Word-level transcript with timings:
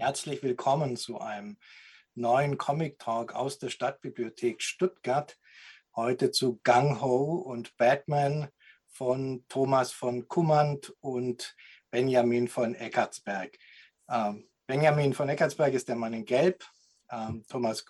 Herzlich 0.00 0.42
willkommen 0.42 0.96
zu 0.96 1.20
einem 1.20 1.58
neuen 2.14 2.56
Comic 2.56 2.98
Talk 2.98 3.34
aus 3.34 3.58
der 3.58 3.68
Stadtbibliothek 3.68 4.62
Stuttgart. 4.62 5.36
Heute 5.94 6.30
zu 6.30 6.58
Gang 6.64 7.02
Ho 7.02 7.34
und 7.34 7.76
Batman 7.76 8.48
von 8.88 9.44
Thomas 9.50 9.92
von 9.92 10.26
Kummand 10.26 10.94
und 11.00 11.54
Benjamin 11.90 12.48
von 12.48 12.74
Eckartsberg. 12.74 13.58
Ähm, 14.08 14.48
Benjamin 14.66 15.12
von 15.12 15.28
Eckartsberg 15.28 15.74
ist 15.74 15.86
der 15.88 15.96
Mann 15.96 16.14
in 16.14 16.24
Gelb. 16.24 16.64
Ähm, 17.10 17.44
Thomas 17.46 17.84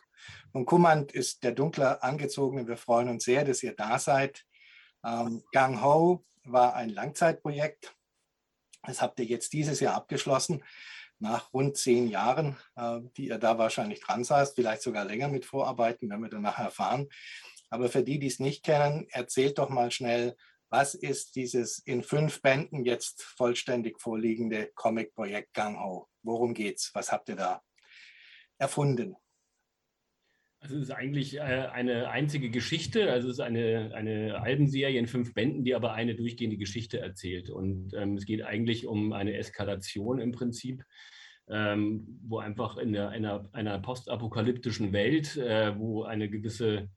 von 0.50 0.66
Kummand 0.66 1.12
ist 1.12 1.44
der 1.44 1.52
dunkler 1.52 2.02
angezogene. 2.02 2.66
Wir 2.66 2.76
freuen 2.76 3.08
uns 3.08 3.22
sehr, 3.22 3.44
dass 3.44 3.62
ihr 3.62 3.76
da 3.76 4.00
seid. 4.00 4.44
Ähm, 5.04 5.44
Gang 5.52 5.80
Ho 5.80 6.26
war 6.42 6.74
ein 6.74 6.88
Langzeitprojekt. 6.88 7.94
Das 8.82 9.00
habt 9.00 9.20
ihr 9.20 9.26
jetzt 9.26 9.52
dieses 9.52 9.78
Jahr 9.78 9.94
abgeschlossen, 9.94 10.64
nach 11.20 11.52
rund 11.52 11.76
zehn 11.76 12.08
Jahren, 12.08 12.56
äh, 12.76 13.00
die 13.16 13.28
ihr 13.28 13.38
da 13.38 13.58
wahrscheinlich 13.58 14.00
dran 14.00 14.24
saßt, 14.24 14.54
vielleicht 14.54 14.82
sogar 14.82 15.04
länger 15.04 15.28
mit 15.28 15.44
Vorarbeiten, 15.44 16.08
werden 16.08 16.22
wir 16.22 16.30
dann 16.30 16.42
nachher 16.42 16.66
erfahren. 16.66 17.08
Aber 17.68 17.88
für 17.88 18.02
die, 18.02 18.18
die 18.18 18.26
es 18.26 18.40
nicht 18.40 18.64
kennen, 18.64 19.06
erzählt 19.10 19.58
doch 19.58 19.68
mal 19.68 19.90
schnell, 19.90 20.36
was 20.70 20.94
ist 20.94 21.36
dieses 21.36 21.78
in 21.80 22.02
fünf 22.02 22.42
Bänden 22.42 22.84
jetzt 22.84 23.22
vollständig 23.22 24.00
vorliegende 24.00 24.70
Comic-Projekt 24.74 25.52
Gang 25.52 25.78
Ho? 25.80 26.08
Worum 26.22 26.54
geht's? 26.54 26.90
Was 26.94 27.12
habt 27.12 27.28
ihr 27.28 27.36
da 27.36 27.62
erfunden? 28.58 29.16
Also 30.62 30.76
es 30.76 30.82
ist 30.82 30.90
eigentlich 30.90 31.38
äh, 31.38 31.40
eine 31.40 32.10
einzige 32.10 32.50
Geschichte, 32.50 33.10
also 33.10 33.28
es 33.28 33.34
ist 33.34 33.40
eine, 33.40 33.92
eine 33.94 34.42
Albenserie 34.42 34.98
in 34.98 35.06
fünf 35.06 35.32
Bänden, 35.32 35.64
die 35.64 35.74
aber 35.74 35.94
eine 35.94 36.14
durchgehende 36.14 36.58
Geschichte 36.58 37.00
erzählt. 37.00 37.48
Und 37.48 37.94
ähm, 37.94 38.16
es 38.16 38.26
geht 38.26 38.42
eigentlich 38.42 38.86
um 38.86 39.14
eine 39.14 39.34
Eskalation 39.38 40.20
im 40.20 40.32
Prinzip, 40.32 40.84
ähm, 41.48 42.20
wo 42.22 42.38
einfach 42.40 42.76
in 42.76 42.92
der, 42.92 43.08
einer, 43.08 43.48
einer 43.52 43.78
postapokalyptischen 43.78 44.92
Welt, 44.92 45.38
äh, 45.38 45.78
wo 45.78 46.02
eine 46.02 46.28
gewisse 46.28 46.90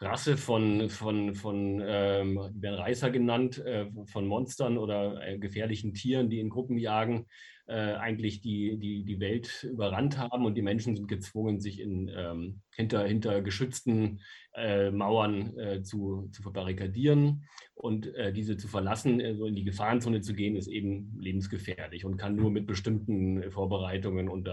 Rasse 0.00 0.38
von, 0.38 0.88
von, 0.88 1.34
von 1.34 1.82
ähm, 1.84 2.36
werden 2.54 2.80
Reißer 2.80 3.10
genannt, 3.10 3.58
äh, 3.58 3.90
von 4.06 4.26
Monstern 4.26 4.78
oder 4.78 5.22
äh, 5.22 5.38
gefährlichen 5.38 5.92
Tieren, 5.92 6.30
die 6.30 6.40
in 6.40 6.48
Gruppen 6.48 6.78
jagen, 6.78 7.26
äh, 7.72 7.94
eigentlich 7.94 8.42
die, 8.42 8.76
die, 8.78 9.02
die 9.02 9.18
Welt 9.18 9.64
überrannt 9.64 10.18
haben 10.18 10.44
und 10.44 10.56
die 10.56 10.62
Menschen 10.62 10.94
sind 10.94 11.08
gezwungen, 11.08 11.58
sich 11.58 11.80
in, 11.80 12.12
ähm, 12.14 12.60
hinter, 12.76 13.06
hinter 13.06 13.40
geschützten 13.40 14.20
äh, 14.54 14.90
Mauern 14.90 15.56
äh, 15.56 15.82
zu, 15.82 16.28
zu 16.32 16.42
verbarrikadieren. 16.42 17.48
Und 17.72 18.14
äh, 18.14 18.30
diese 18.30 18.58
zu 18.58 18.68
verlassen, 18.68 19.20
so 19.20 19.26
also 19.26 19.46
in 19.46 19.54
die 19.54 19.64
Gefahrenzone 19.64 20.20
zu 20.20 20.34
gehen, 20.34 20.54
ist 20.54 20.68
eben 20.68 21.18
lebensgefährlich 21.18 22.04
und 22.04 22.18
kann 22.18 22.36
nur 22.36 22.50
mit 22.50 22.66
bestimmten 22.66 23.50
Vorbereitungen 23.50 24.28
und 24.28 24.46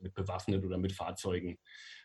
mit 0.00 0.14
bewaffnet 0.14 0.64
oder 0.64 0.76
mit 0.76 0.92
Fahrzeugen 0.92 1.58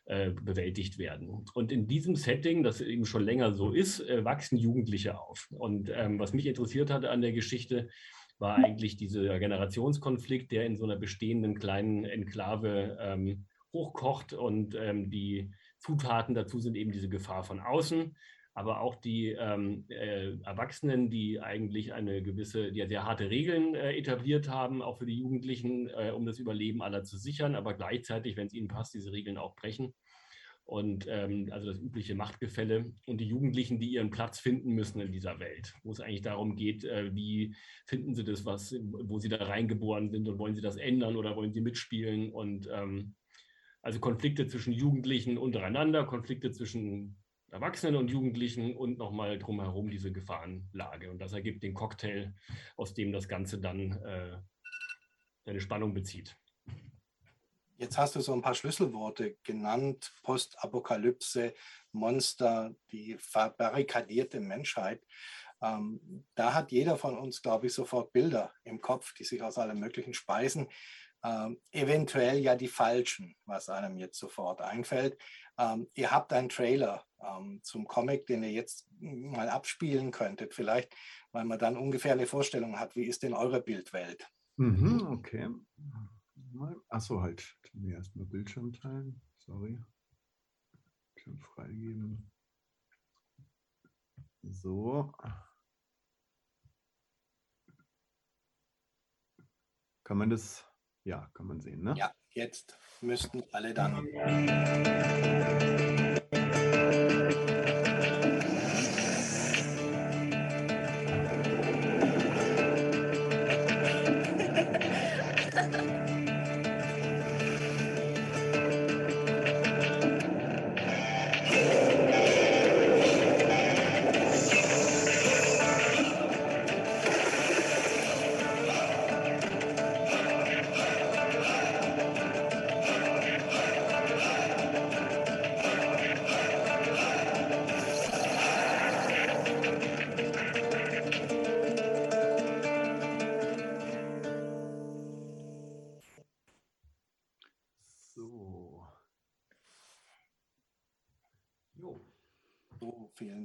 bewältigt 0.05 0.97
werden. 0.97 1.45
Und 1.53 1.71
in 1.71 1.87
diesem 1.87 2.15
Setting, 2.15 2.63
das 2.63 2.81
eben 2.81 3.05
schon 3.05 3.23
länger 3.23 3.53
so 3.53 3.71
ist, 3.71 3.99
wachsen 4.23 4.57
Jugendliche 4.57 5.19
auf. 5.19 5.47
Und 5.51 5.91
ähm, 5.93 6.17
was 6.17 6.33
mich 6.33 6.47
interessiert 6.47 6.89
hatte 6.89 7.11
an 7.11 7.21
der 7.21 7.31
Geschichte, 7.31 7.89
war 8.39 8.55
eigentlich 8.55 8.97
dieser 8.97 9.37
Generationskonflikt, 9.37 10.51
der 10.51 10.65
in 10.65 10.77
so 10.77 10.85
einer 10.85 10.95
bestehenden 10.95 11.59
kleinen 11.59 12.05
Enklave 12.05 12.97
ähm, 12.99 13.45
hochkocht 13.73 14.33
und 14.33 14.75
ähm, 14.75 15.09
die 15.09 15.51
Zutaten 15.77 16.33
dazu 16.33 16.59
sind 16.59 16.75
eben 16.75 16.91
diese 16.91 17.09
Gefahr 17.09 17.43
von 17.43 17.59
außen, 17.59 18.15
aber 18.53 18.81
auch 18.81 18.95
die 18.95 19.29
ähm, 19.29 19.85
äh, 19.89 20.37
Erwachsenen, 20.43 21.09
die 21.09 21.39
eigentlich 21.39 21.93
eine 21.93 22.21
gewisse, 22.21 22.71
die 22.71 22.85
sehr 22.87 23.05
harte 23.05 23.29
Regeln 23.29 23.75
äh, 23.75 23.93
etabliert 23.95 24.49
haben, 24.49 24.81
auch 24.81 24.97
für 24.97 25.05
die 25.05 25.19
Jugendlichen, 25.19 25.89
äh, 25.89 26.11
um 26.11 26.25
das 26.25 26.39
Überleben 26.39 26.81
aller 26.81 27.03
zu 27.03 27.17
sichern, 27.17 27.55
aber 27.55 27.73
gleichzeitig, 27.73 28.37
wenn 28.37 28.47
es 28.47 28.53
ihnen 28.53 28.67
passt, 28.67 28.93
diese 28.93 29.11
Regeln 29.11 29.37
auch 29.37 29.55
brechen 29.55 29.93
und 30.69 31.07
ähm, 31.09 31.47
also 31.49 31.65
das 31.65 31.79
übliche 31.79 32.13
Machtgefälle 32.13 32.93
und 33.07 33.19
die 33.19 33.27
Jugendlichen, 33.27 33.79
die 33.79 33.89
ihren 33.89 34.11
Platz 34.11 34.39
finden 34.39 34.73
müssen 34.73 35.01
in 35.01 35.11
dieser 35.11 35.39
Welt, 35.39 35.73
wo 35.81 35.91
es 35.91 35.99
eigentlich 35.99 36.21
darum 36.21 36.55
geht, 36.55 36.83
äh, 36.83 37.13
wie 37.15 37.55
finden 37.87 38.13
sie 38.13 38.23
das, 38.23 38.45
was, 38.45 38.75
wo 38.83 39.17
sie 39.17 39.29
da 39.29 39.37
reingeboren 39.37 40.11
sind 40.11 40.27
und 40.27 40.37
wollen 40.37 40.53
sie 40.53 40.61
das 40.61 40.75
ändern 40.77 41.15
oder 41.15 41.35
wollen 41.35 41.53
sie 41.53 41.61
mitspielen 41.61 42.31
und 42.31 42.69
ähm, 42.71 43.15
also 43.81 43.99
Konflikte 43.99 44.45
zwischen 44.45 44.71
Jugendlichen 44.71 45.39
untereinander, 45.39 46.05
Konflikte 46.05 46.51
zwischen 46.51 47.17
Erwachsenen 47.49 47.95
und 47.95 48.11
Jugendlichen 48.11 48.75
und 48.75 48.99
nochmal 48.99 49.39
drumherum 49.39 49.89
diese 49.89 50.11
Gefahrenlage. 50.11 51.09
Und 51.09 51.17
das 51.17 51.33
ergibt 51.33 51.63
den 51.63 51.73
Cocktail, 51.73 52.35
aus 52.75 52.93
dem 52.93 53.11
das 53.11 53.27
Ganze 53.27 53.59
dann 53.59 53.93
äh, 54.03 54.37
seine 55.45 55.61
Spannung 55.61 55.95
bezieht. 55.95 56.37
Jetzt 57.79 57.97
hast 57.97 58.17
du 58.17 58.19
so 58.19 58.33
ein 58.33 58.41
paar 58.41 58.55
Schlüsselworte 58.55 59.37
genannt, 59.43 60.11
Postapokalypse, 60.23 61.53
Monster, 61.93 62.75
die 62.91 63.15
verbarrikadierte 63.17 64.41
Menschheit. 64.41 65.01
Ähm, 65.61 66.25
da 66.35 66.53
hat 66.53 66.73
jeder 66.73 66.97
von 66.97 67.17
uns, 67.17 67.41
glaube 67.41 67.67
ich, 67.67 67.73
sofort 67.73 68.11
Bilder 68.11 68.53
im 68.65 68.81
Kopf, 68.81 69.13
die 69.13 69.23
sich 69.23 69.41
aus 69.41 69.57
allen 69.57 69.79
möglichen 69.79 70.13
speisen. 70.13 70.67
Ähm, 71.23 71.61
eventuell 71.71 72.39
ja 72.39 72.55
die 72.55 72.67
falschen, 72.67 73.37
was 73.45 73.69
einem 73.69 73.97
jetzt 73.97 74.19
sofort 74.19 74.59
einfällt. 74.59 75.17
Ähm, 75.57 75.87
ihr 75.93 76.11
habt 76.11 76.33
einen 76.33 76.49
Trailer 76.49 77.05
ähm, 77.21 77.61
zum 77.63 77.87
Comic, 77.87 78.25
den 78.27 78.43
ihr 78.43 78.51
jetzt 78.51 78.87
mal 78.99 79.47
abspielen 79.47 80.11
könntet, 80.11 80.53
vielleicht, 80.53 80.93
weil 81.31 81.45
man 81.45 81.59
dann 81.59 81.77
ungefähr 81.77 82.11
eine 82.11 82.27
Vorstellung 82.27 82.77
hat, 82.77 82.97
wie 82.97 83.05
ist 83.05 83.23
denn 83.23 83.33
eure 83.33 83.61
Bildwelt? 83.61 84.27
Mhm, 84.57 85.07
okay. 85.11 85.47
Achso, 86.89 87.21
halt. 87.21 87.57
Mir 87.73 87.95
erstmal 87.95 88.25
Bildschirm 88.25 88.73
teilen. 88.73 89.21
Sorry. 89.37 89.77
Bildschirm 91.13 91.39
freigeben. 91.39 92.31
So. 94.43 95.11
Kann 100.03 100.17
man 100.17 100.29
das? 100.29 100.65
Ja, 101.03 101.29
kann 101.33 101.47
man 101.47 101.61
sehen, 101.61 101.81
ne? 101.81 101.93
Ja, 101.97 102.11
jetzt 102.31 102.77
müssten 103.01 103.43
alle 103.51 103.73
dann. 103.73 104.07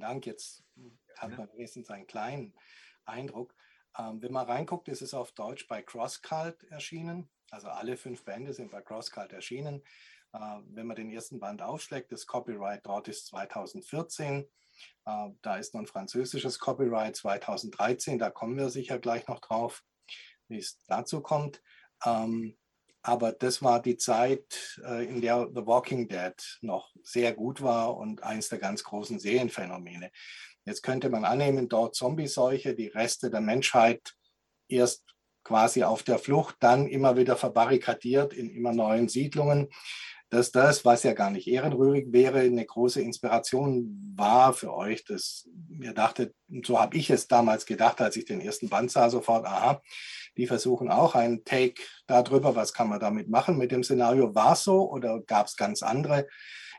Dank. 0.00 0.26
Jetzt 0.26 0.64
hat 1.16 1.36
man 1.36 1.48
wenigstens 1.52 1.90
einen 1.90 2.06
kleinen 2.06 2.54
Eindruck. 3.04 3.54
Ähm, 3.98 4.22
wenn 4.22 4.32
man 4.32 4.46
reinguckt, 4.46 4.88
ist 4.88 5.02
es 5.02 5.14
auf 5.14 5.32
Deutsch 5.32 5.68
bei 5.68 5.82
CrossCult 5.82 6.64
erschienen. 6.64 7.28
Also 7.50 7.68
alle 7.68 7.96
fünf 7.96 8.24
Bände 8.24 8.52
sind 8.52 8.70
bei 8.70 8.82
CrossCult 8.82 9.32
erschienen. 9.32 9.82
Äh, 10.32 10.38
wenn 10.66 10.86
man 10.86 10.96
den 10.96 11.10
ersten 11.10 11.38
Band 11.38 11.62
aufschlägt, 11.62 12.10
das 12.10 12.26
Copyright 12.26 12.84
dort 12.84 13.08
ist 13.08 13.26
2014. 13.26 14.48
Äh, 15.06 15.28
da 15.42 15.56
ist 15.56 15.74
noch 15.74 15.80
ein 15.80 15.86
französisches 15.86 16.58
Copyright 16.58 17.16
2013. 17.16 18.18
Da 18.18 18.30
kommen 18.30 18.56
wir 18.56 18.70
sicher 18.70 18.98
gleich 18.98 19.28
noch 19.28 19.40
drauf, 19.40 19.84
wie 20.48 20.58
es 20.58 20.82
dazu 20.86 21.20
kommt. 21.20 21.62
Ähm, 22.04 22.56
aber 23.04 23.32
das 23.32 23.62
war 23.62 23.82
die 23.82 23.98
Zeit, 23.98 24.80
äh, 24.82 25.04
in 25.04 25.20
der 25.20 25.48
The 25.54 25.66
Walking 25.66 26.08
Dead 26.08 26.34
noch 26.62 26.90
sehr 27.02 27.34
gut 27.34 27.60
war 27.60 27.96
und 27.98 28.22
eines 28.22 28.48
der 28.48 28.58
ganz 28.58 28.82
großen 28.82 29.18
Serienphänomene. 29.20 30.10
Jetzt 30.64 30.82
könnte 30.82 31.10
man 31.10 31.26
annehmen, 31.26 31.68
dort 31.68 31.94
Zombieseuche, 31.94 32.74
die 32.74 32.88
Reste 32.88 33.30
der 33.30 33.42
Menschheit 33.42 34.14
erst 34.68 35.04
quasi 35.44 35.84
auf 35.84 36.02
der 36.02 36.18
Flucht, 36.18 36.56
dann 36.60 36.86
immer 36.86 37.18
wieder 37.18 37.36
verbarrikadiert 37.36 38.32
in 38.32 38.48
immer 38.48 38.72
neuen 38.72 39.08
Siedlungen. 39.08 39.68
Dass 40.30 40.50
das, 40.50 40.84
was 40.84 41.02
ja 41.02 41.12
gar 41.12 41.30
nicht 41.30 41.46
ehrenrührig 41.46 42.12
wäre, 42.12 42.40
eine 42.40 42.64
große 42.64 43.00
Inspiration 43.00 44.14
war 44.16 44.52
für 44.52 44.74
euch. 44.74 45.04
Dass 45.04 45.48
ihr 45.80 45.92
dachtet, 45.92 46.34
so 46.64 46.80
habe 46.80 46.96
ich 46.96 47.10
es 47.10 47.28
damals 47.28 47.66
gedacht, 47.66 48.00
als 48.00 48.16
ich 48.16 48.24
den 48.24 48.40
ersten 48.40 48.68
Band 48.68 48.90
sah, 48.90 49.10
sofort, 49.10 49.46
aha, 49.46 49.80
die 50.36 50.46
versuchen 50.46 50.90
auch 50.90 51.14
einen 51.14 51.44
Take 51.44 51.82
darüber, 52.06 52.56
was 52.56 52.72
kann 52.72 52.88
man 52.88 53.00
damit 53.00 53.28
machen 53.28 53.58
mit 53.58 53.70
dem 53.70 53.84
Szenario. 53.84 54.34
War 54.34 54.54
es 54.54 54.64
so 54.64 54.90
oder 54.90 55.20
gab 55.20 55.46
es 55.46 55.56
ganz 55.56 55.82
andere 55.82 56.26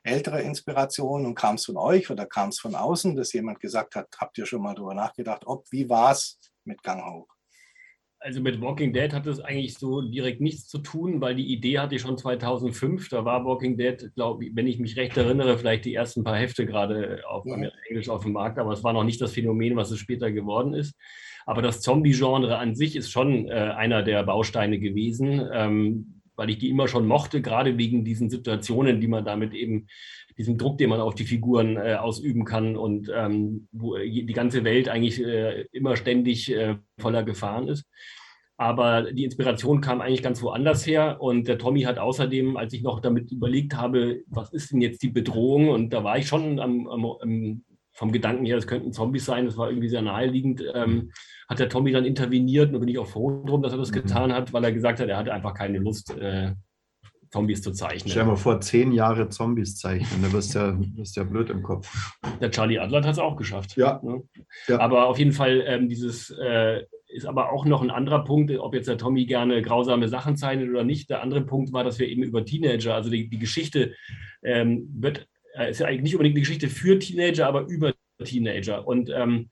ältere 0.04 0.42
Inspirationen 0.42 1.26
und 1.26 1.36
kam 1.36 1.56
es 1.56 1.66
von 1.66 1.78
euch 1.78 2.10
oder 2.12 2.26
kam 2.28 2.50
es 2.50 2.60
von 2.60 2.76
außen, 2.76 3.16
dass 3.16 3.34
jemand 3.34 3.60
gesagt 3.60 3.96
hat, 3.96 4.08
habt 4.20 4.38
ihr 4.38 4.46
schon 4.46 4.62
mal 4.62 4.76
darüber 4.76 4.94
nachgedacht, 4.94 5.44
ob, 5.46 5.66
wie 5.72 5.90
war 5.90 6.12
es 6.12 6.40
mit 6.64 6.84
Gang 6.84 7.04
Ho? 7.04 7.28
Also 8.20 8.42
mit 8.42 8.60
Walking 8.60 8.92
Dead 8.92 9.14
hat 9.14 9.28
es 9.28 9.40
eigentlich 9.40 9.76
so 9.76 10.02
direkt 10.02 10.42
nichts 10.42 10.68
zu 10.68 10.80
tun, 10.80 11.22
weil 11.22 11.36
die 11.36 11.54
Idee 11.54 11.80
hatte 11.80 11.96
ich 11.96 12.02
schon 12.02 12.18
2005. 12.18 13.10
Da 13.10 13.24
war 13.24 13.46
Walking 13.46 13.78
Dead, 13.78 14.12
glaube 14.16 14.46
ich, 14.46 14.56
wenn 14.56 14.68
ich 14.68 14.80
mich 14.80 14.98
recht 14.98 15.16
erinnere, 15.16 15.58
vielleicht 15.58 15.86
die 15.86 15.94
ersten 15.94 16.24
paar 16.24 16.38
Hefte 16.38 16.66
gerade 16.66 17.22
auf 17.28 17.46
ja. 17.46 17.70
Englisch 17.90 18.10
auf 18.10 18.24
dem 18.24 18.34
Markt, 18.34 18.58
aber 18.58 18.74
es 18.74 18.84
war 18.84 18.94
noch 18.94 19.04
nicht 19.04 19.22
das 19.22 19.34
Phänomen, 19.34 19.76
was 19.76 19.92
es 19.92 20.00
später 20.00 20.32
geworden 20.32 20.74
ist. 20.74 20.96
Aber 21.46 21.62
das 21.62 21.82
Zombie-Genre 21.82 22.58
an 22.58 22.76
sich 22.76 22.96
ist 22.96 23.12
schon 23.12 23.48
äh, 23.48 23.52
einer 23.52 24.02
der 24.02 24.24
Bausteine 24.24 24.80
gewesen, 24.80 25.48
ähm, 25.54 26.15
weil 26.36 26.50
ich 26.50 26.58
die 26.58 26.70
immer 26.70 26.88
schon 26.88 27.08
mochte, 27.08 27.42
gerade 27.42 27.78
wegen 27.78 28.06
diesen 28.06 28.30
Situationen, 28.30 29.02
die 29.02 29.08
man 29.08 29.26
damit 29.26 29.54
eben 29.54 29.88
diesem 30.38 30.58
Druck, 30.58 30.78
den 30.78 30.90
man 30.90 31.00
auf 31.00 31.16
die 31.16 31.26
Figuren 31.26 31.78
äh, 31.78 31.96
ausüben 31.96 32.46
kann 32.46 32.76
und 32.76 33.12
ähm, 33.14 33.68
wo 33.72 33.98
die 33.98 34.26
ganze 34.34 34.64
Welt 34.64 34.90
eigentlich 34.90 35.24
äh, 35.24 35.66
immer 35.72 35.96
ständig 35.96 36.52
äh, 36.52 36.76
voller 37.00 37.24
Gefahren 37.24 37.68
ist. 37.68 37.86
Aber 38.58 39.12
die 39.12 39.26
Inspiration 39.26 39.82
kam 39.82 40.00
eigentlich 40.00 40.24
ganz 40.24 40.42
woanders 40.42 40.88
her. 40.88 41.18
Und 41.20 41.48
der 41.48 41.58
Tommy 41.58 41.82
hat 41.82 41.98
außerdem, 41.98 42.56
als 42.56 42.74
ich 42.74 42.84
noch 42.84 43.02
damit 43.02 43.32
überlegt 43.32 43.76
habe, 43.76 44.24
was 44.28 44.54
ist 44.54 44.72
denn 44.72 44.82
jetzt 44.82 45.04
die 45.04 45.10
Bedrohung, 45.10 45.70
und 45.70 45.92
da 45.92 46.04
war 46.04 46.18
ich 46.18 46.28
schon 46.28 46.60
am, 46.60 46.88
am, 46.88 47.06
am, 47.06 47.64
vom 47.96 48.12
Gedanken 48.12 48.46
her, 48.46 48.58
es 48.58 48.68
könnten 48.68 48.92
Zombies 48.92 49.26
sein, 49.26 49.46
das 49.46 49.58
war 49.58 49.70
irgendwie 49.70 49.90
sehr 49.90 50.02
naheliegend, 50.02 50.64
ähm, 50.74 51.12
hat 51.50 51.60
der 51.60 51.70
Tommy 51.70 51.92
dann 51.92 52.06
interveniert. 52.06 52.68
Und 52.68 52.74
da 52.74 52.80
bin 52.80 52.90
ich 52.90 53.00
auch 53.00 53.08
froh 53.08 53.44
drum, 53.46 53.64
dass 53.64 53.72
er 53.72 53.80
das 53.80 53.92
mhm. 53.92 53.96
getan 53.96 54.34
hat, 54.34 54.54
weil 54.54 54.64
er 54.64 54.72
gesagt 54.72 55.00
hat, 55.00 55.08
er 55.08 55.18
hatte 55.18 55.34
einfach 55.34 55.54
keine 55.54 55.80
Lust, 55.80 56.16
äh, 56.18 56.54
Zombies 57.32 57.62
zu 57.62 57.72
zeichnen. 57.72 58.12
Stell 58.12 58.24
dir 58.24 58.30
mal 58.30 58.36
vor, 58.38 58.62
zehn 58.62 58.92
Jahre 58.92 59.28
Zombies 59.30 59.78
zeichnen, 59.78 60.22
da 60.22 60.32
wirst 60.32 60.56
du 60.56 60.60
ja, 60.60 60.78
wirst 60.96 61.18
ja 61.18 61.24
blöd 61.24 61.50
im 61.50 61.64
Kopf. 61.64 61.92
Der 62.40 62.52
Charlie 62.52 62.80
Adler 62.80 63.04
hat 63.04 63.12
es 63.12 63.20
auch 63.20 63.36
geschafft. 63.36 63.76
Ja. 63.76 64.00
Ne? 64.04 64.24
ja. 64.68 64.80
Aber 64.80 65.08
auf 65.08 65.20
jeden 65.20 65.34
Fall, 65.34 65.64
ähm, 65.66 65.90
dieses 65.90 66.30
äh, 66.30 66.84
ist 67.08 67.26
aber 67.26 67.52
auch 67.52 67.66
noch 67.66 67.82
ein 67.82 67.92
anderer 67.92 68.24
Punkt, 68.24 68.52
ob 68.58 68.74
jetzt 68.74 68.88
der 68.88 68.98
Tommy 68.98 69.26
gerne 69.26 69.62
grausame 69.62 70.08
Sachen 70.08 70.38
zeichnet 70.38 70.70
oder 70.70 70.84
nicht. 70.84 71.10
Der 71.10 71.22
andere 71.22 71.42
Punkt 71.42 71.74
war, 71.74 71.84
dass 71.84 72.00
wir 72.00 72.08
eben 72.08 72.24
über 72.24 72.46
Teenager, 72.46 72.94
also 72.94 73.10
die, 73.10 73.30
die 73.30 73.40
Geschichte 73.40 73.96
ähm, 74.44 74.90
wird, 74.94 75.28
ist 75.70 75.80
ja 75.80 75.88
eigentlich 75.88 76.04
nicht 76.04 76.16
unbedingt 76.16 76.36
eine 76.36 76.42
Geschichte 76.42 76.70
für 76.70 77.00
Teenager, 77.00 77.48
aber 77.48 77.68
über 77.68 77.94
Teenager. 78.24 78.88
Und 78.88 79.10
ähm, 79.10 79.50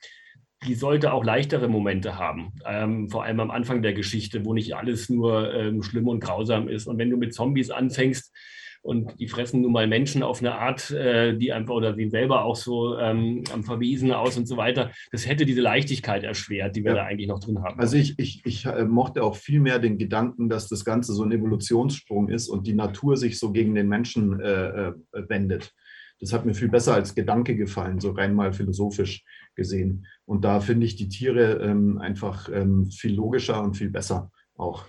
die 0.67 0.75
sollte 0.75 1.13
auch 1.13 1.23
leichtere 1.23 1.67
Momente 1.67 2.17
haben, 2.17 2.53
ähm, 2.65 3.09
vor 3.09 3.23
allem 3.23 3.39
am 3.39 3.51
Anfang 3.51 3.81
der 3.81 3.93
Geschichte, 3.93 4.45
wo 4.45 4.53
nicht 4.53 4.75
alles 4.75 5.09
nur 5.09 5.53
ähm, 5.53 5.83
schlimm 5.83 6.07
und 6.07 6.19
grausam 6.19 6.67
ist. 6.67 6.87
Und 6.87 6.97
wenn 6.97 7.09
du 7.09 7.17
mit 7.17 7.33
Zombies 7.33 7.69
anfängst 7.69 8.33
und 8.81 9.19
die 9.19 9.27
fressen 9.27 9.61
nun 9.61 9.71
mal 9.71 9.87
Menschen 9.87 10.23
auf 10.23 10.39
eine 10.39 10.55
Art, 10.55 10.91
äh, 10.91 11.37
die 11.37 11.53
einfach 11.53 11.73
oder 11.73 11.95
sehen 11.95 12.11
selber 12.11 12.43
auch 12.43 12.55
so 12.55 12.97
ähm, 12.97 13.43
am 13.53 13.63
Verwiesen 13.63 14.11
aus 14.11 14.37
und 14.37 14.45
so 14.45 14.57
weiter, 14.57 14.91
das 15.11 15.27
hätte 15.27 15.45
diese 15.45 15.61
Leichtigkeit 15.61 16.23
erschwert, 16.23 16.75
die 16.75 16.83
wir 16.83 16.91
ja. 16.91 16.97
da 16.97 17.03
eigentlich 17.05 17.29
noch 17.29 17.39
drin 17.39 17.61
haben. 17.63 17.79
Also 17.79 17.97
ich, 17.97 18.17
ich, 18.17 18.41
ich 18.45 18.65
äh, 18.65 18.85
mochte 18.85 19.23
auch 19.23 19.35
viel 19.35 19.59
mehr 19.59 19.79
den 19.79 19.97
Gedanken, 19.97 20.49
dass 20.49 20.67
das 20.67 20.85
Ganze 20.85 21.13
so 21.13 21.23
ein 21.23 21.31
Evolutionssprung 21.31 22.29
ist 22.29 22.49
und 22.49 22.67
die 22.67 22.73
Natur 22.73 23.17
sich 23.17 23.39
so 23.39 23.51
gegen 23.51 23.75
den 23.75 23.87
Menschen 23.87 24.39
äh, 24.39 24.87
äh 24.87 24.93
wendet. 25.27 25.73
Das 26.19 26.31
hat 26.31 26.45
mir 26.45 26.53
viel 26.53 26.69
besser 26.69 26.93
als 26.93 27.15
Gedanke 27.15 27.55
gefallen, 27.55 27.99
so 27.99 28.11
rein 28.11 28.33
mal 28.33 28.53
philosophisch 28.53 29.25
gesehen. 29.55 30.07
Und 30.25 30.45
da 30.45 30.59
finde 30.59 30.85
ich 30.85 30.95
die 30.95 31.09
Tiere 31.09 31.63
ähm, 31.63 31.97
einfach 31.99 32.49
ähm, 32.49 32.89
viel 32.91 33.13
logischer 33.15 33.61
und 33.61 33.75
viel 33.75 33.89
besser 33.89 34.31
auch. 34.55 34.85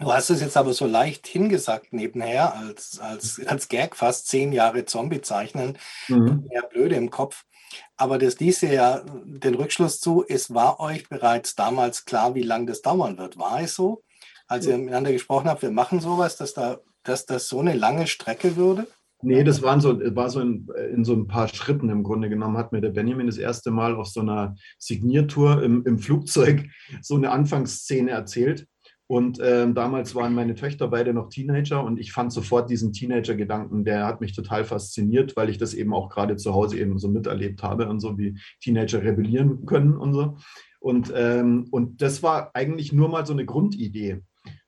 Du 0.00 0.12
hast 0.12 0.30
es 0.30 0.40
jetzt 0.40 0.56
aber 0.56 0.72
so 0.72 0.86
leicht 0.86 1.26
hingesagt 1.26 1.92
nebenher, 1.92 2.56
als, 2.56 2.98
als, 2.98 3.40
als 3.46 3.68
Gag 3.68 3.94
fast 3.94 4.26
zehn 4.26 4.52
Jahre 4.52 4.84
Zombie 4.86 5.20
zeichnen, 5.20 5.78
mhm. 6.08 6.46
mehr 6.48 6.62
blöde 6.62 6.96
im 6.96 7.10
Kopf. 7.10 7.44
Aber 7.96 8.18
das 8.18 8.40
ließe 8.40 8.72
ja 8.72 9.02
den 9.24 9.54
Rückschluss 9.54 10.00
zu, 10.00 10.24
es 10.26 10.52
war 10.52 10.80
euch 10.80 11.08
bereits 11.08 11.54
damals 11.54 12.04
klar, 12.04 12.34
wie 12.34 12.42
lange 12.42 12.66
das 12.66 12.82
dauern 12.82 13.18
wird. 13.18 13.38
War 13.38 13.60
es 13.60 13.74
so, 13.74 14.02
als 14.48 14.66
ihr 14.66 14.78
miteinander 14.78 15.12
gesprochen 15.12 15.48
habt, 15.48 15.62
wir 15.62 15.70
machen 15.70 16.00
sowas, 16.00 16.36
dass, 16.36 16.54
da, 16.54 16.80
dass 17.04 17.26
das 17.26 17.48
so 17.48 17.60
eine 17.60 17.74
lange 17.74 18.06
Strecke 18.06 18.56
würde? 18.56 18.88
Nee, 19.24 19.42
das 19.42 19.62
waren 19.62 19.80
so, 19.80 19.98
war 20.14 20.28
so 20.28 20.40
in, 20.40 20.68
in, 20.92 21.04
so 21.04 21.14
ein 21.14 21.26
paar 21.26 21.48
Schritten 21.48 21.88
im 21.88 22.02
Grunde 22.02 22.28
genommen, 22.28 22.58
hat 22.58 22.72
mir 22.72 22.82
der 22.82 22.90
Benjamin 22.90 23.26
das 23.26 23.38
erste 23.38 23.70
Mal 23.70 23.96
auf 23.96 24.08
so 24.08 24.20
einer 24.20 24.54
Signiertour 24.78 25.62
im, 25.62 25.82
im 25.86 25.98
Flugzeug 25.98 26.66
so 27.00 27.16
eine 27.16 27.30
Anfangsszene 27.30 28.10
erzählt. 28.10 28.66
Und 29.06 29.38
ähm, 29.42 29.74
damals 29.74 30.14
waren 30.14 30.34
meine 30.34 30.54
Töchter 30.54 30.88
beide 30.88 31.14
noch 31.14 31.28
Teenager 31.28 31.84
und 31.84 31.98
ich 31.98 32.12
fand 32.12 32.32
sofort 32.32 32.70
diesen 32.70 32.92
Teenager-Gedanken, 32.92 33.84
der 33.84 34.06
hat 34.06 34.20
mich 34.20 34.34
total 34.34 34.64
fasziniert, 34.64 35.36
weil 35.36 35.50
ich 35.50 35.58
das 35.58 35.74
eben 35.74 35.92
auch 35.92 36.08
gerade 36.08 36.36
zu 36.36 36.54
Hause 36.54 36.78
eben 36.78 36.98
so 36.98 37.08
miterlebt 37.08 37.62
habe 37.62 37.88
und 37.88 38.00
so, 38.00 38.18
wie 38.18 38.38
Teenager 38.60 39.02
rebellieren 39.02 39.66
können 39.66 39.96
und 39.96 40.14
so. 40.14 40.36
Und, 40.80 41.12
ähm, 41.16 41.66
und 41.70 42.02
das 42.02 42.22
war 42.22 42.50
eigentlich 42.54 42.92
nur 42.92 43.08
mal 43.08 43.24
so 43.24 43.32
eine 43.32 43.46
Grundidee. 43.46 44.22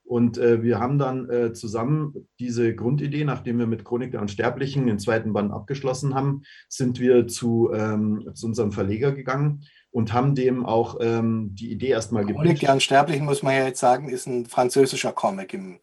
Und 0.06 0.38
äh, 0.38 0.62
wir 0.62 0.78
haben 0.78 0.98
dann 0.98 1.28
äh, 1.28 1.52
zusammen 1.52 2.28
diese 2.38 2.74
Grundidee, 2.76 3.24
nachdem 3.24 3.58
wir 3.58 3.66
mit 3.66 3.84
Chronik 3.84 4.12
der 4.12 4.20
Unsterblichen 4.20 4.86
den 4.86 5.00
zweiten 5.00 5.32
Band 5.32 5.52
abgeschlossen 5.52 6.14
haben, 6.14 6.42
sind 6.68 7.00
wir 7.00 7.26
zu, 7.26 7.72
ähm, 7.74 8.30
zu 8.34 8.46
unserem 8.46 8.70
Verleger 8.70 9.10
gegangen 9.10 9.64
und 9.90 10.12
haben 10.12 10.36
dem 10.36 10.64
auch 10.64 10.98
ähm, 11.00 11.50
die 11.54 11.72
Idee 11.72 11.88
erstmal 11.88 12.22
gepitcht. 12.22 12.40
Chronik 12.40 12.60
der 12.60 12.72
Unsterblichen, 12.74 13.24
muss 13.24 13.42
man 13.42 13.54
ja 13.54 13.66
jetzt 13.66 13.80
sagen, 13.80 14.08
ist 14.08 14.26
ein 14.26 14.46
französischer 14.46 15.10
Comic 15.10 15.54
im, 15.54 15.80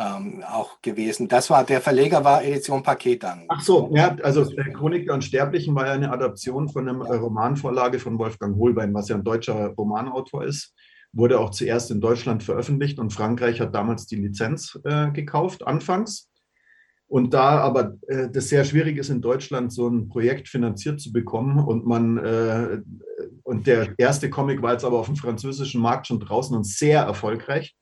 ähm, 0.00 0.42
auch 0.50 0.82
gewesen. 0.82 1.28
Das 1.28 1.48
war, 1.48 1.62
der 1.62 1.80
Verleger 1.80 2.24
war 2.24 2.42
Edition 2.42 2.82
Paket 2.82 3.22
dann. 3.22 3.44
Ach 3.48 3.60
so, 3.60 3.88
ja, 3.94 4.16
also 4.24 4.44
der 4.46 4.72
Chronik 4.72 5.06
der 5.06 5.14
Unsterblichen 5.14 5.76
war 5.76 5.86
ja 5.86 5.92
eine 5.92 6.10
Adaption 6.10 6.68
von 6.68 6.88
einer 6.88 7.04
ja. 7.04 7.20
Romanvorlage 7.20 8.00
von 8.00 8.18
Wolfgang 8.18 8.58
Holbein, 8.58 8.92
was 8.94 9.08
ja 9.08 9.14
ein 9.14 9.22
deutscher 9.22 9.66
Romanautor 9.76 10.42
ist 10.44 10.74
wurde 11.12 11.40
auch 11.40 11.50
zuerst 11.50 11.90
in 11.90 12.00
Deutschland 12.00 12.42
veröffentlicht 12.42 12.98
und 12.98 13.12
Frankreich 13.12 13.60
hat 13.60 13.74
damals 13.74 14.06
die 14.06 14.16
Lizenz 14.16 14.78
äh, 14.84 15.10
gekauft, 15.10 15.66
anfangs. 15.66 16.28
Und 17.08 17.34
da 17.34 17.58
aber 17.58 17.96
äh, 18.06 18.28
das 18.30 18.48
sehr 18.48 18.64
schwierig 18.64 18.96
ist, 18.96 19.08
in 19.10 19.20
Deutschland 19.20 19.72
so 19.72 19.88
ein 19.88 20.08
Projekt 20.08 20.48
finanziert 20.48 21.00
zu 21.00 21.12
bekommen 21.12 21.58
und 21.58 21.84
man 21.84 22.18
äh, 22.18 22.82
und 23.42 23.66
der 23.66 23.94
erste 23.98 24.30
Comic 24.30 24.62
war 24.62 24.74
jetzt 24.74 24.84
aber 24.84 25.00
auf 25.00 25.06
dem 25.06 25.16
französischen 25.16 25.80
Markt 25.80 26.06
schon 26.06 26.20
draußen 26.20 26.56
und 26.56 26.64
sehr 26.64 27.00
erfolgreich, 27.00 27.74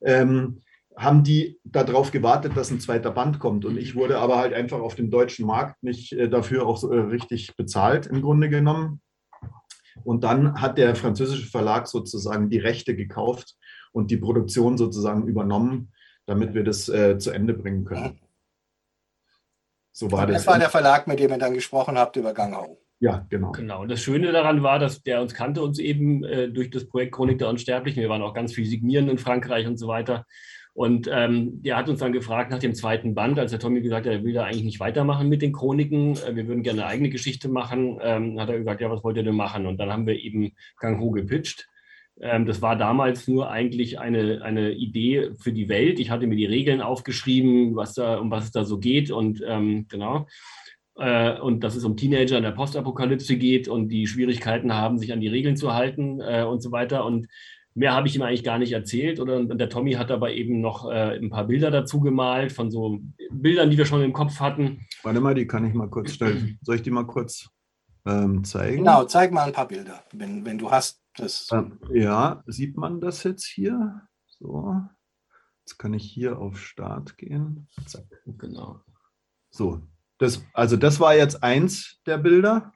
ähm, 0.00 0.62
haben 0.96 1.24
die 1.24 1.58
darauf 1.64 2.12
gewartet, 2.12 2.56
dass 2.56 2.70
ein 2.70 2.78
zweiter 2.78 3.10
Band 3.10 3.40
kommt. 3.40 3.64
Und 3.64 3.78
ich 3.78 3.96
wurde 3.96 4.18
aber 4.18 4.38
halt 4.38 4.54
einfach 4.54 4.78
auf 4.78 4.94
dem 4.94 5.10
deutschen 5.10 5.44
Markt 5.44 5.82
nicht 5.82 6.12
äh, 6.12 6.28
dafür 6.28 6.66
auch 6.66 6.76
so, 6.76 6.92
äh, 6.92 7.00
richtig 7.00 7.56
bezahlt 7.56 8.06
im 8.06 8.22
Grunde 8.22 8.48
genommen. 8.48 9.00
Und 10.04 10.24
dann 10.24 10.60
hat 10.60 10.78
der 10.78 10.94
französische 10.94 11.46
Verlag 11.46 11.86
sozusagen 11.86 12.48
die 12.50 12.58
Rechte 12.58 12.94
gekauft 12.94 13.56
und 13.92 14.10
die 14.10 14.16
Produktion 14.16 14.76
sozusagen 14.78 15.26
übernommen, 15.26 15.92
damit 16.26 16.54
wir 16.54 16.64
das 16.64 16.88
äh, 16.88 17.18
zu 17.18 17.30
Ende 17.30 17.54
bringen 17.54 17.84
können. 17.84 18.20
So 19.92 20.12
war 20.12 20.26
das. 20.26 20.38
Das 20.38 20.46
war 20.46 20.58
der 20.58 20.68
Verlag, 20.68 21.06
mit 21.06 21.18
dem 21.18 21.30
ihr 21.30 21.38
dann 21.38 21.54
gesprochen 21.54 21.96
habt 21.96 22.16
über 22.16 22.34
Ganghau. 22.34 22.78
Ja, 22.98 23.26
genau. 23.28 23.52
Genau. 23.52 23.82
Und 23.82 23.90
das 23.90 24.00
Schöne 24.00 24.32
daran 24.32 24.62
war, 24.62 24.78
dass 24.78 25.02
der 25.02 25.20
uns 25.20 25.34
kannte 25.34 25.62
uns 25.62 25.78
eben 25.78 26.24
äh, 26.24 26.48
durch 26.48 26.70
das 26.70 26.88
Projekt 26.88 27.14
Chronik 27.14 27.38
der 27.38 27.48
Unsterblichen. 27.48 28.00
Wir 28.00 28.08
waren 28.08 28.22
auch 28.22 28.34
ganz 28.34 28.52
viel 28.52 28.66
signieren 28.66 29.08
in 29.08 29.18
Frankreich 29.18 29.66
und 29.66 29.76
so 29.76 29.86
weiter. 29.88 30.26
Und 30.76 31.08
ähm, 31.10 31.62
der 31.62 31.78
hat 31.78 31.88
uns 31.88 32.00
dann 32.00 32.12
gefragt 32.12 32.50
nach 32.50 32.58
dem 32.58 32.74
zweiten 32.74 33.14
Band, 33.14 33.38
als 33.38 33.50
der 33.50 33.58
Tommy 33.58 33.80
gesagt 33.80 34.04
hat, 34.04 34.12
er 34.12 34.24
will 34.24 34.34
da 34.34 34.44
eigentlich 34.44 34.62
nicht 34.62 34.78
weitermachen 34.78 35.26
mit 35.26 35.40
den 35.40 35.54
Chroniken, 35.54 36.18
äh, 36.18 36.36
wir 36.36 36.46
würden 36.46 36.62
gerne 36.62 36.82
eine 36.82 36.90
eigene 36.90 37.08
Geschichte 37.08 37.48
machen, 37.48 37.98
ähm, 38.02 38.38
hat 38.38 38.50
er 38.50 38.58
gesagt, 38.58 38.82
ja, 38.82 38.90
was 38.90 39.02
wollt 39.02 39.16
ihr 39.16 39.22
denn 39.22 39.34
machen? 39.34 39.64
Und 39.64 39.78
dann 39.78 39.90
haben 39.90 40.06
wir 40.06 40.22
eben 40.22 40.52
Gang 40.78 41.00
Ho 41.00 41.12
gepitcht. 41.12 41.66
Ähm, 42.20 42.44
das 42.44 42.60
war 42.60 42.76
damals 42.76 43.26
nur 43.26 43.50
eigentlich 43.50 43.98
eine, 43.98 44.42
eine 44.42 44.72
Idee 44.72 45.30
für 45.38 45.50
die 45.50 45.70
Welt. 45.70 45.98
Ich 45.98 46.10
hatte 46.10 46.26
mir 46.26 46.36
die 46.36 46.44
Regeln 46.44 46.82
aufgeschrieben, 46.82 47.74
was 47.74 47.94
da, 47.94 48.18
um 48.18 48.30
was 48.30 48.44
es 48.44 48.50
da 48.52 48.64
so 48.64 48.78
geht 48.78 49.10
und 49.10 49.42
ähm, 49.48 49.86
genau. 49.88 50.26
Äh, 50.98 51.40
und 51.40 51.64
dass 51.64 51.74
es 51.74 51.84
um 51.84 51.96
Teenager 51.96 52.36
in 52.36 52.42
der 52.42 52.50
Postapokalypse 52.50 53.38
geht 53.38 53.66
und 53.66 53.88
die 53.88 54.06
Schwierigkeiten 54.06 54.74
haben, 54.74 54.98
sich 54.98 55.14
an 55.14 55.20
die 55.20 55.28
Regeln 55.28 55.56
zu 55.56 55.72
halten 55.72 56.20
äh, 56.20 56.44
und 56.44 56.62
so 56.62 56.70
weiter. 56.70 57.06
Und 57.06 57.28
Mehr 57.76 57.92
habe 57.92 58.08
ich 58.08 58.16
ihm 58.16 58.22
eigentlich 58.22 58.42
gar 58.42 58.58
nicht 58.58 58.72
erzählt. 58.72 59.20
Oder, 59.20 59.36
und 59.36 59.58
der 59.58 59.68
Tommy 59.68 59.92
hat 59.92 60.10
aber 60.10 60.32
eben 60.32 60.62
noch 60.62 60.90
äh, 60.90 61.18
ein 61.18 61.28
paar 61.28 61.44
Bilder 61.44 61.70
dazu 61.70 62.00
gemalt, 62.00 62.50
von 62.50 62.70
so 62.70 63.00
Bildern, 63.30 63.70
die 63.70 63.76
wir 63.76 63.84
schon 63.84 64.02
im 64.02 64.14
Kopf 64.14 64.40
hatten. 64.40 64.86
Warte 65.02 65.20
mal, 65.20 65.34
die 65.34 65.46
kann 65.46 65.66
ich 65.66 65.74
mal 65.74 65.90
kurz 65.90 66.12
stellen. 66.12 66.58
Soll 66.62 66.76
ich 66.76 66.82
die 66.82 66.90
mal 66.90 67.06
kurz 67.06 67.50
ähm, 68.06 68.44
zeigen? 68.44 68.78
Genau, 68.78 69.04
zeig 69.04 69.30
mal 69.30 69.44
ein 69.44 69.52
paar 69.52 69.68
Bilder, 69.68 70.02
wenn, 70.12 70.44
wenn 70.46 70.56
du 70.56 70.70
hast. 70.70 71.02
Das. 71.18 71.48
Ähm, 71.52 71.78
ja, 71.92 72.42
sieht 72.46 72.78
man 72.78 73.00
das 73.00 73.22
jetzt 73.24 73.44
hier? 73.44 74.02
So. 74.26 74.80
Jetzt 75.60 75.78
kann 75.78 75.92
ich 75.92 76.04
hier 76.04 76.38
auf 76.38 76.58
Start 76.58 77.18
gehen. 77.18 77.68
Zack, 77.86 78.06
genau. 78.38 78.80
So, 79.50 79.82
das, 80.18 80.42
also 80.54 80.76
das 80.76 80.98
war 80.98 81.14
jetzt 81.14 81.42
eins 81.42 82.00
der 82.06 82.16
Bilder. 82.16 82.72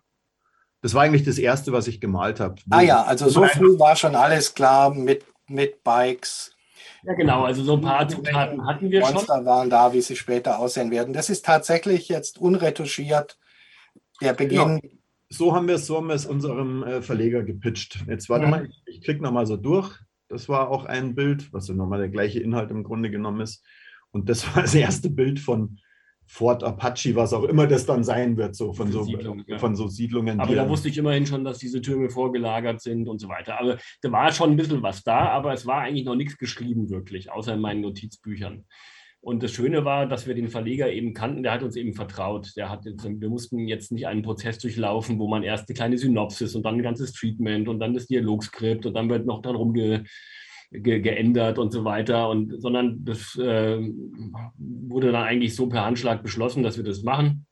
Das 0.83 0.95
war 0.95 1.03
eigentlich 1.03 1.25
das 1.25 1.39
erste, 1.39 1.73
was 1.73 1.87
ich 1.89 2.01
gemalt 2.01 2.41
habe. 2.41 2.57
Ah 2.71 2.81
ja, 2.81 3.03
also 3.03 3.29
so 3.29 3.45
früh 3.45 3.79
war 3.79 3.97
schon 3.97 4.15
alles 4.15 4.55
klar 4.55 4.95
mit, 4.95 5.25
mit 5.47 5.83
Bikes. 5.85 6.55
Ja, 7.03 7.15
genau, 7.15 7.45
also 7.45 7.63
so 7.63 7.77
ein 7.77 7.81
paar 7.81 8.09
Zutaten 8.09 8.67
hatten 8.67 8.91
wir 8.91 9.01
Monster 9.01 9.19
schon. 9.19 9.27
Monster 9.27 9.45
waren 9.45 9.71
da, 9.71 9.93
wie 9.93 10.01
sie 10.01 10.17
später 10.17 10.59
aussehen 10.59 10.91
werden. 10.91 11.13
Das 11.13 11.31
ist 11.31 11.45
tatsächlich 11.45 12.09
jetzt 12.09 12.39
unretuschiert 12.39 13.39
der 14.21 14.35
Beginn. 14.35 14.81
Genau. 14.81 14.95
So 15.29 15.55
haben 15.55 15.69
wir 15.69 15.77
es 15.77 15.87
so 15.87 15.97
haben 15.97 16.09
wir 16.09 16.15
es 16.15 16.27
unserem 16.27 16.83
äh, 16.83 17.03
Verleger 17.03 17.43
gepitcht. 17.43 18.05
Jetzt 18.09 18.29
warte 18.29 18.47
mhm. 18.47 18.51
mal, 18.51 18.67
ich, 18.67 18.83
ich 18.87 19.01
klicke 19.03 19.23
nochmal 19.23 19.47
so 19.47 19.57
durch. 19.57 19.97
Das 20.29 20.49
war 20.49 20.69
auch 20.69 20.85
ein 20.85 21.15
Bild, 21.15 21.53
was 21.53 21.69
ja 21.69 21.75
nochmal 21.75 22.01
der 22.01 22.09
gleiche 22.09 22.41
Inhalt 22.41 22.71
im 22.71 22.85
Grunde 22.85 23.11
genommen 23.11 23.41
ist. 23.41 23.65
Und 24.11 24.29
das 24.29 24.47
war 24.55 24.63
das 24.63 24.75
erste 24.75 25.09
Bild 25.09 25.41
von 25.41 25.79
Fort 26.33 26.63
Apache, 26.63 27.17
was 27.17 27.33
auch 27.33 27.43
immer 27.43 27.67
das 27.67 27.87
dann 27.87 28.05
sein 28.05 28.37
wird, 28.37 28.55
so 28.55 28.73
von 28.73 28.93
so, 28.93 29.03
Siedlung, 29.03 29.43
ja. 29.49 29.59
von 29.59 29.75
so 29.75 29.89
Siedlungen. 29.89 30.39
Aber 30.39 30.55
da 30.55 30.69
wusste 30.69 30.89
ich 30.89 30.97
immerhin 30.97 31.27
schon, 31.27 31.43
dass 31.43 31.59
diese 31.59 31.83
Türme 31.83 32.09
vorgelagert 32.09 32.81
sind 32.81 33.09
und 33.09 33.19
so 33.19 33.29
weiter. 33.29 33.59
Aber 33.59 33.79
da 34.01 34.13
war 34.13 34.31
schon 34.31 34.53
ein 34.53 34.57
bisschen 34.57 34.81
was 34.81 35.03
da, 35.03 35.29
aber 35.31 35.53
es 35.53 35.67
war 35.67 35.81
eigentlich 35.81 36.05
noch 36.05 36.15
nichts 36.15 36.39
geschrieben 36.39 36.89
wirklich, 36.89 37.33
außer 37.33 37.55
in 37.55 37.61
meinen 37.61 37.81
Notizbüchern. 37.81 38.65
Und 39.21 39.43
das 39.43 39.51
Schöne 39.51 39.85
war, 39.85 40.07
dass 40.07 40.29
wir 40.29 40.37
den 40.37 40.49
Verleger 40.49 40.93
eben 40.93 41.15
kannten, 41.15 41.43
der 41.43 41.51
hat 41.51 41.65
uns 41.65 41.75
eben 41.75 41.95
vertraut. 41.95 42.53
Der 42.57 42.71
hat 42.71 42.87
jetzt, 42.87 43.05
wir 43.05 43.29
mussten 43.29 43.67
jetzt 43.67 43.91
nicht 43.91 44.07
einen 44.07 44.23
Prozess 44.23 44.59
durchlaufen, 44.59 45.19
wo 45.19 45.27
man 45.27 45.43
erst 45.43 45.69
eine 45.69 45.75
kleine 45.75 45.99
Synopsis 45.99 46.55
und 46.55 46.63
dann 46.63 46.77
ein 46.77 46.83
ganzes 46.83 47.13
Treatment 47.13 47.69
und 47.69 47.81
dann 47.81 47.93
das 47.93 48.07
Dialogskript 48.07 48.87
und 48.87 48.95
dann 48.95 49.11
wird 49.11 49.27
noch 49.27 49.43
dann 49.43 49.57
rumge 49.57 50.05
ge 50.71 51.01
geändert 51.01 51.59
und 51.59 51.73
so 51.73 51.85
weiter. 51.85 52.29
Und, 52.29 52.61
sondern 52.61 53.05
das 53.05 53.37
äh, 53.37 53.79
wurde 54.59 55.13
dann 55.13 55.25
eigentlich 55.25 55.55
so 55.55 55.69
per 55.69 55.85
Handschlag 55.85 56.23
beschlossen, 56.23 56.63
dass 56.63 56.77
wir 56.77 56.85
das 56.85 57.03
machen. 57.03 57.47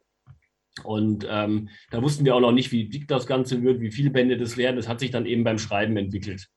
Und 0.85 1.27
ähm, 1.29 1.69
da 1.91 2.03
wussten 2.03 2.25
wir 2.25 2.35
auch 2.35 2.41
noch 2.41 2.53
nicht, 2.53 2.71
wie 2.71 2.89
dick 2.89 3.09
das 3.09 3.27
Ganze 3.27 3.63
wird, 3.63 3.81
wie 3.81 3.91
viele 3.91 4.11
Bände 4.11 4.37
das 4.37 4.57
werden. 4.57 4.77
Das 4.77 4.89
hat 4.89 5.01
sich 5.01 5.11
dann 5.11 5.27
eben 5.27 5.45
beim 5.45 5.59
Schreiben 5.59 5.97
entwickelt. 5.97 6.49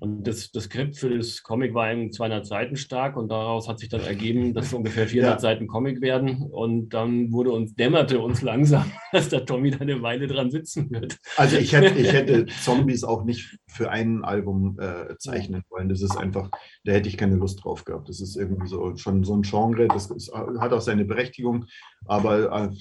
Und 0.00 0.26
das, 0.26 0.52
das 0.52 0.64
Skript 0.64 0.96
für 0.96 1.16
das 1.16 1.42
Comic 1.42 1.74
war 1.74 1.90
eben 1.90 2.12
200 2.12 2.46
Seiten 2.46 2.76
stark 2.76 3.16
und 3.16 3.28
daraus 3.28 3.68
hat 3.68 3.80
sich 3.80 3.88
dann 3.88 4.00
ergeben, 4.00 4.54
dass 4.54 4.66
es 4.66 4.72
ungefähr 4.72 5.06
400 5.08 5.34
ja. 5.34 5.40
Seiten 5.40 5.66
Comic 5.66 6.00
werden. 6.00 6.42
Und 6.50 6.90
dann 6.90 7.32
wurde 7.32 7.50
uns, 7.50 7.74
dämmerte 7.74 8.20
uns 8.20 8.42
langsam, 8.42 8.90
dass 9.12 9.28
der 9.28 9.44
Tommy 9.44 9.70
da 9.70 9.78
eine 9.78 10.00
Weile 10.02 10.26
dran 10.26 10.50
sitzen 10.50 10.90
wird. 10.90 11.18
Also 11.36 11.56
ich 11.56 11.72
hätte, 11.72 11.98
ich 11.98 12.12
hätte 12.12 12.46
Zombies 12.62 13.02
auch 13.02 13.24
nicht 13.24 13.58
für 13.66 13.90
ein 13.90 14.24
Album 14.24 14.78
äh, 14.78 15.16
zeichnen 15.18 15.62
wollen. 15.68 15.88
Das 15.88 16.00
ist 16.00 16.16
einfach, 16.16 16.50
da 16.84 16.92
hätte 16.92 17.08
ich 17.08 17.16
keine 17.16 17.36
Lust 17.36 17.64
drauf 17.64 17.84
gehabt. 17.84 18.08
Das 18.08 18.20
ist 18.20 18.36
irgendwie 18.36 18.68
so 18.68 18.96
schon 18.96 19.24
so 19.24 19.34
ein 19.34 19.42
Genre, 19.42 19.88
das 19.88 20.10
ist, 20.10 20.32
hat 20.32 20.72
auch 20.72 20.80
seine 20.80 21.04
Berechtigung, 21.04 21.66
aber 22.06 22.70
äh, 22.70 22.76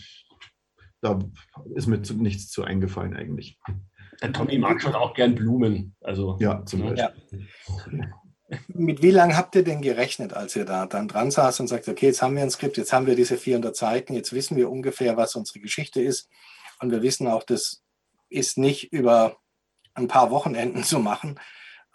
da 1.01 1.19
ist 1.75 1.88
mir 1.88 2.01
zu, 2.01 2.15
nichts 2.15 2.50
zu 2.50 2.63
eingefallen 2.63 3.15
eigentlich. 3.15 3.57
Der 4.21 4.33
Tommy 4.33 4.57
mag 4.57 4.81
schon 4.81 4.95
auch 4.95 5.13
gern 5.13 5.36
Blumen. 5.36 5.95
Also, 6.01 6.38
ja, 6.39 6.63
zum 6.65 6.81
ne? 6.81 6.93
Beispiel. 6.93 7.47
Ja. 7.69 8.57
Mit 8.69 9.01
wie 9.01 9.12
lange 9.12 9.36
habt 9.36 9.55
ihr 9.55 9.63
denn 9.63 9.81
gerechnet, 9.81 10.33
als 10.33 10.55
ihr 10.55 10.63
da 10.63 10.86
dann 10.86 11.09
dran 11.09 11.31
saß 11.31 11.59
und 11.59 11.67
sagt, 11.67 11.88
okay, 11.89 12.07
jetzt 12.07 12.21
haben 12.21 12.36
wir 12.36 12.43
ein 12.43 12.50
Skript, 12.50 12.77
jetzt 12.77 12.93
haben 12.93 13.05
wir 13.05 13.15
diese 13.15 13.38
400 13.38 13.75
Seiten, 13.75 14.13
jetzt 14.13 14.31
wissen 14.31 14.55
wir 14.55 14.71
ungefähr, 14.71 15.17
was 15.17 15.36
unsere 15.36 15.59
Geschichte 15.59 16.01
ist. 16.01 16.29
Und 16.79 16.91
wir 16.91 17.01
wissen 17.01 17.27
auch, 17.27 17.43
das 17.43 17.83
ist 18.29 18.57
nicht 18.57 18.93
über 18.93 19.38
ein 19.93 20.07
paar 20.07 20.31
Wochenenden 20.31 20.83
zu 20.83 21.00
machen. 21.00 21.39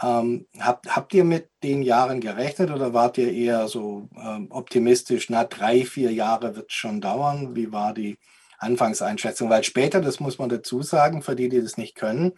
Ähm, 0.02 0.46
habt, 0.58 0.94
habt 0.94 1.14
ihr 1.14 1.24
mit 1.24 1.48
den 1.62 1.82
Jahren 1.82 2.20
gerechnet 2.20 2.70
oder 2.70 2.92
wart 2.92 3.18
ihr 3.18 3.32
eher 3.32 3.68
so 3.68 4.08
ähm, 4.16 4.48
optimistisch, 4.50 5.30
na, 5.30 5.44
drei, 5.44 5.84
vier 5.84 6.12
Jahre 6.12 6.56
wird 6.56 6.70
es 6.70 6.74
schon 6.74 7.00
dauern? 7.00 7.54
Wie 7.54 7.72
war 7.72 7.94
die 7.94 8.18
Anfangseinschätzung, 8.62 9.50
weil 9.50 9.64
später, 9.64 10.00
das 10.00 10.21
muss 10.21 10.38
man 10.38 10.49
dazu 10.49 10.83
sagen, 10.83 11.23
für 11.23 11.37
die, 11.37 11.49
die 11.49 11.61
das 11.61 11.76
nicht 11.76 11.95
können, 11.95 12.33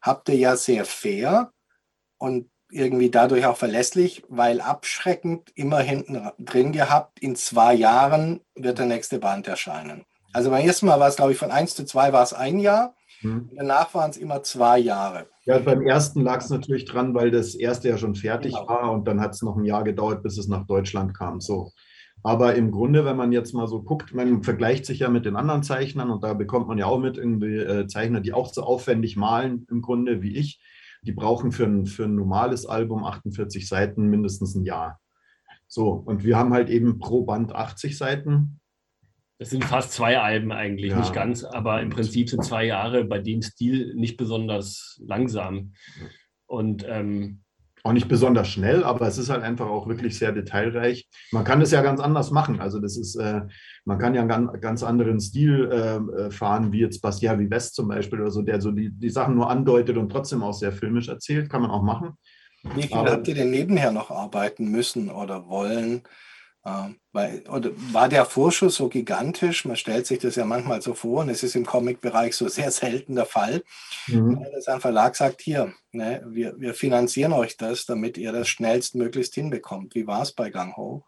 habt 0.00 0.28
ihr 0.28 0.36
ja 0.36 0.56
sehr 0.56 0.84
fair 0.84 1.52
und 2.18 2.50
irgendwie 2.70 3.10
dadurch 3.10 3.46
auch 3.46 3.56
verlässlich, 3.56 4.22
weil 4.28 4.60
abschreckend 4.60 5.50
immer 5.54 5.80
hinten 5.80 6.30
drin 6.38 6.72
gehabt, 6.72 7.20
in 7.20 7.36
zwei 7.36 7.74
Jahren 7.74 8.40
wird 8.54 8.78
der 8.78 8.86
nächste 8.86 9.18
Band 9.18 9.46
erscheinen. 9.46 10.04
Also 10.32 10.50
beim 10.50 10.66
ersten 10.66 10.86
Mal 10.86 10.98
war 10.98 11.08
es, 11.08 11.16
glaube 11.16 11.32
ich, 11.32 11.38
von 11.38 11.50
eins 11.50 11.74
zu 11.74 11.84
zwei 11.84 12.12
war 12.12 12.22
es 12.22 12.32
ein 12.32 12.58
Jahr. 12.58 12.94
Hm. 13.20 13.50
Danach 13.54 13.92
waren 13.94 14.10
es 14.10 14.16
immer 14.16 14.42
zwei 14.42 14.78
Jahre. 14.78 15.26
Ja, 15.44 15.58
beim 15.58 15.82
ersten 15.82 16.22
lag 16.22 16.40
es 16.40 16.50
natürlich 16.50 16.86
dran, 16.86 17.14
weil 17.14 17.30
das 17.30 17.54
erste 17.54 17.88
ja 17.88 17.98
schon 17.98 18.14
fertig 18.14 18.54
genau. 18.54 18.68
war 18.68 18.92
und 18.92 19.06
dann 19.06 19.20
hat 19.20 19.32
es 19.32 19.42
noch 19.42 19.56
ein 19.56 19.64
Jahr 19.64 19.84
gedauert, 19.84 20.22
bis 20.22 20.38
es 20.38 20.48
nach 20.48 20.66
Deutschland 20.66 21.16
kam. 21.16 21.40
So. 21.40 21.72
Aber 22.24 22.54
im 22.54 22.70
Grunde, 22.70 23.04
wenn 23.04 23.16
man 23.16 23.32
jetzt 23.32 23.52
mal 23.52 23.66
so 23.66 23.82
guckt, 23.82 24.14
man 24.14 24.44
vergleicht 24.44 24.86
sich 24.86 25.00
ja 25.00 25.08
mit 25.08 25.24
den 25.24 25.34
anderen 25.34 25.64
Zeichnern 25.64 26.10
und 26.10 26.22
da 26.22 26.34
bekommt 26.34 26.68
man 26.68 26.78
ja 26.78 26.86
auch 26.86 27.00
mit 27.00 27.16
irgendwie 27.16 27.56
äh, 27.56 27.86
Zeichner, 27.88 28.20
die 28.20 28.32
auch 28.32 28.52
so 28.52 28.62
aufwendig 28.62 29.16
malen 29.16 29.66
im 29.70 29.82
Grunde 29.82 30.22
wie 30.22 30.36
ich. 30.36 30.60
Die 31.02 31.12
brauchen 31.12 31.50
für 31.50 31.64
ein, 31.64 31.86
für 31.86 32.04
ein 32.04 32.14
normales 32.14 32.64
Album 32.64 33.04
48 33.04 33.66
Seiten 33.66 34.08
mindestens 34.08 34.54
ein 34.54 34.64
Jahr. 34.64 35.00
So, 35.66 35.90
und 35.90 36.22
wir 36.22 36.36
haben 36.36 36.52
halt 36.52 36.68
eben 36.68 36.98
pro 36.98 37.22
Band 37.22 37.54
80 37.54 37.98
Seiten. 37.98 38.60
Das 39.38 39.50
sind 39.50 39.64
fast 39.64 39.92
zwei 39.92 40.20
Alben 40.20 40.52
eigentlich, 40.52 40.92
ja. 40.92 41.00
nicht 41.00 41.12
ganz, 41.12 41.42
aber 41.42 41.82
im 41.82 41.90
Prinzip 41.90 42.28
sind 42.28 42.44
zwei 42.44 42.64
Jahre 42.64 43.04
bei 43.04 43.18
dem 43.18 43.42
Stil 43.42 43.94
nicht 43.96 44.16
besonders 44.16 45.00
langsam. 45.04 45.72
Und 46.46 46.86
ähm, 46.88 47.41
auch 47.84 47.92
nicht 47.92 48.08
besonders 48.08 48.48
schnell, 48.48 48.84
aber 48.84 49.08
es 49.08 49.18
ist 49.18 49.28
halt 49.28 49.42
einfach 49.42 49.66
auch 49.66 49.88
wirklich 49.88 50.16
sehr 50.16 50.32
detailreich. 50.32 51.08
Man 51.32 51.44
kann 51.44 51.60
das 51.60 51.72
ja 51.72 51.82
ganz 51.82 52.00
anders 52.00 52.30
machen. 52.30 52.60
Also 52.60 52.78
das 52.78 52.96
ist, 52.96 53.16
äh, 53.16 53.42
man 53.84 53.98
kann 53.98 54.14
ja 54.14 54.20
einen 54.20 54.28
ganz, 54.28 54.60
ganz 54.60 54.82
anderen 54.84 55.20
Stil 55.20 55.68
äh, 55.70 56.30
fahren, 56.30 56.72
wie 56.72 56.80
jetzt 56.80 57.00
Bastien 57.00 57.40
wie 57.40 57.50
West 57.50 57.74
zum 57.74 57.88
Beispiel 57.88 58.20
oder 58.20 58.30
so, 58.30 58.42
der 58.42 58.60
so 58.60 58.70
die, 58.70 58.90
die 58.90 59.10
Sachen 59.10 59.34
nur 59.34 59.50
andeutet 59.50 59.96
und 59.96 60.10
trotzdem 60.10 60.42
auch 60.42 60.52
sehr 60.52 60.72
filmisch 60.72 61.08
erzählt. 61.08 61.50
Kann 61.50 61.62
man 61.62 61.72
auch 61.72 61.82
machen. 61.82 62.12
Wie 62.74 62.82
viel 62.82 62.96
aber, 62.96 63.10
habt 63.10 63.26
ihr 63.26 63.34
denn 63.34 63.50
nebenher 63.50 63.90
noch 63.90 64.12
arbeiten 64.12 64.70
müssen 64.70 65.10
oder 65.10 65.48
wollen? 65.48 66.02
Ähm, 66.64 66.96
weil, 67.10 67.42
oder 67.48 67.70
war 67.92 68.08
der 68.08 68.24
Vorschuss 68.24 68.76
so 68.76 68.88
gigantisch? 68.88 69.64
Man 69.64 69.76
stellt 69.76 70.06
sich 70.06 70.20
das 70.20 70.36
ja 70.36 70.44
manchmal 70.44 70.80
so 70.80 70.94
vor 70.94 71.22
und 71.22 71.28
es 71.28 71.42
ist 71.42 71.56
im 71.56 71.66
Comic-Bereich 71.66 72.36
so 72.36 72.46
sehr 72.48 72.70
selten 72.70 73.16
der 73.16 73.26
Fall, 73.26 73.64
mhm. 74.06 74.46
dass 74.54 74.68
ein 74.68 74.80
Verlag 74.80 75.16
sagt, 75.16 75.40
hier, 75.40 75.72
ne, 75.90 76.24
wir, 76.28 76.54
wir 76.60 76.74
finanzieren 76.74 77.32
euch 77.32 77.56
das, 77.56 77.84
damit 77.84 78.16
ihr 78.16 78.32
das 78.32 78.48
schnellstmöglichst 78.48 79.34
hinbekommt. 79.34 79.96
Wie 79.96 80.06
war 80.06 80.22
es 80.22 80.32
bei 80.32 80.50
Gang 80.50 80.76
Ho? 80.76 81.04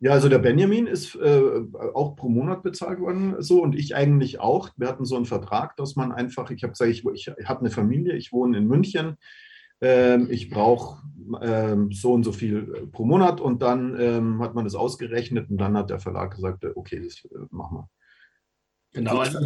Ja, 0.00 0.10
also 0.10 0.28
der 0.28 0.40
Benjamin 0.40 0.88
ist 0.88 1.14
äh, 1.14 1.40
auch 1.94 2.16
pro 2.16 2.28
Monat 2.28 2.64
bezahlt 2.64 2.98
worden, 2.98 3.36
so 3.38 3.62
und 3.62 3.76
ich 3.76 3.94
eigentlich 3.94 4.40
auch. 4.40 4.70
Wir 4.76 4.88
hatten 4.88 5.04
so 5.04 5.14
einen 5.14 5.24
Vertrag, 5.24 5.76
dass 5.76 5.94
man 5.94 6.10
einfach, 6.10 6.50
ich 6.50 6.64
habe 6.64 6.72
gesagt, 6.72 6.90
ich, 6.90 7.06
ich 7.06 7.28
habe 7.48 7.60
eine 7.60 7.70
Familie, 7.70 8.14
ich 8.14 8.32
wohne 8.32 8.58
in 8.58 8.66
München, 8.66 9.16
ähm, 9.80 10.28
ich 10.30 10.50
brauche 10.50 11.02
ähm, 11.40 11.92
so 11.92 12.12
und 12.12 12.24
so 12.24 12.32
viel 12.32 12.74
äh, 12.74 12.86
pro 12.86 13.04
Monat 13.04 13.40
und 13.40 13.62
dann 13.62 13.98
ähm, 14.00 14.42
hat 14.42 14.54
man 14.54 14.64
das 14.64 14.74
ausgerechnet 14.74 15.50
und 15.50 15.58
dann 15.58 15.76
hat 15.76 15.90
der 15.90 16.00
Verlag 16.00 16.34
gesagt, 16.34 16.64
äh, 16.64 16.72
okay, 16.74 17.00
das 17.02 17.24
äh, 17.24 17.46
machen 17.50 17.78
wir. 17.78 17.88
Genau, 18.92 19.18
also 19.18 19.38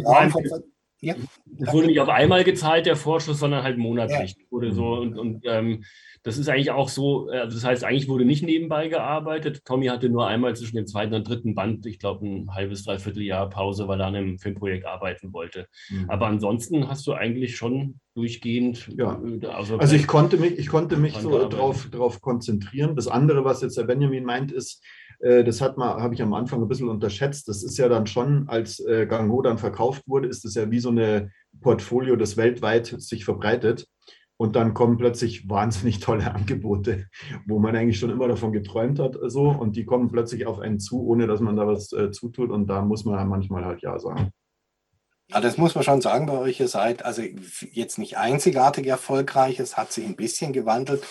ja. 1.01 1.15
Es 1.59 1.73
wurde 1.73 1.87
nicht 1.87 1.99
auf 1.99 2.09
einmal 2.09 2.43
gezahlt, 2.43 2.85
der 2.85 2.95
Vorschuss, 2.95 3.39
sondern 3.39 3.63
halt 3.63 3.77
monatlich. 3.77 4.35
Ja. 4.37 4.45
Wurde 4.49 4.71
so 4.73 4.93
und, 4.93 5.17
und 5.17 5.45
ähm, 5.45 5.83
das 6.23 6.37
ist 6.37 6.49
eigentlich 6.49 6.71
auch 6.71 6.89
so, 6.89 7.29
also 7.29 7.55
das 7.55 7.63
heißt, 7.63 7.83
eigentlich 7.85 8.09
wurde 8.09 8.25
nicht 8.25 8.43
nebenbei 8.43 8.89
gearbeitet. 8.89 9.63
Tommy 9.63 9.87
hatte 9.87 10.09
nur 10.09 10.27
einmal 10.27 10.55
zwischen 10.55 10.75
dem 10.75 10.85
zweiten 10.85 11.13
und 11.13 11.27
dritten 11.27 11.55
Band, 11.55 11.85
ich 11.85 11.99
glaube, 11.99 12.27
ein 12.27 12.53
halbes, 12.53 12.83
dreiviertel 12.83 13.23
Jahr 13.23 13.49
Pause, 13.49 13.87
weil 13.87 14.01
er 14.01 14.07
an 14.07 14.15
einem 14.15 14.37
Filmprojekt 14.37 14.85
arbeiten 14.85 15.31
wollte. 15.31 15.67
Mhm. 15.89 16.09
Aber 16.09 16.27
ansonsten 16.27 16.89
hast 16.89 17.07
du 17.07 17.13
eigentlich 17.13 17.55
schon 17.55 18.01
durchgehend. 18.15 18.89
Ja. 18.97 19.21
Also, 19.49 19.77
also 19.77 19.95
ich 19.95 20.07
konnte 20.07 20.35
mich, 20.37 20.59
ich 20.59 20.67
konnte 20.67 20.97
mich 20.97 21.15
so 21.15 21.47
drauf, 21.47 21.89
drauf 21.89 22.19
konzentrieren. 22.19 22.97
Das 22.97 23.07
andere, 23.07 23.45
was 23.45 23.61
jetzt 23.61 23.77
der 23.77 23.83
Benjamin 23.83 24.25
meint, 24.25 24.51
ist, 24.51 24.83
äh, 24.83 25.08
das 25.19 25.59
hat 25.61 25.77
man, 25.77 26.01
habe 26.01 26.13
ich 26.13 26.21
am 26.21 26.33
Anfang 26.33 26.61
ein 26.61 26.67
bisschen 26.67 26.89
unterschätzt. 26.89 27.47
Das 27.47 27.63
ist 27.63 27.77
ja 27.77 27.89
dann 27.89 28.07
schon, 28.07 28.47
als 28.47 28.79
äh, 28.79 29.05
Gango 29.05 29.41
dann 29.41 29.57
verkauft 29.57 30.03
wurde, 30.07 30.27
ist 30.27 30.45
es 30.45 30.55
ja 30.55 30.71
wie 30.71 30.79
so 30.79 30.89
eine 30.89 31.31
Portfolio, 31.61 32.15
das 32.15 32.37
weltweit 32.37 32.87
sich 32.87 33.25
verbreitet. 33.25 33.87
Und 34.37 34.55
dann 34.55 34.73
kommen 34.73 34.95
plötzlich 34.95 35.49
wahnsinnig 35.49 35.99
tolle 35.99 36.33
Angebote, 36.33 37.07
wo 37.45 37.59
man 37.59 37.75
eigentlich 37.75 37.99
schon 37.99 38.09
immer 38.09 38.29
davon 38.29 38.53
geträumt 38.53 38.97
hat. 38.99 39.17
So, 39.23 39.49
und 39.49 39.75
die 39.75 39.85
kommen 39.85 40.09
plötzlich 40.09 40.47
auf 40.47 40.59
einen 40.59 40.79
zu, 40.79 41.05
ohne 41.05 41.27
dass 41.27 41.41
man 41.41 41.57
da 41.57 41.67
was 41.67 41.91
äh, 41.91 42.11
zutut. 42.11 42.49
Und 42.49 42.67
da 42.67 42.81
muss 42.81 43.03
man 43.03 43.27
manchmal 43.27 43.65
halt 43.65 43.81
Ja 43.81 43.99
sagen. 43.99 44.31
Ja, 45.31 45.41
das 45.41 45.57
muss 45.57 45.75
man 45.75 45.83
schon 45.83 46.01
sagen 46.01 46.25
bei 46.25 46.37
euch. 46.39 46.59
Ihr 46.61 46.69
seid 46.69 47.03
also 47.03 47.21
jetzt 47.71 47.99
nicht 47.99 48.17
einzigartig 48.17 48.87
erfolgreich. 48.87 49.59
Es 49.59 49.75
hat 49.75 49.91
sich 49.91 50.05
ein 50.05 50.15
bisschen 50.15 50.53
gewandelt, 50.53 51.03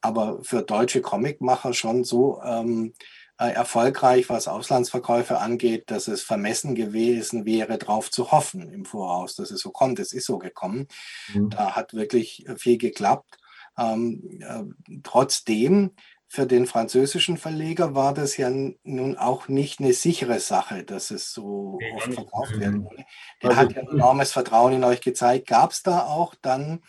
aber 0.00 0.38
für 0.42 0.62
deutsche 0.62 1.02
Comicmacher 1.02 1.74
schon 1.74 2.02
so 2.02 2.40
ähm, 2.42 2.94
äh, 2.94 3.19
erfolgreich, 3.48 4.28
was 4.28 4.48
Auslandsverkäufe 4.48 5.38
angeht, 5.38 5.90
dass 5.90 6.08
es 6.08 6.22
vermessen 6.22 6.74
gewesen 6.74 7.46
wäre, 7.46 7.78
darauf 7.78 8.10
zu 8.10 8.32
hoffen 8.32 8.70
im 8.70 8.84
Voraus, 8.84 9.34
dass 9.34 9.50
es 9.50 9.60
so 9.60 9.70
kommt. 9.70 9.98
Es 9.98 10.12
ist 10.12 10.26
so 10.26 10.38
gekommen. 10.38 10.88
Mhm. 11.32 11.50
Da 11.50 11.74
hat 11.74 11.94
wirklich 11.94 12.44
viel 12.56 12.76
geklappt. 12.76 13.38
Ähm, 13.78 14.40
äh, 14.40 14.98
trotzdem 15.02 15.92
für 16.32 16.46
den 16.46 16.66
französischen 16.66 17.38
Verleger 17.38 17.96
war 17.96 18.14
das 18.14 18.36
ja 18.36 18.50
nun 18.84 19.16
auch 19.18 19.48
nicht 19.48 19.80
eine 19.80 19.92
sichere 19.92 20.38
Sache, 20.38 20.84
dass 20.84 21.10
es 21.10 21.32
so 21.32 21.78
nee, 21.80 21.92
oft 21.96 22.14
verkauft 22.14 22.60
werden 22.60 22.84
würde. 22.84 23.04
Der 23.42 23.50
also, 23.50 23.62
hat 23.62 23.72
ja 23.72 23.82
enormes 23.90 24.30
Vertrauen 24.30 24.74
in 24.74 24.84
euch 24.84 25.00
gezeigt. 25.00 25.48
Gab 25.48 25.72
es 25.72 25.82
da 25.82 26.06
auch 26.06 26.36
dann, 26.40 26.82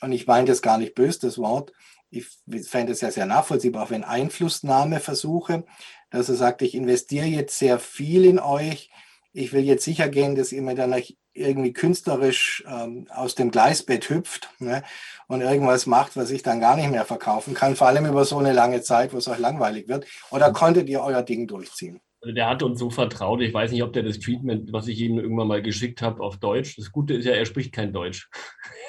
und 0.00 0.12
ich 0.12 0.26
meine 0.26 0.46
das 0.46 0.62
gar 0.62 0.78
nicht 0.78 0.94
böse, 0.94 1.20
das 1.20 1.36
Wort, 1.36 1.72
ich 2.10 2.26
fände 2.66 2.92
es 2.92 3.00
ja 3.00 3.10
sehr 3.10 3.26
nachvollziehbar, 3.26 3.84
auch 3.84 3.90
wenn 3.90 4.04
Einflussnahmeversuche, 4.04 5.64
dass 6.10 6.28
er 6.28 6.34
sagt, 6.34 6.62
ich 6.62 6.74
investiere 6.74 7.26
jetzt 7.26 7.58
sehr 7.58 7.78
viel 7.78 8.24
in 8.24 8.38
euch, 8.38 8.90
ich 9.32 9.52
will 9.52 9.62
jetzt 9.62 9.84
sicher 9.84 10.08
gehen, 10.08 10.34
dass 10.34 10.52
ihr 10.52 10.62
mir 10.62 10.74
dann 10.74 10.94
irgendwie 11.34 11.72
künstlerisch 11.72 12.64
ähm, 12.66 13.06
aus 13.14 13.34
dem 13.34 13.50
Gleisbett 13.50 14.08
hüpft 14.10 14.50
ne, 14.58 14.82
und 15.28 15.40
irgendwas 15.40 15.86
macht, 15.86 16.16
was 16.16 16.30
ich 16.30 16.42
dann 16.42 16.60
gar 16.60 16.76
nicht 16.76 16.90
mehr 16.90 17.04
verkaufen 17.04 17.54
kann, 17.54 17.76
vor 17.76 17.86
allem 17.86 18.06
über 18.06 18.24
so 18.24 18.38
eine 18.38 18.52
lange 18.52 18.82
Zeit, 18.82 19.12
wo 19.12 19.18
es 19.18 19.28
euch 19.28 19.38
langweilig 19.38 19.88
wird? 19.88 20.06
Oder 20.30 20.52
konntet 20.52 20.88
ihr 20.88 21.02
euer 21.02 21.22
Ding 21.22 21.46
durchziehen? 21.46 22.00
Also 22.20 22.34
der 22.34 22.48
hat 22.48 22.64
uns 22.64 22.80
so 22.80 22.90
vertraut. 22.90 23.40
Ich 23.42 23.54
weiß 23.54 23.70
nicht, 23.70 23.84
ob 23.84 23.92
der 23.92 24.02
das 24.02 24.18
Treatment, 24.18 24.72
was 24.72 24.88
ich 24.88 24.98
ihm 24.98 25.20
irgendwann 25.20 25.46
mal 25.46 25.62
geschickt 25.62 26.02
habe, 26.02 26.20
auf 26.20 26.38
Deutsch. 26.38 26.76
Das 26.76 26.90
Gute 26.90 27.14
ist 27.14 27.24
ja, 27.24 27.32
er 27.32 27.46
spricht 27.46 27.72
kein 27.72 27.92
Deutsch. 27.92 28.28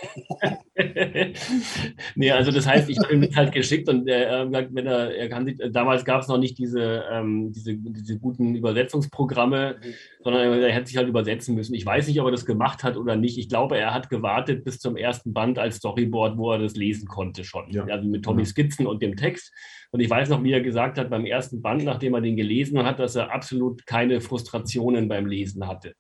nee, 2.15 2.31
also 2.31 2.51
das 2.51 2.65
heißt, 2.65 2.89
ich 2.89 2.97
habe 2.99 3.13
ihm 3.13 3.21
das 3.21 3.35
halt 3.35 3.51
geschickt 3.51 3.89
und 3.89 4.07
er, 4.07 4.49
wenn 4.51 4.87
er, 4.87 5.15
er 5.15 5.29
kann 5.29 5.45
sich, 5.45 5.57
damals 5.71 6.05
gab 6.05 6.21
es 6.21 6.27
noch 6.27 6.37
nicht 6.37 6.57
diese, 6.57 7.03
ähm, 7.11 7.51
diese, 7.51 7.75
diese 7.75 8.17
guten 8.19 8.55
Übersetzungsprogramme, 8.55 9.77
mhm. 9.81 9.93
sondern 10.23 10.61
er 10.61 10.71
hätte 10.71 10.87
sich 10.87 10.97
halt 10.97 11.07
übersetzen 11.07 11.55
müssen. 11.55 11.73
Ich 11.73 11.85
weiß 11.85 12.07
nicht, 12.07 12.19
ob 12.21 12.27
er 12.27 12.31
das 12.31 12.45
gemacht 12.45 12.83
hat 12.83 12.97
oder 12.97 13.15
nicht. 13.15 13.37
Ich 13.37 13.49
glaube, 13.49 13.77
er 13.77 13.93
hat 13.93 14.09
gewartet 14.09 14.63
bis 14.63 14.79
zum 14.79 14.95
ersten 14.95 15.33
Band 15.33 15.59
als 15.59 15.77
Storyboard, 15.77 16.37
wo 16.37 16.51
er 16.51 16.59
das 16.59 16.75
lesen 16.75 17.07
konnte 17.07 17.43
schon. 17.43 17.69
Ja. 17.71 17.83
Also 17.85 18.07
mit 18.07 18.23
Tommy 18.23 18.45
Skizzen 18.45 18.87
und 18.87 19.01
dem 19.01 19.15
Text. 19.15 19.53
Und 19.91 19.99
ich 19.99 20.09
weiß 20.09 20.29
noch, 20.29 20.43
wie 20.43 20.51
er 20.51 20.61
gesagt 20.61 20.97
hat 20.97 21.09
beim 21.09 21.25
ersten 21.25 21.61
Band, 21.61 21.83
nachdem 21.83 22.13
er 22.13 22.21
den 22.21 22.35
gelesen 22.35 22.83
hat, 22.83 22.99
dass 22.99 23.15
er 23.15 23.31
absolut 23.33 23.85
keine 23.85 24.21
Frustrationen 24.21 25.07
beim 25.07 25.25
Lesen 25.25 25.67
hatte. 25.67 25.93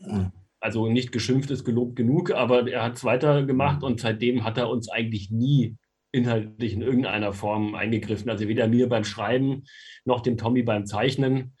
Mhm. 0.00 0.32
Also 0.60 0.88
nicht 0.88 1.12
geschimpft 1.12 1.50
ist 1.50 1.64
gelobt 1.64 1.96
genug, 1.96 2.32
aber 2.32 2.68
er 2.68 2.82
hat 2.82 2.96
es 2.96 3.04
weitergemacht 3.04 3.82
und 3.82 4.00
seitdem 4.00 4.44
hat 4.44 4.58
er 4.58 4.68
uns 4.68 4.88
eigentlich 4.88 5.30
nie 5.30 5.76
inhaltlich 6.10 6.72
in 6.72 6.82
irgendeiner 6.82 7.32
Form 7.32 7.74
eingegriffen. 7.74 8.30
Also 8.30 8.48
weder 8.48 8.66
mir 8.66 8.88
beim 8.88 9.04
Schreiben 9.04 9.64
noch 10.04 10.20
dem 10.20 10.36
Tommy 10.36 10.62
beim 10.62 10.86
Zeichnen. 10.86 11.54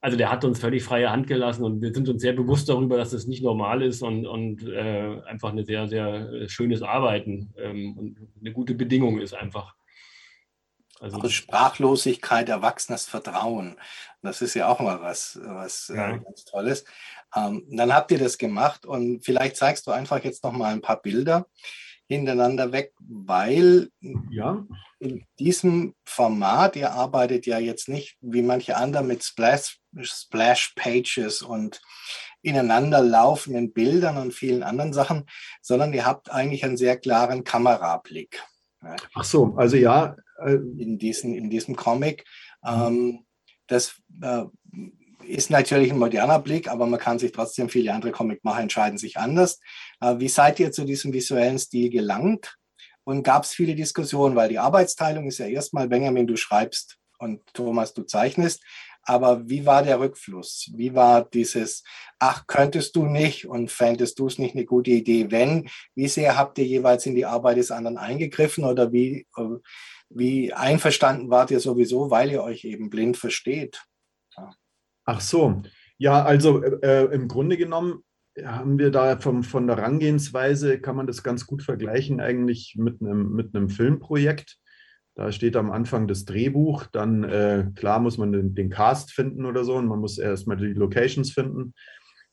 Also 0.00 0.16
der 0.16 0.30
hat 0.32 0.44
uns 0.44 0.58
völlig 0.58 0.82
freie 0.82 1.10
Hand 1.10 1.26
gelassen 1.26 1.62
und 1.62 1.82
wir 1.82 1.92
sind 1.92 2.08
uns 2.08 2.22
sehr 2.22 2.32
bewusst 2.32 2.68
darüber, 2.70 2.96
dass 2.96 3.10
das 3.10 3.26
nicht 3.26 3.42
normal 3.42 3.82
ist 3.82 4.02
und, 4.02 4.26
und 4.26 4.66
äh, 4.66 5.20
einfach 5.26 5.52
ein 5.52 5.64
sehr, 5.64 5.88
sehr 5.88 6.48
schönes 6.48 6.82
Arbeiten 6.82 7.52
ähm, 7.58 7.98
und 7.98 8.18
eine 8.40 8.52
gute 8.52 8.74
Bedingung 8.74 9.20
ist 9.20 9.34
einfach. 9.34 9.74
Also 11.00 11.18
Aus 11.18 11.32
Sprachlosigkeit 11.32 12.48
erwachsenes 12.48 13.06
Vertrauen. 13.06 13.76
Das 14.22 14.42
ist 14.42 14.54
ja 14.54 14.68
auch 14.68 14.80
mal 14.80 15.00
was, 15.00 15.38
was 15.42 15.88
äh, 15.90 15.96
ja. 15.96 16.14
äh, 16.14 16.18
ganz 16.20 16.44
Tolles. 16.44 16.84
Ähm, 17.34 17.64
dann 17.70 17.94
habt 17.94 18.10
ihr 18.10 18.18
das 18.18 18.38
gemacht 18.38 18.84
und 18.84 19.24
vielleicht 19.24 19.56
zeigst 19.56 19.86
du 19.86 19.90
einfach 19.90 20.22
jetzt 20.24 20.42
noch 20.44 20.52
mal 20.52 20.72
ein 20.72 20.82
paar 20.82 21.00
Bilder 21.00 21.46
hintereinander 22.08 22.72
weg, 22.72 22.92
weil 22.98 23.88
ja. 24.30 24.66
in 24.98 25.24
diesem 25.38 25.94
Format, 26.04 26.74
ihr 26.74 26.92
arbeitet 26.92 27.46
ja 27.46 27.60
jetzt 27.60 27.88
nicht 27.88 28.16
wie 28.20 28.42
manche 28.42 28.76
andere 28.76 29.04
mit 29.04 29.22
Splash, 29.22 29.78
Splash 30.02 30.72
Pages 30.74 31.40
und 31.40 31.80
ineinander 32.42 33.00
laufenden 33.00 33.72
Bildern 33.72 34.16
und 34.16 34.34
vielen 34.34 34.64
anderen 34.64 34.92
Sachen, 34.92 35.26
sondern 35.62 35.92
ihr 35.92 36.04
habt 36.04 36.32
eigentlich 36.32 36.64
einen 36.64 36.76
sehr 36.76 36.96
klaren 36.96 37.44
Kamerablick. 37.44 38.42
Ach 39.14 39.24
so, 39.24 39.54
also 39.56 39.76
ja, 39.76 40.16
äh, 40.44 40.54
in, 40.54 40.98
diesen, 40.98 41.34
in 41.34 41.48
diesem 41.48 41.76
Comic. 41.76 42.24
Ähm, 42.64 43.24
das 43.66 43.94
äh, 44.20 44.44
ist 45.30 45.50
natürlich 45.50 45.92
ein 45.92 45.98
moderner 45.98 46.38
Blick, 46.38 46.68
aber 46.68 46.86
man 46.86 47.00
kann 47.00 47.18
sich 47.18 47.32
trotzdem, 47.32 47.68
viele 47.68 47.92
andere 47.92 48.12
Comicmacher 48.12 48.60
entscheiden 48.62 48.98
sich 48.98 49.16
anders. 49.16 49.60
Äh, 50.00 50.16
wie 50.18 50.28
seid 50.28 50.60
ihr 50.60 50.72
zu 50.72 50.84
diesem 50.84 51.12
visuellen 51.12 51.58
Stil 51.58 51.90
gelangt? 51.90 52.56
Und 53.04 53.22
gab 53.22 53.44
es 53.44 53.52
viele 53.52 53.74
Diskussionen, 53.74 54.36
weil 54.36 54.50
die 54.50 54.58
Arbeitsteilung 54.58 55.26
ist 55.26 55.38
ja 55.38 55.46
erstmal, 55.46 55.88
Benjamin, 55.88 56.26
du 56.26 56.36
schreibst 56.36 56.98
und 57.18 57.40
Thomas, 57.54 57.94
du 57.94 58.02
zeichnest. 58.02 58.62
Aber 59.02 59.48
wie 59.48 59.64
war 59.64 59.82
der 59.82 59.98
Rückfluss? 59.98 60.70
Wie 60.74 60.94
war 60.94 61.24
dieses, 61.24 61.82
ach, 62.18 62.46
könntest 62.46 62.94
du 62.96 63.06
nicht 63.06 63.46
und 63.46 63.70
fändest 63.70 64.18
du 64.18 64.26
es 64.26 64.38
nicht 64.38 64.54
eine 64.54 64.66
gute 64.66 64.90
Idee? 64.90 65.30
Wenn, 65.30 65.68
wie 65.94 66.08
sehr 66.08 66.36
habt 66.36 66.58
ihr 66.58 66.66
jeweils 66.66 67.06
in 67.06 67.14
die 67.14 67.24
Arbeit 67.24 67.56
des 67.56 67.70
anderen 67.70 67.96
eingegriffen 67.96 68.64
oder 68.64 68.92
wie, 68.92 69.26
äh, 69.36 69.58
wie 70.10 70.52
einverstanden 70.52 71.30
wart 71.30 71.50
ihr 71.50 71.60
sowieso, 71.60 72.10
weil 72.10 72.30
ihr 72.30 72.42
euch 72.42 72.64
eben 72.64 72.90
blind 72.90 73.16
versteht? 73.16 73.82
Ach 75.04 75.20
so, 75.20 75.62
ja, 75.98 76.22
also 76.22 76.62
äh, 76.62 77.12
im 77.14 77.28
Grunde 77.28 77.56
genommen 77.56 78.02
haben 78.44 78.78
wir 78.78 78.90
da 78.90 79.18
vom, 79.18 79.42
von 79.42 79.66
der 79.66 79.76
Herangehensweise, 79.76 80.78
kann 80.80 80.96
man 80.96 81.06
das 81.06 81.22
ganz 81.22 81.46
gut 81.46 81.62
vergleichen 81.62 82.20
eigentlich 82.20 82.76
mit 82.78 83.00
einem, 83.00 83.32
mit 83.32 83.54
einem 83.54 83.68
Filmprojekt. 83.68 84.56
Da 85.14 85.32
steht 85.32 85.56
am 85.56 85.70
Anfang 85.70 86.06
das 86.06 86.24
Drehbuch, 86.24 86.86
dann 86.86 87.24
äh, 87.24 87.66
klar 87.74 88.00
muss 88.00 88.16
man 88.16 88.32
den, 88.32 88.54
den, 88.54 88.70
Cast 88.70 89.12
finden 89.12 89.44
oder 89.44 89.64
so 89.64 89.74
und 89.74 89.86
man 89.86 89.98
muss 89.98 90.18
erstmal 90.18 90.56
die 90.56 90.72
Locations 90.72 91.32
finden. 91.32 91.74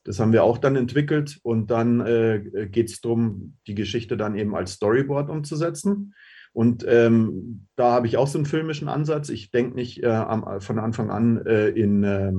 Das 0.04 0.20
haben 0.20 0.32
wir 0.32 0.44
auch 0.44 0.56
dann 0.56 0.76
entwickelt 0.76 1.38
und 1.42 1.70
dann 1.70 2.00
äh, 2.00 2.68
geht 2.70 2.88
es 2.88 3.00
darum, 3.00 3.56
die 3.66 3.74
Geschichte 3.74 4.16
dann 4.16 4.36
eben 4.36 4.54
als 4.54 4.74
Storyboard 4.74 5.28
umzusetzen. 5.28 6.14
Und 6.52 6.84
ähm, 6.88 7.66
da 7.76 7.92
habe 7.92 8.06
ich 8.06 8.16
auch 8.16 8.26
so 8.26 8.38
einen 8.38 8.46
filmischen 8.46 8.88
Ansatz. 8.88 9.28
Ich 9.28 9.50
denke 9.50 9.74
nicht 9.74 10.02
äh, 10.02 10.08
am, 10.08 10.60
von 10.60 10.78
Anfang 10.78 11.10
an 11.10 11.44
äh, 11.46 11.68
in 11.68 12.04
äh, 12.04 12.32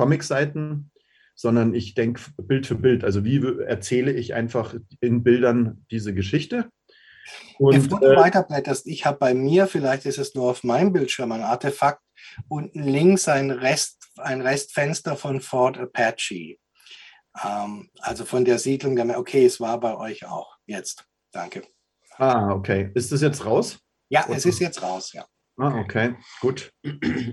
Comic-Seiten, 0.00 0.90
sondern 1.34 1.74
ich 1.74 1.94
denke 1.94 2.20
Bild 2.36 2.66
für 2.66 2.74
Bild. 2.74 3.04
Also 3.04 3.24
wie 3.24 3.42
erzähle 3.62 4.12
ich 4.12 4.34
einfach 4.34 4.74
in 5.00 5.22
Bildern 5.22 5.84
diese 5.90 6.14
Geschichte? 6.14 6.70
Und, 7.58 7.74
Bevor 7.74 8.00
du 8.00 8.06
äh, 8.06 8.16
weiterblätterst, 8.16 8.86
ich 8.86 9.04
habe 9.04 9.18
bei 9.18 9.34
mir, 9.34 9.66
vielleicht 9.66 10.06
ist 10.06 10.18
es 10.18 10.34
nur 10.34 10.50
auf 10.50 10.64
meinem 10.64 10.92
Bildschirm 10.92 11.32
ein 11.32 11.42
Artefakt, 11.42 12.02
unten 12.48 12.82
links 12.82 13.28
ein, 13.28 13.50
Rest, 13.50 14.08
ein 14.16 14.40
Restfenster 14.40 15.16
von 15.16 15.40
Fort 15.40 15.78
Apache. 15.78 16.56
Ähm, 17.44 17.90
also 18.00 18.24
von 18.24 18.44
der 18.44 18.58
Siedlung, 18.58 18.96
der, 18.96 19.18
okay, 19.18 19.44
es 19.44 19.60
war 19.60 19.78
bei 19.78 19.96
euch 19.96 20.26
auch 20.26 20.56
jetzt. 20.66 21.04
Danke. 21.32 21.62
Ah, 22.16 22.52
okay. 22.52 22.90
Ist 22.94 23.12
das 23.12 23.20
jetzt 23.20 23.44
raus? 23.44 23.78
Ja, 24.08 24.26
Oder? 24.26 24.36
es 24.36 24.46
ist 24.46 24.58
jetzt 24.60 24.82
raus, 24.82 25.12
ja. 25.12 25.26
Ah, 25.60 25.78
okay, 25.78 26.14
gut. 26.40 26.72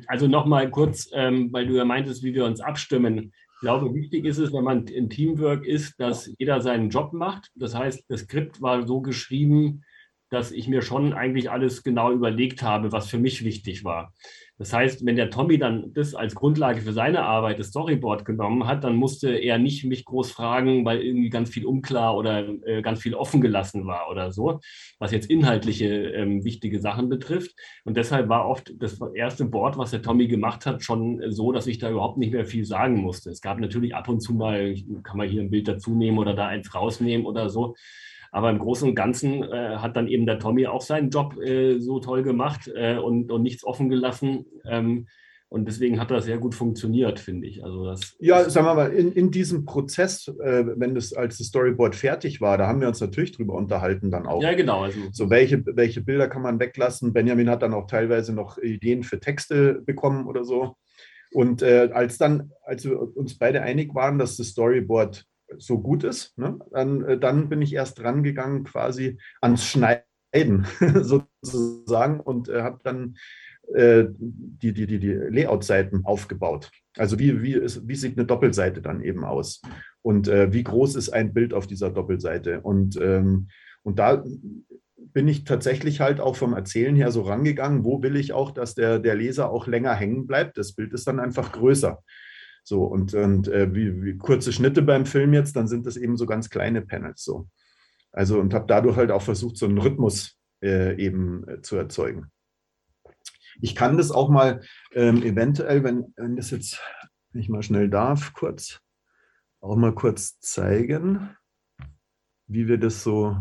Also 0.07 0.27
nochmal 0.27 0.69
kurz, 0.69 1.09
ähm, 1.13 1.47
weil 1.53 1.65
du 1.65 1.75
ja 1.75 1.85
meintest, 1.85 2.23
wie 2.23 2.33
wir 2.33 2.43
uns 2.43 2.59
abstimmen. 2.59 3.31
Ich 3.53 3.59
glaube, 3.61 3.93
wichtig 3.93 4.25
ist 4.25 4.37
es, 4.37 4.51
wenn 4.51 4.65
man 4.65 4.85
in 4.87 5.09
Teamwork 5.09 5.65
ist, 5.65 5.97
dass 5.97 6.29
jeder 6.37 6.59
seinen 6.59 6.89
Job 6.89 7.13
macht. 7.13 7.49
Das 7.55 7.73
heißt, 7.73 8.03
das 8.09 8.21
Skript 8.21 8.61
war 8.61 8.85
so 8.85 8.99
geschrieben, 8.99 9.83
dass 10.29 10.51
ich 10.51 10.67
mir 10.67 10.81
schon 10.81 11.13
eigentlich 11.13 11.49
alles 11.49 11.83
genau 11.83 12.11
überlegt 12.11 12.61
habe, 12.63 12.91
was 12.91 13.09
für 13.09 13.17
mich 13.17 13.45
wichtig 13.45 13.85
war. 13.85 14.13
Das 14.59 14.73
heißt, 14.73 15.05
wenn 15.05 15.15
der 15.15 15.29
Tommy 15.29 15.59
dann 15.59 15.93
das 15.93 16.15
als 16.15 16.33
Grundlage 16.33 16.81
für 16.81 16.91
seine 16.91 17.23
Arbeit, 17.23 17.59
das 17.59 17.67
Storyboard 17.67 18.25
genommen 18.25 18.65
hat, 18.65 18.83
dann 18.83 18.95
musste 18.95 19.29
er 19.29 19.59
nicht 19.59 19.85
mich 19.85 20.03
groß 20.03 20.31
fragen, 20.31 20.83
weil 20.83 21.01
irgendwie 21.01 21.29
ganz 21.29 21.51
viel 21.51 21.65
unklar 21.65 22.17
oder 22.17 22.47
äh, 22.65 22.81
ganz 22.81 23.01
viel 23.01 23.13
offen 23.13 23.39
gelassen 23.39 23.85
war 23.85 24.09
oder 24.09 24.31
so, 24.31 24.59
was 24.97 25.11
jetzt 25.11 25.29
inhaltliche 25.29 25.87
ähm, 25.87 26.43
wichtige 26.43 26.79
Sachen 26.79 27.07
betrifft. 27.07 27.55
Und 27.85 27.97
deshalb 27.97 28.29
war 28.29 28.47
oft 28.47 28.73
das 28.79 28.99
erste 29.13 29.45
Board, 29.45 29.77
was 29.77 29.91
der 29.91 30.01
Tommy 30.01 30.27
gemacht 30.27 30.65
hat, 30.65 30.83
schon 30.83 31.21
so, 31.29 31.51
dass 31.51 31.67
ich 31.67 31.77
da 31.77 31.91
überhaupt 31.91 32.17
nicht 32.17 32.33
mehr 32.33 32.45
viel 32.45 32.65
sagen 32.65 32.97
musste. 32.97 33.29
Es 33.29 33.41
gab 33.41 33.59
natürlich 33.59 33.93
ab 33.93 34.09
und 34.09 34.21
zu 34.21 34.33
mal, 34.33 34.73
kann 35.03 35.17
man 35.17 35.29
hier 35.29 35.41
ein 35.41 35.51
Bild 35.51 35.67
dazu 35.67 35.93
nehmen 35.93 36.17
oder 36.17 36.33
da 36.33 36.47
eins 36.47 36.73
rausnehmen 36.73 37.27
oder 37.27 37.49
so. 37.49 37.75
Aber 38.37 38.51
im 38.51 38.59
Großen 38.59 38.87
und 38.87 38.93
Ganzen 38.93 39.41
äh, 39.41 39.77
hat 39.77 39.97
dann 39.97 40.07
eben 40.07 40.27
der 40.27 40.37
Tommy 40.37 40.67
auch 40.67 40.83
seinen 40.83 41.09
Job 41.09 41.41
äh, 41.41 41.79
so 41.79 41.99
toll 41.99 42.21
gemacht 42.21 42.71
äh, 42.75 42.97
und, 42.97 43.31
und 43.31 43.41
nichts 43.41 43.63
offen 43.63 43.89
gelassen. 43.89 44.45
Ähm, 44.63 45.07
und 45.49 45.67
deswegen 45.67 45.99
hat 45.99 46.11
das 46.11 46.25
sehr 46.25 46.37
gut 46.37 46.53
funktioniert, 46.53 47.19
finde 47.19 47.47
ich. 47.47 47.63
Also 47.63 47.85
das 47.85 48.15
ja, 48.19 48.47
sagen 48.47 48.67
wir 48.67 48.75
mal, 48.75 48.91
in, 48.91 49.11
in 49.11 49.31
diesem 49.31 49.65
Prozess, 49.65 50.27
äh, 50.27 50.65
wenn 50.75 50.93
das 50.93 51.13
als 51.13 51.39
das 51.39 51.47
Storyboard 51.47 51.95
fertig 51.95 52.39
war, 52.39 52.59
da 52.59 52.67
haben 52.67 52.79
wir 52.79 52.87
uns 52.87 53.01
natürlich 53.01 53.31
drüber 53.31 53.55
unterhalten 53.55 54.11
dann 54.11 54.27
auch. 54.27 54.43
Ja, 54.43 54.53
genau. 54.53 54.83
Also, 54.83 54.99
so 55.11 55.31
welche, 55.31 55.65
welche 55.75 56.01
Bilder 56.01 56.27
kann 56.27 56.43
man 56.43 56.59
weglassen? 56.59 57.13
Benjamin 57.13 57.49
hat 57.49 57.63
dann 57.63 57.73
auch 57.73 57.87
teilweise 57.87 58.35
noch 58.35 58.59
Ideen 58.59 59.01
für 59.01 59.19
Texte 59.19 59.81
bekommen 59.83 60.27
oder 60.27 60.43
so. 60.43 60.75
Und 61.31 61.63
äh, 61.63 61.89
als 61.91 62.19
dann, 62.19 62.51
als 62.61 62.85
wir 62.85 63.17
uns 63.17 63.35
beide 63.35 63.63
einig 63.63 63.95
waren, 63.95 64.19
dass 64.19 64.37
das 64.37 64.49
Storyboard 64.49 65.25
so 65.57 65.79
gut 65.79 66.03
ist, 66.03 66.37
ne, 66.37 66.59
dann, 66.71 67.03
äh, 67.03 67.19
dann 67.19 67.49
bin 67.49 67.61
ich 67.61 67.73
erst 67.73 68.03
rangegangen 68.03 68.63
quasi 68.63 69.19
ans 69.41 69.65
Schneiden 69.65 70.67
sozusagen 71.01 72.19
und 72.19 72.49
äh, 72.49 72.61
habe 72.61 72.79
dann 72.83 73.15
äh, 73.73 74.05
die, 74.09 74.73
die, 74.73 74.87
die, 74.87 74.99
die 74.99 75.13
Layout-Seiten 75.13 76.05
aufgebaut. 76.05 76.71
Also 76.97 77.19
wie, 77.19 77.41
wie, 77.41 77.53
ist, 77.53 77.87
wie 77.87 77.95
sieht 77.95 78.17
eine 78.17 78.25
Doppelseite 78.25 78.81
dann 78.81 79.01
eben 79.01 79.23
aus? 79.23 79.61
Und 80.01 80.27
äh, 80.27 80.53
wie 80.53 80.63
groß 80.63 80.95
ist 80.95 81.09
ein 81.09 81.33
Bild 81.33 81.53
auf 81.53 81.67
dieser 81.67 81.89
Doppelseite? 81.89 82.61
Und, 82.61 82.99
ähm, 83.01 83.49
und 83.83 83.99
da 83.99 84.23
bin 84.95 85.27
ich 85.27 85.43
tatsächlich 85.43 85.99
halt 85.99 86.19
auch 86.19 86.35
vom 86.35 86.53
Erzählen 86.53 86.95
her 86.95 87.11
so 87.11 87.23
rangegangen, 87.23 87.83
wo 87.83 88.01
will 88.01 88.15
ich 88.15 88.33
auch, 88.33 88.51
dass 88.51 88.75
der, 88.75 88.99
der 88.99 89.15
Leser 89.15 89.49
auch 89.49 89.67
länger 89.67 89.93
hängen 89.93 90.27
bleibt. 90.27 90.57
Das 90.57 90.73
Bild 90.73 90.93
ist 90.93 91.07
dann 91.07 91.19
einfach 91.19 91.51
größer. 91.51 92.03
So, 92.67 92.83
und, 92.83 93.13
und 93.13 93.47
äh, 93.47 93.73
wie, 93.73 94.03
wie, 94.03 94.17
kurze 94.17 94.51
Schnitte 94.51 94.81
beim 94.81 95.05
Film 95.05 95.33
jetzt, 95.33 95.55
dann 95.55 95.69
sind 95.69 95.85
das 95.85 95.95
eben 95.95 96.17
so 96.17 96.25
ganz 96.25 96.49
kleine 96.49 96.81
Panels 96.81 97.23
so. 97.23 97.47
Also 98.11 98.41
und 98.41 98.53
habe 98.53 98.65
dadurch 98.67 98.97
halt 98.97 99.09
auch 99.09 99.21
versucht, 99.21 99.55
so 99.55 99.67
einen 99.67 99.77
Rhythmus 99.77 100.37
äh, 100.61 101.01
eben 101.01 101.47
äh, 101.47 101.61
zu 101.61 101.77
erzeugen. 101.77 102.29
Ich 103.61 103.73
kann 103.73 103.95
das 103.95 104.11
auch 104.11 104.27
mal 104.27 104.59
ähm, 104.91 105.23
eventuell, 105.23 105.85
wenn, 105.85 106.13
wenn 106.17 106.35
das 106.35 106.51
jetzt, 106.51 106.81
wenn 107.31 107.39
ich 107.39 107.47
mal 107.47 107.63
schnell 107.63 107.89
darf, 107.89 108.33
kurz, 108.33 108.81
auch 109.61 109.77
mal 109.77 109.95
kurz 109.95 110.37
zeigen, 110.41 111.37
wie 112.47 112.67
wir 112.67 112.77
das 112.77 113.01
so 113.01 113.37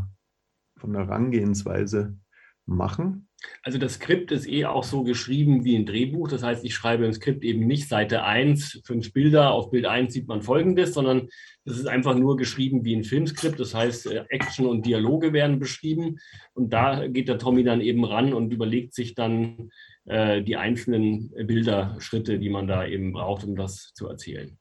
von 0.77 0.93
der 0.93 1.09
Herangehensweise 1.09 2.17
machen. 2.65 3.26
Also 3.63 3.79
das 3.79 3.95
Skript 3.95 4.31
ist 4.33 4.49
eh 4.49 4.65
auch 4.65 4.85
so 4.85 5.03
geschrieben 5.03 5.65
wie 5.65 5.77
ein 5.77 5.87
Drehbuch. 5.87 6.29
Das 6.29 6.43
heißt, 6.43 6.65
ich 6.65 6.75
schreibe 6.75 7.05
im 7.05 7.13
Skript 7.13 7.45
eben 7.45 7.67
nicht 7.67 7.89
Seite 7.89 8.23
1, 8.23 8.83
fünf 8.85 9.13
Bilder, 9.13 9.53
auf 9.53 9.71
Bild 9.71 9.87
1 9.87 10.13
sieht 10.13 10.29
man 10.29 10.43
folgendes, 10.43 10.95
sondern 10.95 11.29
es 11.65 11.79
ist 11.79 11.87
einfach 11.87 12.15
nur 12.15 12.37
geschrieben 12.37 12.85
wie 12.85 12.95
ein 12.95 13.05
Filmskript. 13.05 13.59
Das 13.59 13.75
heißt, 13.75 14.07
äh, 14.07 14.25
Action 14.29 14.67
und 14.67 14.87
Dialoge 14.87 15.33
werden 15.33 15.59
beschrieben. 15.59 16.19
Und 16.55 16.73
da 16.73 17.09
geht 17.09 17.29
der 17.29 17.39
Tommy 17.39 17.65
dann 17.65 17.81
eben 17.81 18.05
ran 18.05 18.33
und 18.33 18.53
überlegt 18.53 18.95
sich 18.95 19.15
dann 19.15 19.71
äh, 20.05 20.43
die 20.43 20.57
einzelnen 20.57 21.31
Bilderschritte, 21.31 22.39
die 22.39 22.51
man 22.51 22.67
da 22.67 22.87
eben 22.87 23.13
braucht, 23.13 23.45
um 23.45 23.57
das 23.57 23.93
zu 23.95 24.07
erzählen. 24.09 24.57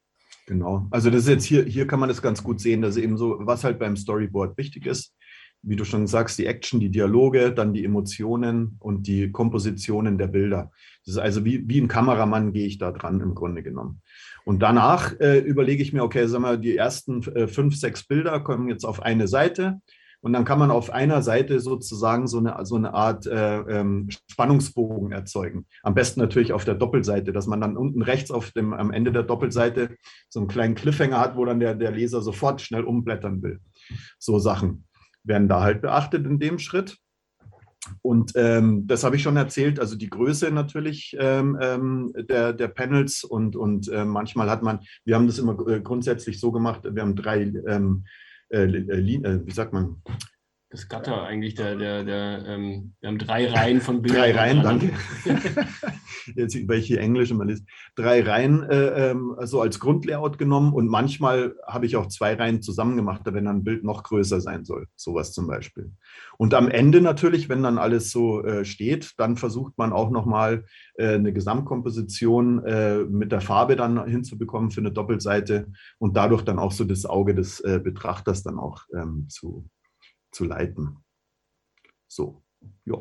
Genau. 0.47 0.87
Also 0.91 1.09
das 1.09 1.23
ist 1.23 1.29
jetzt 1.29 1.45
hier, 1.45 1.63
hier 1.63 1.87
kann 1.87 1.99
man 1.99 2.09
das 2.09 2.21
ganz 2.21 2.43
gut 2.43 2.59
sehen, 2.59 2.81
dass 2.81 2.97
eben 2.97 3.17
so, 3.17 3.37
was 3.39 3.63
halt 3.63 3.79
beim 3.79 3.95
Storyboard 3.95 4.57
wichtig 4.57 4.85
ist, 4.85 5.14
wie 5.65 5.75
du 5.75 5.83
schon 5.83 6.07
sagst, 6.07 6.37
die 6.37 6.45
Action, 6.45 6.79
die 6.79 6.91
Dialoge, 6.91 7.51
dann 7.51 7.73
die 7.73 7.83
Emotionen 7.83 8.77
und 8.79 9.07
die 9.07 9.31
Kompositionen 9.31 10.17
der 10.17 10.27
Bilder. 10.27 10.71
Das 11.05 11.15
ist 11.15 11.19
also 11.19 11.43
wie, 11.43 11.67
wie 11.67 11.81
ein 11.81 11.87
Kameramann 11.87 12.53
gehe 12.53 12.67
ich 12.67 12.77
da 12.77 12.91
dran 12.91 13.19
im 13.19 13.35
Grunde 13.35 13.63
genommen. 13.63 14.01
Und 14.45 14.59
danach 14.61 15.19
äh, 15.19 15.39
überlege 15.39 15.81
ich 15.81 15.91
mir, 15.91 16.03
okay, 16.03 16.27
sagen 16.27 16.43
wir, 16.43 16.57
die 16.57 16.77
ersten 16.77 17.23
äh, 17.33 17.47
fünf, 17.47 17.75
sechs 17.75 18.07
Bilder 18.07 18.39
kommen 18.39 18.69
jetzt 18.69 18.85
auf 18.85 19.01
eine 19.01 19.27
Seite. 19.27 19.81
Und 20.21 20.33
dann 20.33 20.45
kann 20.45 20.57
man 20.57 20.71
auf 20.71 20.91
einer 20.91 21.21
Seite 21.21 21.59
sozusagen 21.59 22.27
so 22.27 22.39
eine, 22.39 22.65
so 22.65 22.75
eine 22.75 22.95
Art 22.95 23.27
äh, 23.27 23.59
ähm, 23.59 24.09
Spannungsbogen 24.31 25.11
erzeugen. 25.11 25.67
Am 25.83 25.93
besten 25.93 26.19
natürlich 26.19 26.51
auf 26.51 26.65
der 26.65 26.73
Doppelseite, 26.73 27.31
dass 27.31 27.45
man 27.45 27.61
dann 27.61 27.77
unten 27.77 28.01
rechts 28.01 28.31
auf 28.31 28.51
dem, 28.51 28.73
am 28.73 28.91
Ende 28.91 29.11
der 29.11 29.21
Doppelseite 29.21 29.95
so 30.29 30.39
einen 30.39 30.47
kleinen 30.47 30.73
Cliffhanger 30.73 31.19
hat, 31.19 31.35
wo 31.37 31.45
dann 31.45 31.59
der, 31.59 31.75
der 31.75 31.91
Leser 31.91 32.21
sofort 32.21 32.61
schnell 32.61 32.83
umblättern 32.85 33.43
will. 33.43 33.59
So 34.17 34.39
Sachen 34.39 34.84
werden 35.25 35.47
da 35.47 35.61
halt 35.61 35.81
beachtet 35.81 36.25
in 36.25 36.39
dem 36.39 36.59
Schritt. 36.59 36.97
Und 38.01 38.31
ähm, 38.35 38.87
das 38.87 39.03
habe 39.03 39.15
ich 39.15 39.21
schon 39.21 39.37
erzählt, 39.37 39.79
also 39.79 39.95
die 39.95 40.09
Größe 40.09 40.49
natürlich 40.51 41.15
ähm, 41.19 41.57
ähm, 41.61 42.13
der, 42.17 42.53
der 42.53 42.67
Panels 42.67 43.23
und, 43.23 43.55
und 43.55 43.89
äh, 43.89 44.05
manchmal 44.05 44.49
hat 44.49 44.63
man, 44.63 44.79
wir 45.03 45.15
haben 45.15 45.27
das 45.27 45.37
immer 45.37 45.55
äh, 45.67 45.81
grundsätzlich 45.81 46.39
so 46.39 46.51
gemacht, 46.51 46.81
wir 46.83 47.01
haben 47.01 47.15
drei, 47.15 47.41
ähm, 47.67 48.05
äh, 48.49 48.63
äh, 48.63 49.45
wie 49.45 49.51
sagt 49.51 49.73
man, 49.73 50.01
das 50.75 50.89
Gatter 50.89 51.23
eigentlich, 51.23 51.55
der, 51.55 51.75
der, 51.77 52.03
der, 52.03 52.45
ähm, 52.47 52.93
wir 52.99 53.07
haben 53.07 53.17
drei 53.17 53.47
Reihen 53.49 53.79
von 53.79 54.01
Bildern. 54.01 54.23
Drei 54.23 54.35
Reihen, 54.35 54.61
danke. 54.61 54.91
Jetzt, 56.35 56.67
weil 56.67 56.79
ich 56.79 56.87
hier 56.87 56.99
Englisch 56.99 57.31
immer 57.31 57.45
lese. 57.45 57.63
Drei 57.95 58.21
Reihen 58.21 58.63
äh, 58.63 59.11
ähm, 59.11 59.35
so 59.43 59.61
als 59.61 59.79
Grundlayout 59.79 60.37
genommen 60.37 60.73
und 60.73 60.87
manchmal 60.87 61.55
habe 61.65 61.85
ich 61.85 61.95
auch 61.95 62.07
zwei 62.07 62.33
Reihen 62.33 62.61
zusammen 62.61 62.97
gemacht, 62.97 63.21
wenn 63.23 63.45
dann 63.45 63.57
ein 63.57 63.63
Bild 63.63 63.85
noch 63.85 64.03
größer 64.03 64.41
sein 64.41 64.65
soll. 64.65 64.87
Sowas 64.97 65.31
zum 65.31 65.47
Beispiel. 65.47 65.93
Und 66.37 66.53
am 66.53 66.67
Ende 66.67 66.99
natürlich, 66.99 67.47
wenn 67.47 67.63
dann 67.63 67.77
alles 67.77 68.11
so 68.11 68.43
äh, 68.43 68.65
steht, 68.65 69.13
dann 69.17 69.37
versucht 69.37 69.77
man 69.77 69.93
auch 69.93 70.09
nochmal 70.09 70.65
äh, 70.95 71.13
eine 71.13 71.31
Gesamtkomposition 71.31 72.65
äh, 72.65 72.97
mit 73.05 73.31
der 73.31 73.41
Farbe 73.41 73.77
dann 73.77 74.05
hinzubekommen 74.05 74.71
für 74.71 74.81
eine 74.81 74.91
Doppelseite 74.91 75.67
und 75.99 76.17
dadurch 76.17 76.41
dann 76.41 76.59
auch 76.59 76.73
so 76.73 76.83
das 76.83 77.05
Auge 77.05 77.33
des 77.33 77.61
äh, 77.61 77.79
Betrachters 77.81 78.43
dann 78.43 78.59
auch 78.59 78.83
ähm, 78.93 79.27
zu 79.29 79.69
zu 80.35 80.43
leiten. 80.43 80.97
So, 82.07 82.43
ja. 82.85 82.97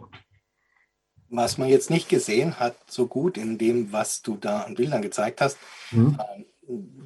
Was 1.28 1.58
man 1.58 1.68
jetzt 1.68 1.90
nicht 1.90 2.08
gesehen 2.08 2.60
hat, 2.60 2.76
so 2.88 3.06
gut 3.06 3.36
in 3.36 3.58
dem, 3.58 3.92
was 3.92 4.22
du 4.22 4.36
da 4.36 4.60
an 4.60 4.74
Bildern 4.74 5.02
gezeigt 5.02 5.40
hast, 5.40 5.58
mhm. 5.90 6.16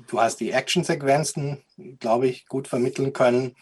du 0.06 0.20
hast 0.20 0.36
die 0.40 0.50
Actionsequenzen, 0.50 1.64
glaube 1.98 2.28
ich, 2.28 2.46
gut 2.46 2.68
vermitteln 2.68 3.12
können. 3.12 3.56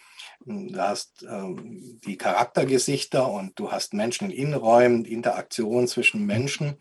Du 0.44 0.76
hast 0.76 1.24
ähm, 1.28 2.00
die 2.04 2.18
Charaktergesichter 2.18 3.30
und 3.30 3.58
du 3.58 3.70
hast 3.70 3.94
Menschen 3.94 4.30
in 4.30 4.36
Innenräumen, 4.36 5.04
Interaktion 5.04 5.86
zwischen 5.86 6.26
Menschen. 6.26 6.78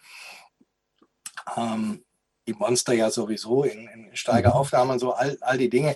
Ähm, 1.55 2.03
die 2.47 2.53
Monster 2.53 2.93
ja 2.93 3.09
sowieso 3.09 3.63
in, 3.63 3.87
in 3.87 4.15
Steigeraufnahmen, 4.15 4.99
so 4.99 5.13
all, 5.13 5.37
all 5.41 5.57
die 5.57 5.69
Dinge. 5.69 5.95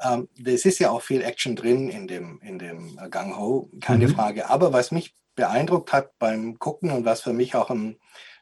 Ähm, 0.00 0.28
es 0.44 0.64
ist 0.64 0.78
ja 0.78 0.90
auch 0.90 1.02
viel 1.02 1.22
Action 1.22 1.56
drin 1.56 1.88
in 1.88 2.06
dem, 2.06 2.40
in 2.42 2.58
dem 2.58 2.98
Gang 3.10 3.36
Ho, 3.36 3.70
keine 3.80 4.08
mhm. 4.08 4.14
Frage. 4.14 4.48
Aber 4.48 4.72
was 4.72 4.90
mich 4.90 5.14
beeindruckt 5.34 5.92
hat 5.92 6.18
beim 6.18 6.58
Gucken 6.58 6.90
und 6.90 7.04
was 7.04 7.22
für 7.22 7.32
mich 7.32 7.54
auch 7.54 7.74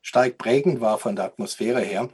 stark 0.03 0.38
prägend 0.38 0.81
war 0.81 0.99
von 0.99 1.16
der 1.16 1.27
Atmosphäre 1.27 1.81
her, 1.81 2.09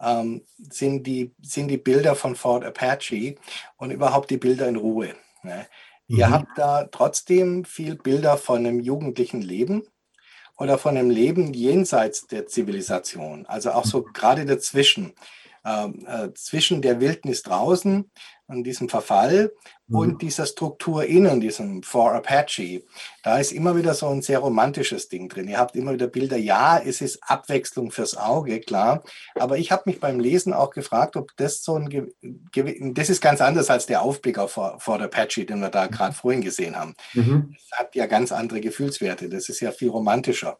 ähm, 0.00 0.42
sind, 0.58 1.06
die, 1.06 1.34
sind 1.42 1.68
die 1.68 1.78
Bilder 1.78 2.14
von 2.14 2.36
Fort 2.36 2.64
Apache 2.64 3.36
und 3.76 3.90
überhaupt 3.90 4.30
die 4.30 4.36
Bilder 4.36 4.68
in 4.68 4.76
Ruhe. 4.76 5.14
Ne? 5.42 5.66
Mhm. 6.08 6.16
Ihr 6.16 6.30
habt 6.30 6.58
da 6.58 6.84
trotzdem 6.84 7.64
viel 7.64 7.96
Bilder 7.96 8.36
von 8.36 8.58
einem 8.58 8.80
jugendlichen 8.80 9.42
Leben 9.42 9.82
oder 10.56 10.78
von 10.78 10.96
einem 10.96 11.10
Leben 11.10 11.54
jenseits 11.54 12.26
der 12.26 12.46
Zivilisation, 12.46 13.46
also 13.46 13.72
auch 13.72 13.84
so 13.84 14.02
gerade 14.02 14.44
dazwischen. 14.44 15.14
Ähm, 15.62 16.06
äh, 16.06 16.32
zwischen 16.32 16.80
der 16.80 17.00
Wildnis 17.00 17.42
draußen 17.42 18.10
und 18.50 18.64
diesem 18.64 18.88
Verfall 18.88 19.52
mhm. 19.86 19.96
und 19.96 20.22
dieser 20.22 20.46
Struktur 20.46 21.04
innen, 21.04 21.40
diesem 21.40 21.82
For 21.82 22.12
Apache. 22.12 22.82
Da 23.22 23.38
ist 23.38 23.52
immer 23.52 23.76
wieder 23.76 23.94
so 23.94 24.08
ein 24.08 24.22
sehr 24.22 24.40
romantisches 24.40 25.08
Ding 25.08 25.28
drin. 25.28 25.48
Ihr 25.48 25.58
habt 25.58 25.76
immer 25.76 25.92
wieder 25.92 26.06
Bilder. 26.06 26.36
Ja, 26.36 26.78
es 26.78 27.00
ist 27.00 27.20
Abwechslung 27.22 27.90
fürs 27.90 28.16
Auge, 28.16 28.60
klar. 28.60 29.02
Aber 29.36 29.58
ich 29.58 29.72
habe 29.72 29.84
mich 29.86 30.00
beim 30.00 30.20
Lesen 30.20 30.52
auch 30.52 30.70
gefragt, 30.70 31.16
ob 31.16 31.30
das 31.36 31.62
so 31.62 31.76
ein, 31.76 32.10
das 32.94 33.10
ist 33.10 33.20
ganz 33.20 33.40
anders 33.40 33.70
als 33.70 33.86
der 33.86 34.02
Aufblick 34.02 34.38
auf 34.38 34.52
For 34.52 35.00
Apache, 35.00 35.44
den 35.44 35.60
wir 35.60 35.70
da 35.70 35.86
mhm. 35.86 35.90
gerade 35.90 36.14
vorhin 36.14 36.42
gesehen 36.42 36.76
haben. 36.76 36.94
Mhm. 37.14 37.54
Das 37.54 37.78
hat 37.78 37.94
ja 37.94 38.06
ganz 38.06 38.32
andere 38.32 38.60
Gefühlswerte. 38.60 39.28
Das 39.28 39.48
ist 39.48 39.60
ja 39.60 39.72
viel 39.72 39.90
romantischer 39.90 40.58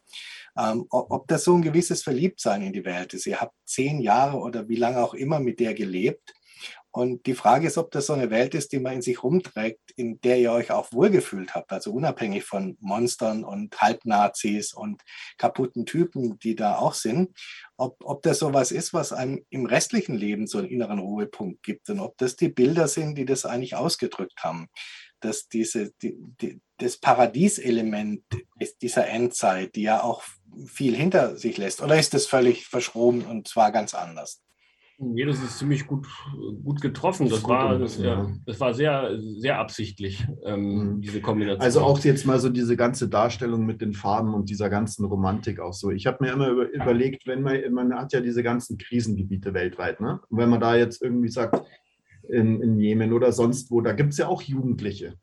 ähm, 0.57 0.85
ob 0.89 1.27
das 1.27 1.45
so 1.45 1.55
ein 1.55 1.61
gewisses 1.61 2.03
Verliebtsein 2.03 2.61
in 2.61 2.73
die 2.73 2.85
Welt 2.85 3.13
ist. 3.13 3.25
Ihr 3.25 3.39
habt 3.39 3.55
zehn 3.65 4.01
Jahre 4.01 4.37
oder 4.37 4.67
wie 4.67 4.75
lange 4.75 5.01
auch 5.01 5.13
immer 5.13 5.39
mit 5.39 5.59
der 5.59 5.73
gelebt. 5.73 6.33
Und 6.91 7.25
die 7.25 7.35
Frage 7.35 7.67
ist, 7.67 7.77
ob 7.77 7.91
das 7.91 8.07
so 8.07 8.13
eine 8.13 8.29
Welt 8.29 8.53
ist, 8.53 8.73
die 8.73 8.79
man 8.79 8.93
in 8.93 9.01
sich 9.01 9.23
rumträgt, 9.23 9.91
in 9.95 10.19
der 10.21 10.39
ihr 10.39 10.51
euch 10.51 10.71
auch 10.71 10.91
wohlgefühlt 10.91 11.55
habt, 11.55 11.71
also 11.71 11.93
unabhängig 11.93 12.43
von 12.43 12.77
Monstern 12.81 13.45
und 13.45 13.79
Halbnazis 13.81 14.73
und 14.73 15.01
kaputten 15.37 15.85
Typen, 15.85 16.37
die 16.39 16.55
da 16.55 16.77
auch 16.77 16.93
sind. 16.93 17.37
Ob, 17.77 17.97
ob 18.03 18.21
das 18.23 18.39
sowas 18.39 18.71
ist, 18.71 18.93
was 18.93 19.13
einem 19.13 19.45
im 19.49 19.65
restlichen 19.65 20.15
Leben 20.15 20.47
so 20.47 20.57
einen 20.57 20.67
inneren 20.67 20.99
Ruhepunkt 20.99 21.63
gibt 21.63 21.89
und 21.89 22.01
ob 22.01 22.17
das 22.17 22.35
die 22.35 22.49
Bilder 22.49 22.89
sind, 22.89 23.17
die 23.17 23.25
das 23.25 23.45
eigentlich 23.45 23.75
ausgedrückt 23.75 24.43
haben 24.43 24.67
dass 25.21 25.47
diese, 25.47 25.91
die, 26.01 26.15
die, 26.41 26.61
das 26.77 26.97
Paradieselement 26.97 28.23
dieser 28.81 29.07
Endzeit, 29.07 29.75
die 29.75 29.83
ja 29.83 30.03
auch 30.03 30.23
viel 30.65 30.95
hinter 30.95 31.37
sich 31.37 31.57
lässt, 31.57 31.81
oder 31.81 31.97
ist 31.97 32.13
das 32.13 32.25
völlig 32.25 32.65
verschroben 32.65 33.23
und 33.25 33.47
zwar 33.47 33.71
ganz 33.71 33.93
anders? 33.93 34.41
Nee, 35.03 35.25
das 35.25 35.41
ist 35.41 35.57
ziemlich 35.57 35.87
gut, 35.87 36.05
gut 36.63 36.79
getroffen. 36.79 37.27
Das, 37.27 37.39
das 37.41 37.49
war, 37.49 37.79
das, 37.79 37.97
ja, 37.97 38.29
das 38.45 38.59
war 38.59 38.75
sehr, 38.75 39.17
sehr 39.19 39.57
absichtlich, 39.57 40.27
ähm, 40.45 40.61
mhm. 40.95 41.01
diese 41.01 41.21
Kombination. 41.21 41.61
Also 41.61 41.81
auch 41.81 41.99
jetzt 42.01 42.27
mal 42.27 42.39
so 42.39 42.49
diese 42.49 42.77
ganze 42.77 43.09
Darstellung 43.09 43.65
mit 43.65 43.81
den 43.81 43.93
Farben 43.93 44.35
und 44.35 44.49
dieser 44.49 44.69
ganzen 44.69 45.05
Romantik 45.05 45.59
auch 45.59 45.73
so. 45.73 45.89
Ich 45.89 46.05
habe 46.05 46.23
mir 46.23 46.31
immer 46.31 46.49
über, 46.49 46.69
überlegt, 46.69 47.25
wenn 47.25 47.41
man, 47.41 47.59
man 47.73 47.93
hat 47.95 48.13
ja 48.13 48.21
diese 48.21 48.43
ganzen 48.43 48.77
Krisengebiete 48.77 49.55
weltweit, 49.55 50.01
ne? 50.01 50.19
Und 50.29 50.37
wenn 50.37 50.49
man 50.49 50.59
da 50.59 50.75
jetzt 50.75 51.01
irgendwie 51.01 51.29
sagt, 51.29 51.65
in, 52.29 52.61
in 52.61 52.77
Jemen 52.77 53.11
oder 53.11 53.31
sonst 53.31 53.71
wo, 53.71 53.81
da 53.81 53.93
gibt 53.93 54.11
es 54.11 54.19
ja 54.19 54.27
auch 54.27 54.43
Jugendliche. 54.43 55.15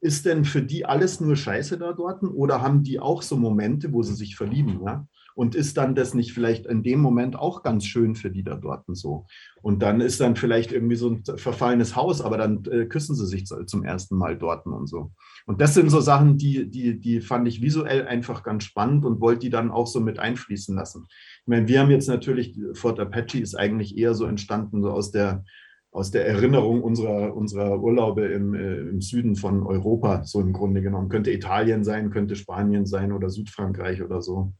Ist 0.00 0.26
denn 0.26 0.44
für 0.44 0.62
die 0.62 0.86
alles 0.86 1.20
nur 1.20 1.36
Scheiße 1.36 1.78
da 1.78 1.92
dort 1.92 2.24
oder 2.24 2.62
haben 2.62 2.82
die 2.82 2.98
auch 2.98 3.22
so 3.22 3.36
Momente, 3.36 3.92
wo 3.92 4.02
sie 4.02 4.14
sich 4.14 4.34
verlieben? 4.34 4.80
Ja? 4.84 5.06
Und 5.34 5.54
ist 5.54 5.76
dann 5.76 5.94
das 5.94 6.14
nicht 6.14 6.32
vielleicht 6.32 6.66
in 6.66 6.82
dem 6.82 7.00
Moment 7.00 7.36
auch 7.36 7.62
ganz 7.62 7.84
schön 7.84 8.14
für 8.14 8.30
die 8.30 8.42
da 8.42 8.56
dort 8.56 8.84
so? 8.88 9.26
Und 9.62 9.82
dann 9.82 10.00
ist 10.00 10.20
dann 10.20 10.36
vielleicht 10.36 10.72
irgendwie 10.72 10.96
so 10.96 11.10
ein 11.10 11.22
verfallenes 11.36 11.96
Haus, 11.96 12.20
aber 12.20 12.38
dann 12.38 12.64
äh, 12.64 12.86
küssen 12.86 13.14
sie 13.14 13.26
sich 13.26 13.44
zum 13.46 13.84
ersten 13.84 14.16
Mal 14.16 14.36
dort 14.36 14.66
und 14.66 14.88
so. 14.88 15.12
Und 15.46 15.60
das 15.60 15.74
sind 15.74 15.90
so 15.90 16.00
Sachen, 16.00 16.36
die, 16.36 16.70
die, 16.70 16.98
die 16.98 17.20
fand 17.20 17.48
ich 17.48 17.62
visuell 17.62 18.06
einfach 18.06 18.42
ganz 18.42 18.64
spannend 18.64 19.04
und 19.04 19.20
wollte 19.20 19.40
die 19.40 19.50
dann 19.50 19.70
auch 19.70 19.86
so 19.86 20.00
mit 20.00 20.18
einfließen 20.18 20.74
lassen. 20.74 21.06
Ich 21.08 21.48
meine, 21.48 21.68
wir 21.68 21.80
haben 21.80 21.90
jetzt 21.90 22.08
natürlich, 22.08 22.58
Fort 22.74 23.00
Apache 23.00 23.38
ist 23.40 23.54
eigentlich 23.54 23.96
eher 23.96 24.14
so 24.14 24.26
entstanden, 24.26 24.82
so 24.82 24.90
aus 24.90 25.10
der 25.10 25.44
aus 25.92 26.10
der 26.10 26.26
Erinnerung 26.26 26.82
unserer, 26.82 27.34
unserer 27.34 27.80
Urlaube 27.80 28.26
im, 28.26 28.54
äh, 28.54 28.78
im 28.78 29.00
Süden 29.00 29.34
von 29.34 29.66
Europa, 29.66 30.22
so 30.24 30.40
im 30.40 30.52
Grunde 30.52 30.82
genommen. 30.82 31.08
Könnte 31.08 31.32
Italien 31.32 31.82
sein, 31.82 32.10
könnte 32.10 32.36
Spanien 32.36 32.86
sein 32.86 33.12
oder 33.12 33.28
Südfrankreich 33.28 34.02
oder 34.02 34.22
so. 34.22 34.52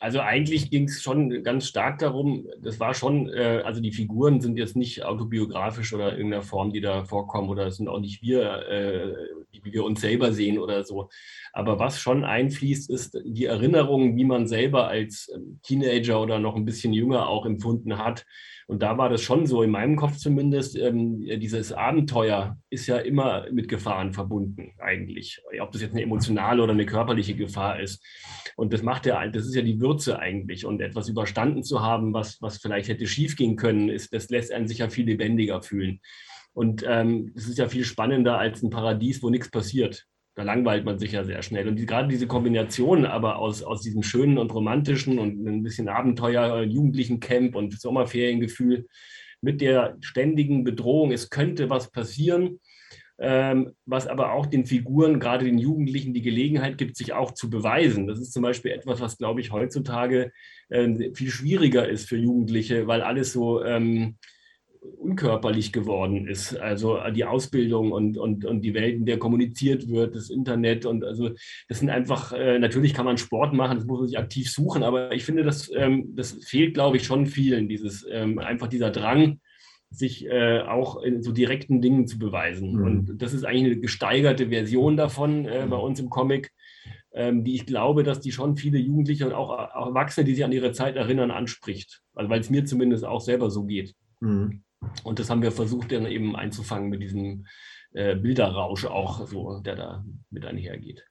Also 0.00 0.20
eigentlich 0.20 0.70
ging 0.70 0.84
es 0.84 1.02
schon 1.02 1.42
ganz 1.42 1.66
stark 1.66 1.98
darum, 1.98 2.46
das 2.60 2.78
war 2.78 2.94
schon, 2.94 3.28
äh, 3.30 3.62
also 3.64 3.80
die 3.80 3.92
Figuren 3.92 4.40
sind 4.40 4.56
jetzt 4.56 4.76
nicht 4.76 5.04
autobiografisch 5.04 5.92
oder 5.92 6.12
in 6.12 6.18
irgendeiner 6.18 6.44
Form, 6.44 6.72
die 6.72 6.80
da 6.80 7.04
vorkommen 7.04 7.48
oder 7.48 7.66
es 7.66 7.78
sind 7.78 7.88
auch 7.88 7.98
nicht 7.98 8.22
wir, 8.22 8.68
äh, 8.68 9.14
wie 9.50 9.72
wir 9.72 9.82
uns 9.84 10.00
selber 10.00 10.32
sehen 10.32 10.58
oder 10.58 10.84
so. 10.84 11.08
Aber 11.52 11.80
was 11.80 11.98
schon 11.98 12.24
einfließt, 12.24 12.88
ist 12.90 13.18
die 13.24 13.46
Erinnerung, 13.46 14.16
wie 14.16 14.24
man 14.24 14.46
selber 14.46 14.86
als 14.86 15.32
ähm, 15.34 15.58
Teenager 15.64 16.22
oder 16.22 16.38
noch 16.38 16.54
ein 16.54 16.64
bisschen 16.64 16.92
jünger 16.92 17.28
auch 17.28 17.44
empfunden 17.44 17.98
hat. 17.98 18.24
Und 18.68 18.82
da 18.82 18.98
war 18.98 19.08
das 19.08 19.22
schon 19.22 19.46
so, 19.46 19.62
in 19.62 19.70
meinem 19.70 19.96
Kopf 19.96 20.18
zumindest, 20.18 20.76
ähm, 20.76 21.24
dieses 21.24 21.72
Abenteuer 21.72 22.58
ist 22.68 22.86
ja 22.86 22.98
immer 22.98 23.50
mit 23.50 23.66
Gefahren 23.66 24.12
verbunden, 24.12 24.74
eigentlich. 24.78 25.42
Ob 25.58 25.72
das 25.72 25.80
jetzt 25.80 25.92
eine 25.92 26.02
emotionale 26.02 26.62
oder 26.62 26.74
eine 26.74 26.84
körperliche 26.84 27.34
Gefahr 27.34 27.80
ist. 27.80 28.04
Und 28.56 28.74
das 28.74 28.82
macht 28.82 29.06
ja, 29.06 29.26
das 29.26 29.46
ist 29.46 29.54
ja 29.54 29.62
die 29.62 29.80
Würze 29.80 30.18
eigentlich. 30.18 30.66
Und 30.66 30.82
etwas 30.82 31.08
überstanden 31.08 31.62
zu 31.62 31.80
haben, 31.80 32.12
was, 32.12 32.42
was 32.42 32.58
vielleicht 32.58 32.90
hätte 32.90 33.06
schiefgehen 33.06 33.56
können, 33.56 33.88
ist, 33.88 34.12
das 34.12 34.28
lässt 34.28 34.52
einen 34.52 34.68
sich 34.68 34.78
ja 34.78 34.90
viel 34.90 35.06
lebendiger 35.06 35.62
fühlen. 35.62 36.00
Und 36.52 36.84
ähm, 36.86 37.32
es 37.34 37.46
ähm, 37.46 37.50
ist 37.52 37.58
ja 37.58 37.68
viel 37.68 37.84
spannender 37.84 38.38
als 38.38 38.62
ein 38.62 38.68
Paradies, 38.68 39.22
wo 39.22 39.30
nichts 39.30 39.50
passiert. 39.50 40.06
Da 40.38 40.44
langweilt 40.44 40.84
man 40.84 41.00
sich 41.00 41.10
ja 41.10 41.24
sehr 41.24 41.42
schnell. 41.42 41.66
Und 41.66 41.80
die, 41.80 41.84
gerade 41.84 42.06
diese 42.06 42.28
Kombination 42.28 43.04
aber 43.04 43.40
aus, 43.40 43.64
aus 43.64 43.82
diesem 43.82 44.04
schönen 44.04 44.38
und 44.38 44.54
romantischen 44.54 45.18
und 45.18 45.44
ein 45.44 45.64
bisschen 45.64 45.88
Abenteuer, 45.88 46.62
jugendlichen 46.62 47.18
Camp 47.18 47.56
und 47.56 47.80
Sommerferiengefühl 47.80 48.86
mit 49.40 49.60
der 49.60 49.96
ständigen 50.00 50.62
Bedrohung, 50.62 51.10
es 51.10 51.30
könnte 51.30 51.70
was 51.70 51.90
passieren, 51.90 52.60
ähm, 53.18 53.72
was 53.84 54.06
aber 54.06 54.32
auch 54.32 54.46
den 54.46 54.64
Figuren, 54.64 55.18
gerade 55.18 55.44
den 55.44 55.58
Jugendlichen, 55.58 56.14
die 56.14 56.22
Gelegenheit 56.22 56.78
gibt, 56.78 56.96
sich 56.96 57.12
auch 57.14 57.32
zu 57.32 57.50
beweisen. 57.50 58.06
Das 58.06 58.20
ist 58.20 58.32
zum 58.32 58.44
Beispiel 58.44 58.70
etwas, 58.70 59.00
was, 59.00 59.18
glaube 59.18 59.40
ich, 59.40 59.50
heutzutage 59.50 60.30
äh, 60.68 61.12
viel 61.14 61.30
schwieriger 61.30 61.88
ist 61.88 62.08
für 62.08 62.16
Jugendliche, 62.16 62.86
weil 62.86 63.02
alles 63.02 63.32
so... 63.32 63.64
Ähm, 63.64 64.18
unkörperlich 64.80 65.72
geworden 65.72 66.26
ist. 66.26 66.56
Also 66.56 66.98
die 67.14 67.24
Ausbildung 67.24 67.92
und, 67.92 68.18
und, 68.18 68.44
und 68.44 68.60
die 68.62 68.74
Welt, 68.74 68.96
in 68.96 69.06
der 69.06 69.18
kommuniziert 69.18 69.88
wird, 69.88 70.14
das 70.14 70.30
Internet 70.30 70.86
und 70.86 71.04
also 71.04 71.30
das 71.68 71.78
sind 71.78 71.90
einfach, 71.90 72.32
äh, 72.32 72.58
natürlich 72.58 72.94
kann 72.94 73.04
man 73.04 73.18
Sport 73.18 73.54
machen, 73.54 73.76
das 73.78 73.86
muss 73.86 74.00
man 74.00 74.08
sich 74.08 74.18
aktiv 74.18 74.50
suchen, 74.50 74.82
aber 74.82 75.12
ich 75.12 75.24
finde, 75.24 75.42
das, 75.42 75.70
ähm, 75.74 76.14
das 76.14 76.32
fehlt, 76.44 76.74
glaube 76.74 76.96
ich, 76.96 77.04
schon 77.04 77.26
vielen, 77.26 77.68
dieses 77.68 78.06
ähm, 78.10 78.38
einfach 78.38 78.68
dieser 78.68 78.90
Drang, 78.90 79.40
sich 79.90 80.26
äh, 80.26 80.60
auch 80.60 81.02
in 81.02 81.22
so 81.22 81.32
direkten 81.32 81.80
Dingen 81.80 82.06
zu 82.06 82.18
beweisen. 82.18 82.72
Mhm. 82.72 82.84
Und 82.84 83.22
das 83.22 83.32
ist 83.32 83.44
eigentlich 83.44 83.72
eine 83.72 83.80
gesteigerte 83.80 84.48
Version 84.48 84.96
davon 84.96 85.46
äh, 85.46 85.66
bei 85.68 85.76
uns 85.76 85.98
im 85.98 86.10
Comic, 86.10 86.52
ähm, 87.12 87.42
die 87.42 87.54
ich 87.54 87.64
glaube, 87.64 88.02
dass 88.02 88.20
die 88.20 88.32
schon 88.32 88.56
viele 88.56 88.78
Jugendliche 88.78 89.26
und 89.26 89.32
auch, 89.32 89.50
auch 89.50 89.86
Erwachsene, 89.86 90.26
die 90.26 90.34
sich 90.34 90.44
an 90.44 90.52
ihre 90.52 90.72
Zeit 90.72 90.96
erinnern, 90.96 91.30
anspricht. 91.30 92.02
Also 92.14 92.28
weil 92.28 92.40
es 92.40 92.50
mir 92.50 92.64
zumindest 92.64 93.04
auch 93.04 93.20
selber 93.20 93.50
so 93.50 93.64
geht. 93.64 93.94
Mhm. 94.20 94.62
Und 95.04 95.18
das 95.18 95.30
haben 95.30 95.42
wir 95.42 95.52
versucht 95.52 95.92
dann 95.92 96.06
eben 96.06 96.36
einzufangen 96.36 96.88
mit 96.88 97.02
diesem 97.02 97.46
äh, 97.92 98.14
Bilderrausch 98.14 98.84
auch, 98.84 99.26
so, 99.26 99.60
der 99.60 99.76
da 99.76 100.04
mit 100.30 100.44
einhergeht. 100.44 101.04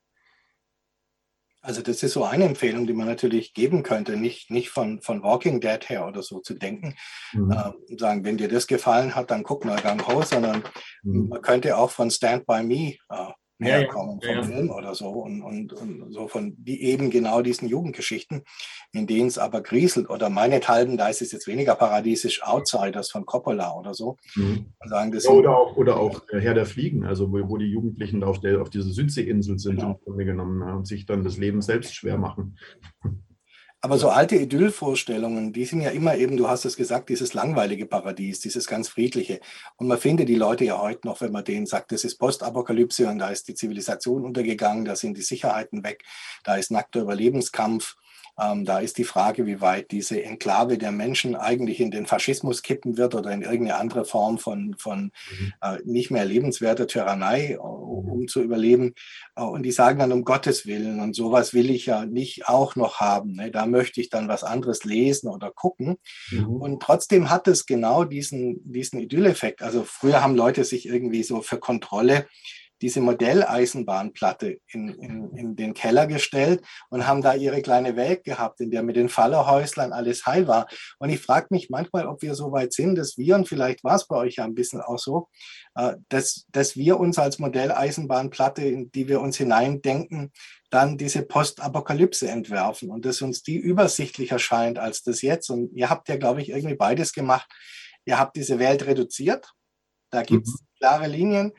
Also 1.62 1.82
das 1.82 2.02
ist 2.02 2.14
so 2.14 2.24
eine 2.24 2.46
Empfehlung, 2.46 2.88
die 2.88 2.94
man 2.94 3.08
natürlich 3.08 3.54
geben 3.54 3.84
könnte, 3.84 4.16
nicht, 4.16 4.52
nicht 4.52 4.70
von, 4.70 5.02
von 5.02 5.22
Walking 5.22 5.60
Dead 5.60 5.90
her 5.90 6.08
oder 6.08 6.24
so 6.24 6.40
zu 6.40 6.54
denken. 6.54 6.96
Mhm. 7.34 7.52
Äh, 7.52 7.98
sagen, 7.98 8.24
wenn 8.24 8.38
dir 8.38 8.48
das 8.48 8.68
gefallen 8.68 9.16
hat, 9.16 9.32
dann 9.32 9.44
guck 9.44 9.66
mal 9.66 9.82
Gang 9.82 10.08
Ho, 10.08 10.22
sondern 10.22 10.64
mhm. 11.04 11.28
man 11.28 11.42
könnte 11.42 11.78
auch 11.78 11.90
von 11.90 12.10
Stand 12.10 12.46
By 12.46 12.64
Me 12.64 12.96
äh, 13.10 13.34
herkommen 13.60 14.20
ja, 14.22 14.30
ja. 14.30 14.42
vom 14.44 14.52
Film 14.52 14.70
oder 14.70 14.96
so 14.96 15.10
und, 15.10 15.42
und, 15.42 15.74
und 15.74 16.14
so 16.14 16.28
von 16.28 16.56
die 16.58 16.84
eben 16.84 17.10
genau 17.10 17.42
diesen 17.42 17.68
Jugendgeschichten, 17.68 18.44
in 18.92 19.08
denen 19.08 19.28
es 19.28 19.38
aber 19.38 19.62
grieselt 19.62 20.10
oder 20.10 20.30
meinethalben, 20.30 20.98
da 20.98 21.10
ist 21.10 21.22
es 21.22 21.32
jetzt 21.32 21.48
weniger 21.48 21.76
paradiesisch, 21.76 22.44
Outsiders 22.44 23.12
von 23.12 23.26
Coppola 23.26 23.74
oder 23.74 23.94
so. 23.94 24.18
Mhm. 24.36 24.68
Sagen, 24.86 25.12
das 25.12 25.26
ja, 25.26 25.32
oder, 25.32 25.58
auch, 25.58 25.76
oder 25.76 25.98
auch 25.98 26.22
Herr 26.32 26.54
der 26.54 26.66
Fliegen, 26.66 27.06
also 27.06 27.32
wo, 27.32 27.50
wo 27.50 27.58
die 27.58 27.66
Jugendlichen 27.66 28.24
auf, 28.24 28.40
der, 28.40 28.62
auf 28.62 28.70
dieser 28.70 28.90
Südseeinsel 28.90 29.58
sind 29.60 29.78
genau. 29.78 29.92
im 29.92 30.00
Grunde 30.04 30.26
genommen 30.26 30.62
und 30.62 30.88
sich 30.88 31.06
dann 31.06 31.24
das 31.24 31.38
Leben 31.38 31.62
selbst 31.62 31.96
schwer 31.96 32.18
machen. 32.18 32.58
Aber 33.82 34.00
so 34.00 34.10
alte 34.10 34.36
Idyllvorstellungen, 34.36 35.54
die 35.54 35.66
sind 35.66 35.82
ja 35.82 35.92
immer 35.92 36.16
eben, 36.16 36.36
du 36.36 36.48
hast 36.50 36.66
es 36.66 36.76
gesagt, 36.76 37.10
dieses 37.10 37.36
langweilige 37.36 37.86
Paradies, 37.86 38.40
dieses 38.40 38.66
ganz 38.66 38.90
friedliche. 38.90 39.40
Und 39.76 39.88
man 39.88 40.00
findet 40.00 40.30
die 40.30 40.36
Leute 40.36 40.66
ja 40.66 40.82
heute 40.82 41.06
noch, 41.06 41.22
wenn 41.22 41.32
man 41.32 41.44
denen 41.44 41.68
sagt, 41.68 41.92
das 41.92 42.04
ist 42.04 42.18
Postapokalypse 42.18 43.08
und 43.08 43.20
da 43.20 43.30
ist 43.30 43.48
die 43.48 43.54
Zivilisation 43.54 44.26
untergegangen, 44.26 44.86
da 44.86 44.96
sind 44.96 45.16
die 45.16 45.22
Sicherheiten 45.22 45.84
weg, 45.84 46.04
da 46.44 46.56
ist 46.56 46.72
nackter 46.72 47.02
Überlebenskampf. 47.02 47.96
Ähm, 48.40 48.66
da 48.66 48.80
ist 48.80 49.00
die 49.00 49.04
Frage, 49.04 49.48
wie 49.48 49.62
weit 49.62 49.90
diese 49.90 50.24
Enklave 50.24 50.78
der 50.78 50.92
Menschen 50.92 51.36
eigentlich 51.36 51.80
in 51.80 51.90
den 51.90 52.06
Faschismus 52.06 52.62
kippen 52.62 52.96
wird 52.98 53.16
oder 53.16 53.32
in 53.32 53.42
irgendeine 53.42 53.80
andere 53.80 54.06
Form 54.06 54.38
von, 54.38 54.76
von 54.78 55.12
mhm. 55.40 55.54
äh, 55.62 55.78
nicht 55.86 56.12
mehr 56.12 56.24
lebenswerter 56.24 56.86
Tyrannei, 56.86 57.58
um 58.10 58.28
zu 58.28 58.42
überleben. 58.42 58.94
Äh, 59.36 59.44
und 59.44 59.64
die 59.64 59.72
sagen 59.72 60.00
dann 60.00 60.12
um 60.12 60.24
Gottes 60.24 60.66
Willen 60.66 61.00
und 61.00 61.16
sowas 61.16 61.54
will 61.54 61.70
ich 61.70 61.86
ja 61.86 62.06
nicht 62.06 62.48
auch 62.48 62.76
noch 62.76 63.00
haben. 63.00 63.34
Ne? 63.34 63.52
Da 63.52 63.66
möchte 63.66 64.02
ich 64.02 64.10
dann 64.10 64.28
was 64.28 64.44
anderes 64.44 64.84
lesen 64.84 65.30
oder 65.30 65.52
gucken. 65.52 65.98
Mhm. 66.32 66.48
Und 66.48 66.82
trotzdem 66.82 67.30
hat 67.30 67.48
es 67.48 67.66
genau 67.66 68.04
diesen, 68.04 68.60
diesen 68.64 69.00
Idylleffekt. 69.00 69.62
Also 69.62 69.84
früher 69.84 70.22
haben 70.22 70.36
Leute 70.36 70.64
sich 70.64 70.86
irgendwie 70.88 71.24
so 71.24 71.42
für 71.42 71.60
Kontrolle 71.60 72.28
diese 72.82 73.02
Modelleisenbahnplatte 73.02 74.58
in, 74.72 74.90
in, 74.90 75.32
in 75.36 75.56
den 75.56 75.74
Keller 75.74 76.08
gestellt 76.08 76.64
und 76.90 77.08
haben 77.08 77.22
da 77.22 77.34
ihre 77.34 77.62
kleine 77.62 77.96
Welt 77.96 78.24
gehabt, 78.24 78.62
in 78.62 78.72
der 78.72 78.84
mit 78.84 78.96
den 78.96 79.10
Fallerhäuslern 79.10 79.94
alles 79.94 80.26
heil 80.26 80.48
war. 80.48 80.68
Und 81.00 81.10
ich 81.10 81.20
frage 81.20 81.48
mich 81.50 81.70
manchmal, 81.70 82.08
ob 82.08 82.22
wir 82.22 82.36
so 82.36 82.52
weit 82.52 82.74
sind, 82.74 82.96
dass 82.96 83.18
wir, 83.18 83.36
und 83.36 83.48
vielleicht 83.48 83.84
war 83.84 83.96
es 83.96 84.08
bei 84.08 84.16
euch 84.16 84.36
ja 84.36 84.46
ein 84.46 84.56
bisschen 84.56 84.82
auch 84.82 85.00
so, 85.00 85.28
äh, 85.76 85.96
dass, 86.10 86.46
dass 86.52 86.76
wir 86.76 87.00
uns 87.00 87.20
als 87.20 87.40
Modelleisenbahnplatte, 87.40 88.64
in 88.64 88.92
die 88.92 89.08
wir 89.08 89.22
uns 89.22 89.38
hineindenken, 89.38 90.32
dann 90.70 90.98
diese 90.98 91.24
Postapokalypse 91.24 92.28
entwerfen 92.28 92.92
und 92.92 93.06
dass 93.06 93.22
uns 93.22 93.42
die 93.42 93.58
übersichtlicher 93.58 94.38
erscheint 94.38 94.78
als 94.80 95.02
das 95.04 95.22
jetzt. 95.22 95.50
Und 95.50 95.74
ihr 95.74 95.90
habt 95.90 96.08
ja, 96.10 96.18
glaube 96.18 96.42
ich, 96.42 96.50
irgendwie 96.50 96.76
beides 96.76 97.12
gemacht. 97.12 97.50
Ihr 98.06 98.20
habt 98.20 98.36
diese 98.36 98.60
Welt 98.60 98.86
reduziert. 98.86 99.52
Da 100.12 100.22
gibt 100.22 100.48
es 100.48 100.54
mhm. 100.54 100.66
klare 100.78 101.08
Linien. 101.08 101.52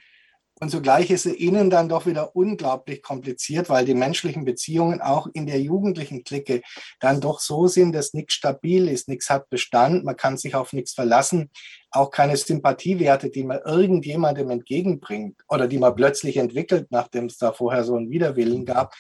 Und 0.61 0.71
zugleich 0.71 1.11
ist 1.11 1.27
es 1.27 1.35
innen 1.35 1.71
dann 1.71 1.89
doch 1.89 2.07
wieder 2.07 2.35
unglaublich 2.35 3.03
kompliziert, 3.03 3.69
weil 3.69 3.85
die 3.85 3.95
menschlichen 3.95 4.45
Beziehungen 4.45 5.01
auch 5.01 5.29
in 5.33 5.47
der 5.47 5.61
jugendlichen 5.61 6.25
Clique 6.25 6.63
dann 7.01 7.21
doch 7.21 7.41
so 7.41 7.69
sind, 7.69 7.93
dass 7.93 8.13
nichts 8.13 8.35
stabil 8.35 8.89
ist, 8.89 9.09
nichts 9.09 9.31
hat 9.31 9.49
Bestand, 9.51 10.05
man 10.05 10.17
kann 10.17 10.37
sich 10.37 10.55
auf 10.55 10.73
nichts 10.73 10.95
verlassen, 10.95 11.51
auch 11.91 12.11
keine 12.11 12.37
Sympathiewerte, 12.37 13.31
die 13.31 13.45
man 13.45 13.61
irgendjemandem 13.65 14.51
entgegenbringt 14.51 15.41
oder 15.49 15.69
die 15.69 15.79
man 15.79 15.95
plötzlich 15.95 16.37
entwickelt, 16.37 16.89
nachdem 16.91 17.27
es 17.27 17.39
da 17.39 17.53
vorher 17.53 17.85
so 17.85 17.95
einen 17.95 18.11
Widerwillen 18.11 18.65
gab, 18.65 18.95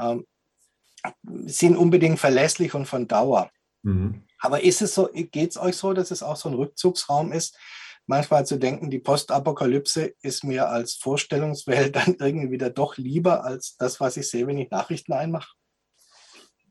ähm, 0.00 0.26
sind 1.46 1.76
unbedingt 1.76 2.20
verlässlich 2.20 2.74
und 2.74 2.86
von 2.86 3.08
Dauer. 3.08 3.50
Mhm. 3.82 4.24
Aber 4.38 4.62
ist 4.62 4.80
es 4.80 4.94
so, 4.94 5.08
geht 5.12 5.50
es 5.50 5.56
euch 5.56 5.76
so, 5.76 5.92
dass 5.92 6.10
es 6.10 6.22
auch 6.22 6.36
so 6.36 6.48
ein 6.48 6.54
Rückzugsraum 6.54 7.32
ist, 7.32 7.56
manchmal 8.10 8.44
zu 8.44 8.58
denken, 8.58 8.90
die 8.90 8.98
Postapokalypse 8.98 10.12
ist 10.20 10.44
mir 10.44 10.68
als 10.68 10.94
Vorstellungswelt 10.94 11.96
dann 11.96 12.16
irgendwie 12.18 12.50
wieder 12.50 12.68
doch 12.68 12.98
lieber 12.98 13.44
als 13.44 13.76
das, 13.78 14.00
was 14.00 14.18
ich 14.18 14.28
sehe, 14.28 14.46
wenn 14.46 14.58
ich 14.58 14.70
Nachrichten 14.70 15.14
einmache. 15.14 15.54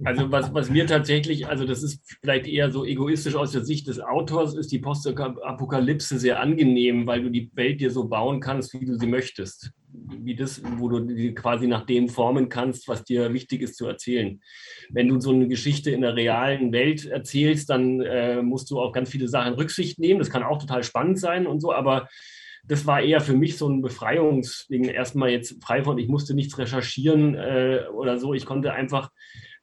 Also 0.06 0.32
was, 0.32 0.54
was 0.54 0.70
mir 0.70 0.86
tatsächlich, 0.86 1.48
also 1.48 1.66
das 1.66 1.84
ist 1.84 2.02
vielleicht 2.22 2.48
eher 2.48 2.72
so 2.72 2.86
egoistisch 2.86 3.36
aus 3.36 3.52
der 3.52 3.66
Sicht 3.66 3.88
des 3.88 4.00
Autors, 4.00 4.56
ist 4.56 4.72
die 4.72 4.80
Postapokalypse 4.80 6.20
sehr 6.20 6.40
angenehm, 6.40 7.06
weil 7.06 7.22
du 7.22 7.30
die 7.30 7.52
Welt 7.56 7.82
dir 7.82 7.92
so 7.92 8.08
bauen 8.08 8.40
kannst, 8.40 8.74
wie 8.74 8.86
du 8.86 8.98
sie 8.98 9.08
möchtest. 9.08 9.72
Wie 9.92 10.36
das, 10.36 10.62
wo 10.78 10.90
du 10.90 11.00
die 11.00 11.34
quasi 11.34 11.68
nach 11.68 11.86
dem 11.86 12.10
formen 12.10 12.50
kannst, 12.50 12.88
was 12.88 13.04
dir 13.04 13.34
wichtig 13.34 13.62
ist 13.62 13.76
zu 13.76 13.88
erzählen. 13.88 14.42
Wenn 14.90 15.08
du 15.08 15.20
so 15.20 15.32
eine 15.32 15.48
Geschichte 15.48 15.92
in 15.92 16.02
der 16.02 16.16
realen 16.16 16.72
Welt 16.72 17.06
erzählst, 17.06 17.70
dann 17.70 18.02
äh, 18.02 18.42
musst 18.42 18.70
du 18.70 18.80
auf 18.80 18.92
ganz 18.92 19.10
viele 19.10 19.28
Sachen 19.28 19.54
Rücksicht 19.54 20.00
nehmen. 20.00 20.20
Das 20.20 20.30
kann 20.30 20.44
auch 20.44 20.60
total 20.60 20.84
spannend 20.84 21.20
sein 21.20 21.48
und 21.48 21.60
so, 21.60 21.74
aber 21.74 22.08
das 22.66 22.86
war 22.86 23.02
eher 23.02 23.20
für 23.22 23.34
mich 23.34 23.58
so 23.58 23.68
ein 23.68 23.82
Befreiungsding. 23.82 24.86
Erstmal 24.86 25.30
jetzt 25.30 25.64
frei 25.64 25.84
von, 25.84 25.98
ich 25.98 26.08
musste 26.08 26.36
nichts 26.36 26.58
recherchieren 26.58 27.36
äh, 27.36 27.86
oder 27.94 28.20
so. 28.20 28.34
Ich 28.34 28.46
konnte 28.46 28.74
einfach 28.74 29.10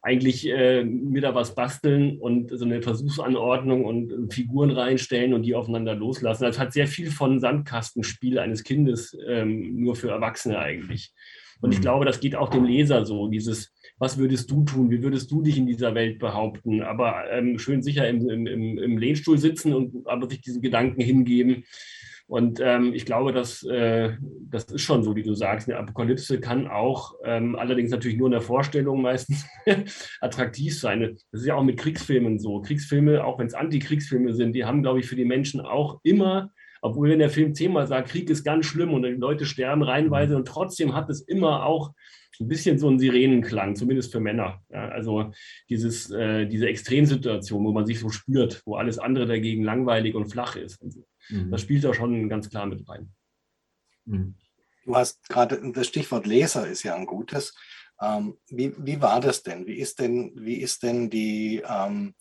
eigentlich 0.03 0.49
äh, 0.49 0.85
mir 0.85 1.21
da 1.21 1.35
was 1.35 1.55
basteln 1.55 2.19
und 2.19 2.51
so 2.51 2.65
eine 2.65 2.83
Versuchsanordnung 2.83 3.85
und 3.85 4.33
Figuren 4.33 4.71
reinstellen 4.71 5.35
und 5.35 5.43
die 5.43 5.55
aufeinander 5.55 5.95
loslassen. 5.95 6.45
Das 6.45 6.59
hat 6.59 6.73
sehr 6.73 6.87
viel 6.87 7.11
von 7.11 7.41
Sandkastenspiel 7.41 8.39
eines 8.39 8.63
Kindes, 8.63 9.17
ähm, 9.27 9.81
nur 9.81 9.97
für 9.97 10.11
Erwachsene 10.11 10.59
eigentlich. 10.59 11.13
Und 11.61 11.73
ich 11.73 11.79
mhm. 11.79 11.83
glaube, 11.83 12.05
das 12.05 12.21
geht 12.21 12.37
auch 12.37 12.51
dem 12.51 12.65
Leser 12.65 13.05
so, 13.07 13.29
dieses, 13.29 13.73
was 13.99 14.19
würdest 14.19 14.51
du 14.51 14.65
tun, 14.65 14.91
wie 14.91 15.03
würdest 15.03 15.31
du 15.31 15.43
dich 15.43 15.57
in 15.57 15.67
dieser 15.67 15.95
Welt 15.95 16.19
behaupten, 16.19 16.83
aber 16.83 17.31
ähm, 17.31 17.59
schön 17.59 17.83
sicher 17.83 18.09
im, 18.09 18.29
im, 18.29 18.79
im 18.79 18.99
Lehnstuhl 18.99 19.39
sitzen 19.39 19.73
und 19.73 20.07
aber 20.07 20.29
sich 20.29 20.41
diesen 20.41 20.63
Gedanken 20.63 21.01
hingeben. 21.01 21.65
Und 22.29 22.61
ähm, 22.61 22.93
ich 22.93 23.07
glaube, 23.07 23.33
dass, 23.33 23.62
äh, 23.62 24.15
das 24.51 24.65
ist 24.65 24.83
schon 24.83 25.05
so, 25.05 25.15
wie 25.15 25.23
du 25.23 25.35
sagst. 25.35 25.69
Eine 25.69 25.79
Apokalypse 25.79 26.41
kann 26.41 26.67
auch, 26.67 27.15
ähm, 27.25 27.55
allerdings 27.55 27.91
natürlich 27.91 28.17
nur 28.17 28.27
in 28.27 28.33
der 28.33 28.41
Vorstellung 28.41 29.01
meistens, 29.01 29.47
attraktiv 30.21 30.79
sein. 30.79 31.17
Das 31.31 31.41
ist 31.43 31.47
ja 31.47 31.55
auch 31.55 31.62
mit 31.62 31.79
Kriegsfilmen 31.79 32.41
so. 32.41 32.61
Kriegsfilme, 32.62 33.25
auch 33.25 33.39
wenn 33.39 33.47
es 33.47 33.55
Antikriegsfilme 33.55 34.35
sind, 34.35 34.55
die 34.55 34.65
haben, 34.65 34.83
glaube 34.83 34.99
ich, 34.99 35.07
für 35.07 35.15
die 35.15 35.25
Menschen 35.25 35.61
auch 35.61 36.01
immer, 36.03 36.51
obwohl 36.83 37.11
wenn 37.11 37.21
der 37.21 37.31
Film 37.31 37.55
zehnmal 37.55 37.87
sagt, 37.87 38.09
Krieg 38.09 38.29
ist 38.29 38.45
ganz 38.45 38.67
schlimm 38.67 38.93
und 38.93 39.03
die 39.03 39.11
Leute 39.11 39.47
sterben 39.47 39.83
reihenweise 39.83 40.37
und 40.37 40.49
trotzdem 40.49 40.95
hat 40.95 41.09
es 41.09 41.21
immer 41.21 41.65
auch 41.65 41.93
ein 42.41 42.49
bisschen 42.49 42.79
so 42.79 42.89
einen 42.89 42.99
Sirenenklang, 42.99 43.77
zumindest 43.77 44.12
für 44.12 44.21
Männer. 44.21 44.61
Ja, 44.71 44.89
also 44.89 45.33
dieses, 45.71 46.11
äh, 46.11 46.47
diese 46.47 46.69
Extremsituation, 46.69 47.65
wo 47.65 47.73
man 47.73 47.87
sich 47.87 48.01
so 48.01 48.11
spürt, 48.11 48.62
wo 48.67 48.75
alles 48.77 48.99
andere 48.99 49.27
dagegen 49.27 49.65
langweilig 49.65 50.15
und 50.15 50.27
flach 50.27 50.57
ist. 50.57 50.79
Mhm. 51.29 51.51
Das 51.51 51.61
spielt 51.61 51.85
da 51.85 51.95
schon 51.95 52.29
ganz 52.29 52.49
klar 52.51 52.67
mit 52.67 52.89
rein. 52.89 53.12
Mhm. 54.05 54.35
Du 54.85 54.95
hast 54.95 55.29
gerade 55.29 55.61
das 55.73 55.89
Stichwort 55.89 56.27
Leser 56.27 56.67
ist 56.67 56.85
ja 56.85 56.95
ein 56.95 57.07
gutes. 57.07 57.55
Ähm, 58.01 58.39
wie, 58.49 58.73
wie 58.79 59.01
war 59.01 59.21
das 59.21 59.43
denn? 59.43 59.67
Wie 59.67 59.79
ist 59.79 59.99
denn, 59.99 60.33
wie 60.37 60.57
ist 60.57 60.83
denn 60.83 61.11
die, 61.11 61.62
ähm, 61.67 62.15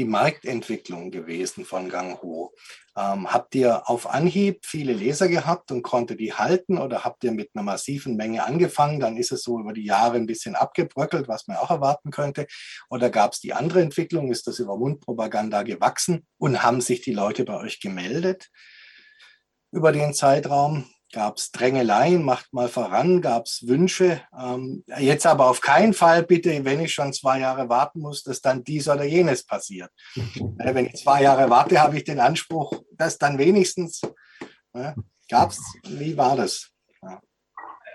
die 0.00 0.06
Marktentwicklung 0.06 1.10
gewesen 1.10 1.66
von 1.66 1.90
Gang 1.90 2.22
Ho? 2.22 2.54
Ähm, 2.96 3.30
habt 3.30 3.54
ihr 3.54 3.88
auf 3.90 4.08
Anhieb 4.08 4.64
viele 4.64 4.94
Leser 4.94 5.28
gehabt 5.28 5.70
und 5.70 5.82
konntet 5.82 6.20
die 6.20 6.32
halten 6.32 6.78
oder 6.78 7.04
habt 7.04 7.22
ihr 7.22 7.32
mit 7.32 7.50
einer 7.52 7.62
massiven 7.62 8.16
Menge 8.16 8.44
angefangen? 8.44 8.98
Dann 8.98 9.18
ist 9.18 9.30
es 9.30 9.42
so 9.42 9.60
über 9.60 9.74
die 9.74 9.84
Jahre 9.84 10.16
ein 10.16 10.24
bisschen 10.24 10.54
abgebröckelt, 10.54 11.28
was 11.28 11.46
man 11.48 11.58
auch 11.58 11.70
erwarten 11.70 12.10
könnte. 12.10 12.46
Oder 12.88 13.10
gab 13.10 13.34
es 13.34 13.40
die 13.40 13.52
andere 13.52 13.82
Entwicklung? 13.82 14.32
Ist 14.32 14.46
das 14.46 14.58
über 14.58 14.78
Mundpropaganda 14.78 15.64
gewachsen 15.64 16.26
und 16.38 16.62
haben 16.62 16.80
sich 16.80 17.02
die 17.02 17.12
Leute 17.12 17.44
bei 17.44 17.58
euch 17.58 17.78
gemeldet 17.78 18.48
über 19.70 19.92
den 19.92 20.14
Zeitraum? 20.14 20.86
Gab 21.12 21.38
es 21.38 21.50
Drängeleien, 21.50 22.22
macht 22.22 22.52
mal 22.52 22.68
voran, 22.68 23.20
gab 23.20 23.46
es 23.46 23.66
Wünsche. 23.66 24.22
Ähm, 24.38 24.84
jetzt 24.98 25.26
aber 25.26 25.48
auf 25.48 25.60
keinen 25.60 25.92
Fall 25.92 26.22
bitte, 26.22 26.64
wenn 26.64 26.80
ich 26.80 26.94
schon 26.94 27.12
zwei 27.12 27.40
Jahre 27.40 27.68
warten 27.68 28.00
muss, 28.00 28.22
dass 28.22 28.40
dann 28.40 28.62
dies 28.62 28.88
oder 28.88 29.04
jenes 29.04 29.44
passiert. 29.44 29.90
äh, 30.14 30.20
wenn 30.74 30.86
ich 30.86 30.96
zwei 30.96 31.22
Jahre 31.22 31.50
warte, 31.50 31.80
habe 31.80 31.96
ich 31.96 32.04
den 32.04 32.20
Anspruch, 32.20 32.82
dass 32.92 33.18
dann 33.18 33.38
wenigstens 33.38 34.00
äh, 34.72 34.92
gab 35.28 35.50
es, 35.50 35.60
wie 35.84 36.16
war 36.16 36.36
das? 36.36 36.70
Ja. 37.02 37.20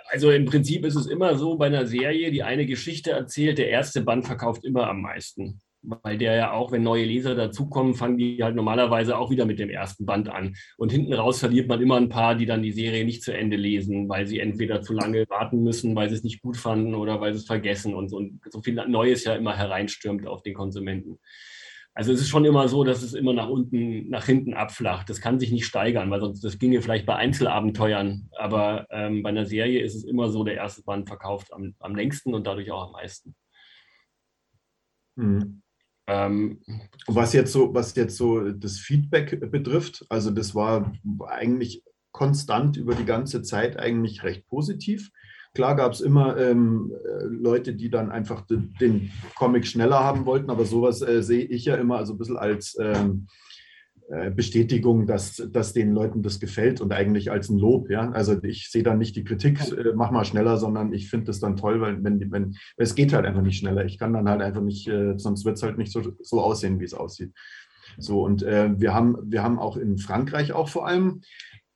Also 0.09 0.31
im 0.31 0.45
Prinzip 0.45 0.85
ist 0.85 0.95
es 0.95 1.07
immer 1.07 1.37
so 1.37 1.57
bei 1.57 1.67
einer 1.67 1.87
Serie, 1.87 2.31
die 2.31 2.43
eine 2.43 2.65
Geschichte 2.65 3.11
erzählt, 3.11 3.57
der 3.57 3.69
erste 3.69 4.01
Band 4.01 4.25
verkauft 4.25 4.63
immer 4.65 4.87
am 4.87 5.01
meisten 5.01 5.61
weil 5.87 6.17
der 6.17 6.35
ja 6.35 6.51
auch, 6.51 6.71
wenn 6.71 6.83
neue 6.83 7.05
Leser 7.05 7.35
dazukommen, 7.35 7.93
fangen 7.93 8.17
die 8.17 8.43
halt 8.43 8.55
normalerweise 8.55 9.17
auch 9.17 9.29
wieder 9.31 9.45
mit 9.45 9.59
dem 9.59 9.69
ersten 9.69 10.05
Band 10.05 10.29
an. 10.29 10.55
Und 10.77 10.91
hinten 10.91 11.13
raus 11.13 11.39
verliert 11.39 11.67
man 11.67 11.81
immer 11.81 11.97
ein 11.97 12.09
paar, 12.09 12.35
die 12.35 12.45
dann 12.45 12.63
die 12.63 12.71
Serie 12.71 13.05
nicht 13.05 13.23
zu 13.23 13.35
Ende 13.35 13.57
lesen, 13.57 14.09
weil 14.09 14.27
sie 14.27 14.39
entweder 14.39 14.81
zu 14.81 14.93
lange 14.93 15.25
warten 15.29 15.63
müssen, 15.63 15.95
weil 15.95 16.09
sie 16.09 16.15
es 16.15 16.23
nicht 16.23 16.41
gut 16.41 16.57
fanden 16.57 16.95
oder 16.95 17.21
weil 17.21 17.33
sie 17.33 17.39
es 17.39 17.45
vergessen 17.45 17.93
und 17.93 18.09
so, 18.09 18.17
und 18.17 18.39
so 18.49 18.61
viel 18.61 18.75
Neues 18.87 19.23
ja 19.23 19.35
immer 19.35 19.55
hereinstürmt 19.55 20.27
auf 20.27 20.43
den 20.43 20.53
Konsumenten. 20.53 21.19
Also 21.97 22.11
es 22.11 22.19
ist 22.19 22.27
schon 22.27 22.43
immer 22.43 22.67
so, 22.67 22.83
dass 22.83 23.01
es 23.01 23.13
immer 23.13 23.31
nach 23.31 23.47
unten, 23.47 24.09
nach 24.09 24.25
hinten 24.25 24.53
abflacht. 24.53 25.09
Das 25.09 25.21
kann 25.21 25.39
sich 25.39 25.51
nicht 25.51 25.65
steigern, 25.65 26.11
weil 26.11 26.19
sonst 26.19 26.43
das 26.43 26.59
ginge 26.59 26.81
vielleicht 26.81 27.05
bei 27.05 27.15
Einzelabenteuern. 27.15 28.29
Aber 28.37 28.85
ähm, 28.89 29.23
bei 29.23 29.29
einer 29.29 29.45
Serie 29.45 29.81
ist 29.81 29.95
es 29.95 30.03
immer 30.03 30.29
so, 30.29 30.43
der 30.43 30.55
erste 30.55 30.83
Band 30.83 31.07
verkauft 31.07 31.53
am, 31.53 31.73
am 31.79 31.95
längsten 31.95 32.33
und 32.33 32.45
dadurch 32.47 32.69
auch 32.69 32.87
am 32.87 32.91
meisten. 32.91 33.33
Mhm. 35.15 35.61
Ähm, 36.07 36.61
was 37.07 37.33
jetzt 37.33 37.51
so, 37.51 37.73
was 37.73 37.95
jetzt 37.95 38.17
so 38.17 38.51
das 38.51 38.77
Feedback 38.77 39.51
betrifft, 39.51 40.05
also 40.09 40.29
das 40.29 40.53
war 40.53 40.93
eigentlich 41.27 41.83
konstant 42.11 42.77
über 42.77 42.95
die 42.95 43.05
ganze 43.05 43.41
Zeit 43.41 43.77
eigentlich 43.77 44.23
recht 44.23 44.47
positiv. 44.47 45.11
Klar 45.53 45.75
gab 45.75 45.93
es 45.93 46.01
immer 46.01 46.37
ähm, 46.37 46.91
äh, 46.93 47.23
Leute, 47.25 47.73
die 47.73 47.89
dann 47.89 48.11
einfach 48.11 48.45
den, 48.45 49.11
Comic 49.35 49.65
schneller 49.65 50.03
haben 50.03 50.25
wollten, 50.25 50.49
aber 50.49 50.65
sowas 50.65 51.01
äh, 51.01 51.23
sehe 51.23 51.45
ich 51.45 51.65
ja 51.65 51.75
immer 51.75 51.97
also 51.97 52.13
ein 52.13 52.17
bisschen 52.17 52.37
als 52.37 52.77
ähm, 52.79 53.27
äh, 53.27 53.44
Bestätigung, 54.35 55.07
dass, 55.07 55.37
dass 55.51 55.73
den 55.73 55.91
Leuten 55.91 56.21
das 56.21 56.39
gefällt 56.39 56.79
und 56.79 56.93
eigentlich 56.93 57.31
als 57.31 57.49
ein 57.49 57.57
Lob. 57.57 57.89
Ja? 57.89 58.11
Also 58.11 58.41
ich 58.43 58.69
sehe 58.69 58.83
dann 58.83 58.99
nicht 58.99 59.15
die 59.15 59.23
Kritik, 59.23 59.59
äh, 59.71 59.93
mach 59.95 60.11
mal 60.11 60.25
schneller, 60.25 60.57
sondern 60.57 60.93
ich 60.93 61.09
finde 61.09 61.25
das 61.25 61.39
dann 61.39 61.55
toll, 61.55 61.81
weil 61.81 62.03
wenn, 62.03 62.31
wenn 62.31 62.55
es 62.77 62.93
geht 62.93 63.13
halt 63.13 63.25
einfach 63.25 63.41
nicht 63.41 63.57
schneller. 63.57 63.83
Ich 63.85 63.97
kann 63.97 64.13
dann 64.13 64.29
halt 64.29 64.41
einfach 64.41 64.61
nicht, 64.61 64.87
äh, 64.87 65.17
sonst 65.17 65.43
wird 65.43 65.57
es 65.57 65.63
halt 65.63 65.79
nicht 65.79 65.91
so, 65.91 66.01
so 66.21 66.41
aussehen, 66.41 66.79
wie 66.79 66.83
es 66.83 66.93
aussieht. 66.93 67.33
So, 67.97 68.23
und 68.23 68.43
äh, 68.43 68.69
wir, 68.79 68.93
haben, 68.93 69.17
wir 69.23 69.41
haben 69.41 69.57
auch 69.57 69.75
in 69.75 69.97
Frankreich 69.97 70.53
auch 70.53 70.69
vor 70.69 70.87
allem 70.87 71.21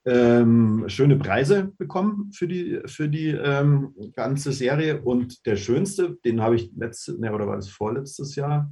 ähm, 0.06 0.86
schöne 0.88 1.18
Preise 1.18 1.72
bekommen 1.78 2.32
für 2.34 2.48
die, 2.48 2.80
für 2.86 3.10
die 3.10 3.30
ähm, 3.30 3.94
ganze 4.16 4.52
Serie. 4.52 5.02
Und 5.02 5.46
der 5.46 5.56
schönste, 5.56 6.18
den 6.26 6.42
habe 6.42 6.56
ich 6.56 6.72
letztes, 6.76 7.18
ne, 7.18 7.34
oder 7.34 7.48
war 7.48 7.56
das 7.56 7.70
vorletztes 7.70 8.36
Jahr 8.36 8.72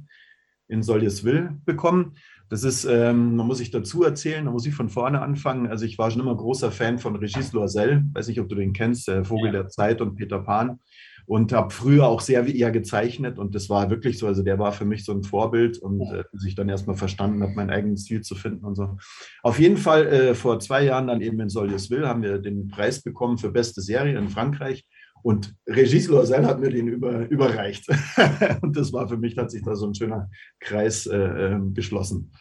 in 0.68 0.82
Soljesville 0.82 1.58
bekommen. 1.64 2.14
Das 2.48 2.64
ist, 2.64 2.84
ähm, 2.84 3.36
man 3.36 3.46
muss 3.46 3.58
sich 3.58 3.70
dazu 3.70 4.04
erzählen, 4.04 4.46
da 4.46 4.50
muss 4.50 4.66
ich 4.66 4.74
von 4.74 4.88
vorne 4.88 5.20
anfangen. 5.20 5.66
Also 5.66 5.84
ich 5.84 5.98
war 5.98 6.10
schon 6.10 6.22
immer 6.22 6.36
großer 6.36 6.70
Fan 6.70 6.98
von 6.98 7.16
Regis 7.16 7.52
Loisel, 7.52 8.04
weiß 8.14 8.28
nicht, 8.28 8.40
ob 8.40 8.48
du 8.48 8.54
den 8.54 8.72
kennst, 8.72 9.08
der 9.08 9.24
Vogel 9.24 9.46
ja. 9.46 9.52
der 9.52 9.68
Zeit 9.68 10.00
und 10.00 10.16
Peter 10.16 10.38
Pan. 10.40 10.80
Und 11.26 11.52
habe 11.52 11.74
früher 11.74 12.06
auch 12.06 12.22
sehr 12.22 12.46
wie 12.46 12.58
er 12.58 12.70
gezeichnet 12.70 13.38
und 13.38 13.54
das 13.54 13.68
war 13.68 13.90
wirklich 13.90 14.18
so, 14.18 14.26
also 14.26 14.42
der 14.42 14.58
war 14.58 14.72
für 14.72 14.86
mich 14.86 15.04
so 15.04 15.12
ein 15.12 15.22
Vorbild 15.22 15.76
und 15.76 16.00
äh, 16.00 16.24
sich 16.32 16.54
dann 16.54 16.70
erstmal 16.70 16.96
verstanden 16.96 17.42
habe, 17.42 17.52
meinen 17.52 17.68
eigenen 17.68 17.98
Stil 17.98 18.22
zu 18.22 18.34
finden 18.34 18.64
und 18.64 18.76
so. 18.76 18.96
Auf 19.42 19.60
jeden 19.60 19.76
Fall 19.76 20.06
äh, 20.06 20.34
vor 20.34 20.58
zwei 20.58 20.84
Jahren 20.84 21.06
dann 21.06 21.20
eben 21.20 21.38
in 21.40 21.50
Soljesville 21.50 22.08
haben 22.08 22.22
wir 22.22 22.38
den 22.38 22.68
Preis 22.68 23.02
bekommen 23.02 23.36
für 23.36 23.50
beste 23.50 23.82
Serie 23.82 24.16
in 24.16 24.30
Frankreich 24.30 24.86
und 25.22 25.54
Regis 25.66 26.08
Loisel 26.08 26.46
hat 26.46 26.60
mir 26.60 26.70
den 26.70 26.88
über, 26.88 27.28
überreicht. 27.28 27.88
und 28.62 28.76
das 28.76 28.92
war 28.92 29.08
für 29.08 29.16
mich, 29.16 29.36
hat 29.36 29.50
sich 29.50 29.62
da 29.62 29.76
so 29.76 29.86
ein 29.86 29.94
schöner 29.94 30.30
Kreis 30.60 31.06
äh, 31.06 31.16
ähm, 31.16 31.74
geschlossen. 31.74 32.32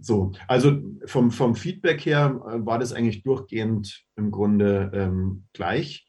So, 0.00 0.32
also 0.46 0.78
vom, 1.06 1.30
vom 1.30 1.54
Feedback 1.54 2.04
her 2.06 2.40
äh, 2.46 2.64
war 2.64 2.78
das 2.78 2.92
eigentlich 2.92 3.22
durchgehend 3.22 4.04
im 4.16 4.30
Grunde 4.30 4.90
ähm, 4.94 5.44
gleich. 5.52 6.06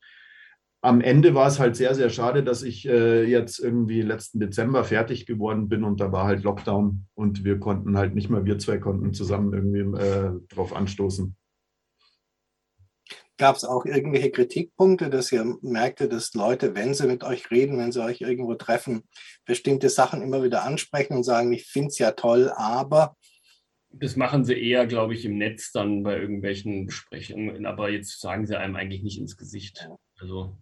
Am 0.82 1.02
Ende 1.02 1.34
war 1.36 1.48
es 1.48 1.60
halt 1.60 1.76
sehr, 1.76 1.94
sehr 1.94 2.10
schade, 2.10 2.44
dass 2.44 2.64
ich 2.64 2.88
äh, 2.88 3.26
jetzt 3.26 3.60
irgendwie 3.60 4.02
letzten 4.02 4.40
Dezember 4.40 4.84
fertig 4.86 5.26
geworden 5.26 5.68
bin 5.68 5.84
und 5.84 6.00
da 6.00 6.12
war 6.12 6.26
halt 6.26 6.44
Lockdown 6.44 7.08
und 7.16 7.44
wir 7.44 7.60
konnten 7.60 7.98
halt 7.98 8.16
nicht 8.16 8.30
mehr, 8.30 8.46
wir 8.46 8.60
zwei 8.60 8.78
konnten 8.78 9.14
zusammen 9.14 9.54
irgendwie 9.54 10.00
äh, 10.02 10.32
drauf 10.48 10.74
anstoßen. 10.74 11.36
Gab 13.40 13.56
es 13.56 13.64
auch 13.64 13.86
irgendwelche 13.86 14.32
Kritikpunkte, 14.32 15.10
dass 15.10 15.32
ihr 15.32 15.46
merkte, 15.62 16.10
dass 16.10 16.34
Leute, 16.34 16.76
wenn 16.76 16.94
sie 16.94 17.08
mit 17.08 17.24
euch 17.24 17.50
reden, 17.50 17.78
wenn 17.78 17.92
sie 17.92 18.04
euch 18.04 18.20
irgendwo 18.22 18.54
treffen, 18.56 19.04
bestimmte 19.46 19.90
Sachen 19.90 20.22
immer 20.22 20.44
wieder 20.44 20.64
ansprechen 20.64 21.16
und 21.16 21.24
sagen, 21.24 21.52
ich 21.54 21.66
finde 21.66 21.88
es 21.88 21.98
ja 22.00 22.12
toll, 22.12 22.52
aber 22.54 23.16
das 23.92 24.16
machen 24.16 24.46
sie 24.46 24.54
eher, 24.54 24.86
glaube 24.86 25.14
ich, 25.16 25.26
im 25.26 25.38
Netz 25.38 25.72
dann 25.72 26.04
bei 26.04 26.18
irgendwelchen 26.18 26.86
Besprechungen, 26.86 27.66
aber 27.66 27.90
jetzt 27.90 28.20
sagen 28.20 28.46
sie 28.46 28.60
einem 28.60 28.76
eigentlich 28.76 29.04
nicht 29.04 29.20
ins 29.20 29.36
Gesicht. 29.36 29.90
Also, 30.20 30.58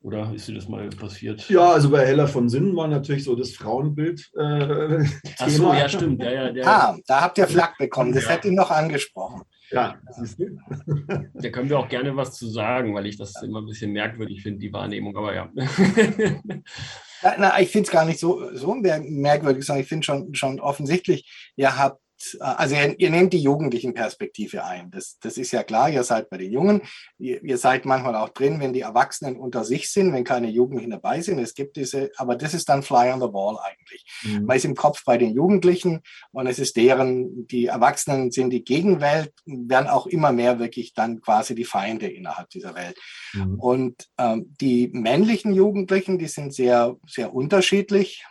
oder 0.00 0.32
ist 0.34 0.46
dir 0.48 0.54
das 0.54 0.68
mal 0.68 0.88
passiert? 0.90 1.48
Ja, 1.48 1.72
also 1.72 1.90
bei 1.90 2.04
Heller 2.04 2.28
von 2.28 2.48
Sinnen 2.48 2.76
war 2.76 2.88
natürlich 2.88 3.24
so 3.24 3.34
das 3.34 3.52
Frauenbild. 3.52 4.30
Äh, 4.36 5.04
Ach 5.38 5.48
so, 5.48 5.72
ja, 5.72 5.88
stimmt. 5.88 6.22
Ja, 6.22 6.32
ja, 6.32 6.50
ja. 6.50 6.66
Ah, 6.66 6.98
da 7.06 7.20
habt 7.22 7.38
ihr 7.38 7.48
Flack 7.48 7.78
bekommen, 7.78 8.12
das 8.12 8.24
ja. 8.24 8.30
hätte 8.30 8.48
ihn 8.48 8.54
noch 8.54 8.70
angesprochen. 8.70 9.42
Ja, 9.70 10.00
da 11.34 11.50
können 11.50 11.68
wir 11.68 11.78
auch 11.78 11.88
gerne 11.88 12.16
was 12.16 12.36
zu 12.36 12.48
sagen, 12.48 12.94
weil 12.94 13.06
ich 13.06 13.16
das 13.18 13.42
immer 13.42 13.60
ein 13.60 13.66
bisschen 13.66 13.92
merkwürdig 13.92 14.42
finde, 14.42 14.60
die 14.60 14.72
Wahrnehmung, 14.72 15.16
aber 15.16 15.34
ja. 15.34 15.50
na, 17.22 17.34
na, 17.38 17.60
ich 17.60 17.70
finde 17.70 17.86
es 17.86 17.92
gar 17.92 18.06
nicht 18.06 18.18
so, 18.18 18.54
so 18.54 18.74
merkwürdig, 18.74 19.64
sondern 19.64 19.82
ich 19.82 19.88
finde 19.88 20.04
schon, 20.04 20.34
schon 20.34 20.60
offensichtlich, 20.60 21.52
ihr 21.56 21.76
habt 21.76 22.00
also 22.40 22.74
ihr, 22.74 22.98
ihr, 22.98 23.10
nehmt 23.10 23.32
die 23.32 23.40
jugendlichen 23.40 23.94
Perspektive 23.94 24.64
ein. 24.64 24.90
Das, 24.90 25.18
das 25.20 25.38
ist 25.38 25.52
ja 25.52 25.62
klar, 25.62 25.88
ihr 25.88 26.02
seid 26.02 26.30
bei 26.30 26.36
den 26.36 26.52
Jungen. 26.52 26.82
Ihr, 27.18 27.42
ihr, 27.42 27.58
seid 27.58 27.84
manchmal 27.84 28.16
auch 28.16 28.30
drin, 28.30 28.60
wenn 28.60 28.72
die 28.72 28.80
Erwachsenen 28.80 29.36
unter 29.36 29.64
sich 29.64 29.90
sind, 29.90 30.12
wenn 30.12 30.24
keine 30.24 30.48
Jugendlichen 30.48 30.90
dabei 30.90 31.20
sind. 31.20 31.38
Es 31.38 31.54
gibt 31.54 31.76
diese, 31.76 32.10
aber 32.16 32.36
das 32.36 32.54
ist 32.54 32.68
dann 32.68 32.82
Fly 32.82 33.12
on 33.12 33.20
the 33.20 33.32
Wall 33.32 33.58
eigentlich. 33.62 34.04
Mhm. 34.24 34.46
Man 34.46 34.56
ist 34.56 34.64
im 34.64 34.74
Kopf 34.74 35.04
bei 35.04 35.16
den 35.16 35.34
Jugendlichen 35.34 36.00
und 36.32 36.46
es 36.46 36.58
ist 36.58 36.76
deren, 36.76 37.46
die 37.46 37.66
Erwachsenen 37.66 38.30
sind 38.30 38.50
die 38.50 38.64
Gegenwelt, 38.64 39.32
werden 39.46 39.88
auch 39.88 40.06
immer 40.06 40.32
mehr 40.32 40.58
wirklich 40.58 40.94
dann 40.94 41.20
quasi 41.20 41.54
die 41.54 41.64
Feinde 41.64 42.08
innerhalb 42.08 42.50
dieser 42.50 42.74
Welt. 42.74 42.98
Mhm. 43.32 43.60
Und 43.60 44.08
ähm, 44.18 44.54
die 44.60 44.88
männlichen 44.92 45.52
Jugendlichen, 45.52 46.18
die 46.18 46.28
sind 46.28 46.52
sehr, 46.52 46.96
sehr 47.06 47.32
unterschiedlich 47.32 48.24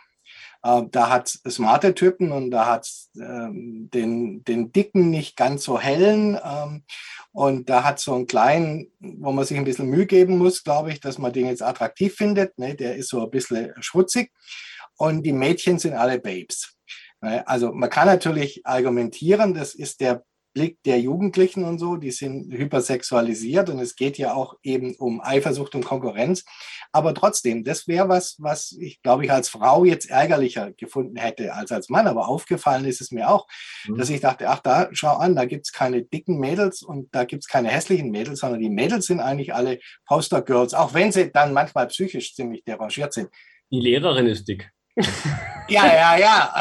Äh, 0.62 0.82
da 0.90 1.10
hat 1.10 1.28
smarte 1.28 1.94
Typen 1.94 2.32
und 2.32 2.50
da 2.50 2.66
hat 2.66 2.90
ähm, 3.16 3.88
den, 3.92 4.44
den 4.44 4.72
dicken, 4.72 5.10
nicht 5.10 5.36
ganz 5.36 5.64
so 5.64 5.80
hellen. 5.80 6.38
Ähm, 6.42 6.84
und 7.32 7.68
da 7.68 7.84
hat 7.84 8.00
so 8.00 8.14
einen 8.14 8.26
kleinen, 8.26 8.90
wo 9.00 9.32
man 9.32 9.44
sich 9.44 9.56
ein 9.56 9.64
bisschen 9.64 9.88
Mühe 9.88 10.06
geben 10.06 10.38
muss, 10.38 10.64
glaube 10.64 10.90
ich, 10.92 11.00
dass 11.00 11.18
man 11.18 11.32
den 11.32 11.46
jetzt 11.46 11.62
attraktiv 11.62 12.14
findet. 12.14 12.58
Ne? 12.58 12.74
Der 12.74 12.96
ist 12.96 13.08
so 13.08 13.22
ein 13.22 13.30
bisschen 13.30 13.72
schmutzig. 13.80 14.32
Und 14.96 15.22
die 15.22 15.32
Mädchen 15.32 15.78
sind 15.78 15.94
alle 15.94 16.18
Babes. 16.18 16.76
Ne? 17.20 17.46
Also 17.46 17.72
man 17.72 17.90
kann 17.90 18.06
natürlich 18.06 18.66
argumentieren, 18.66 19.54
das 19.54 19.74
ist 19.74 20.00
der 20.00 20.24
Blick 20.58 20.82
der 20.82 20.98
Jugendlichen 20.98 21.62
und 21.62 21.78
so, 21.78 21.94
die 21.94 22.10
sind 22.10 22.52
hypersexualisiert 22.52 23.70
und 23.70 23.78
es 23.78 23.94
geht 23.94 24.18
ja 24.18 24.34
auch 24.34 24.56
eben 24.64 24.96
um 24.96 25.20
Eifersucht 25.20 25.76
und 25.76 25.84
Konkurrenz. 25.84 26.44
Aber 26.90 27.14
trotzdem, 27.14 27.62
das 27.62 27.86
wäre 27.86 28.08
was, 28.08 28.34
was 28.40 28.76
ich 28.80 29.00
glaube 29.02 29.24
ich 29.24 29.30
als 29.30 29.48
Frau 29.48 29.84
jetzt 29.84 30.10
ärgerlicher 30.10 30.72
gefunden 30.72 31.16
hätte 31.16 31.54
als 31.54 31.70
als 31.70 31.88
Mann. 31.90 32.08
Aber 32.08 32.26
aufgefallen 32.26 32.86
ist 32.86 33.00
es 33.00 33.12
mir 33.12 33.30
auch, 33.30 33.46
mhm. 33.86 33.98
dass 33.98 34.10
ich 34.10 34.20
dachte, 34.20 34.48
ach 34.48 34.58
da, 34.58 34.88
schau 34.90 35.14
an, 35.16 35.36
da 35.36 35.44
gibt 35.44 35.66
es 35.66 35.72
keine 35.72 36.02
dicken 36.02 36.40
Mädels 36.40 36.82
und 36.82 37.14
da 37.14 37.22
gibt 37.22 37.44
es 37.44 37.48
keine 37.48 37.68
hässlichen 37.68 38.10
Mädels, 38.10 38.40
sondern 38.40 38.58
die 38.58 38.68
Mädels 38.68 39.06
sind 39.06 39.20
eigentlich 39.20 39.54
alle 39.54 39.78
Poster 40.06 40.42
Girls, 40.42 40.74
auch 40.74 40.92
wenn 40.92 41.12
sie 41.12 41.30
dann 41.30 41.52
manchmal 41.52 41.86
psychisch 41.86 42.34
ziemlich 42.34 42.64
derangiert 42.64 43.12
sind. 43.12 43.28
Die 43.70 43.80
Lehrerin 43.80 44.26
ist 44.26 44.48
dick. 44.48 44.72
Ja, 45.68 45.86
ja, 45.86 46.18
ja. 46.18 46.54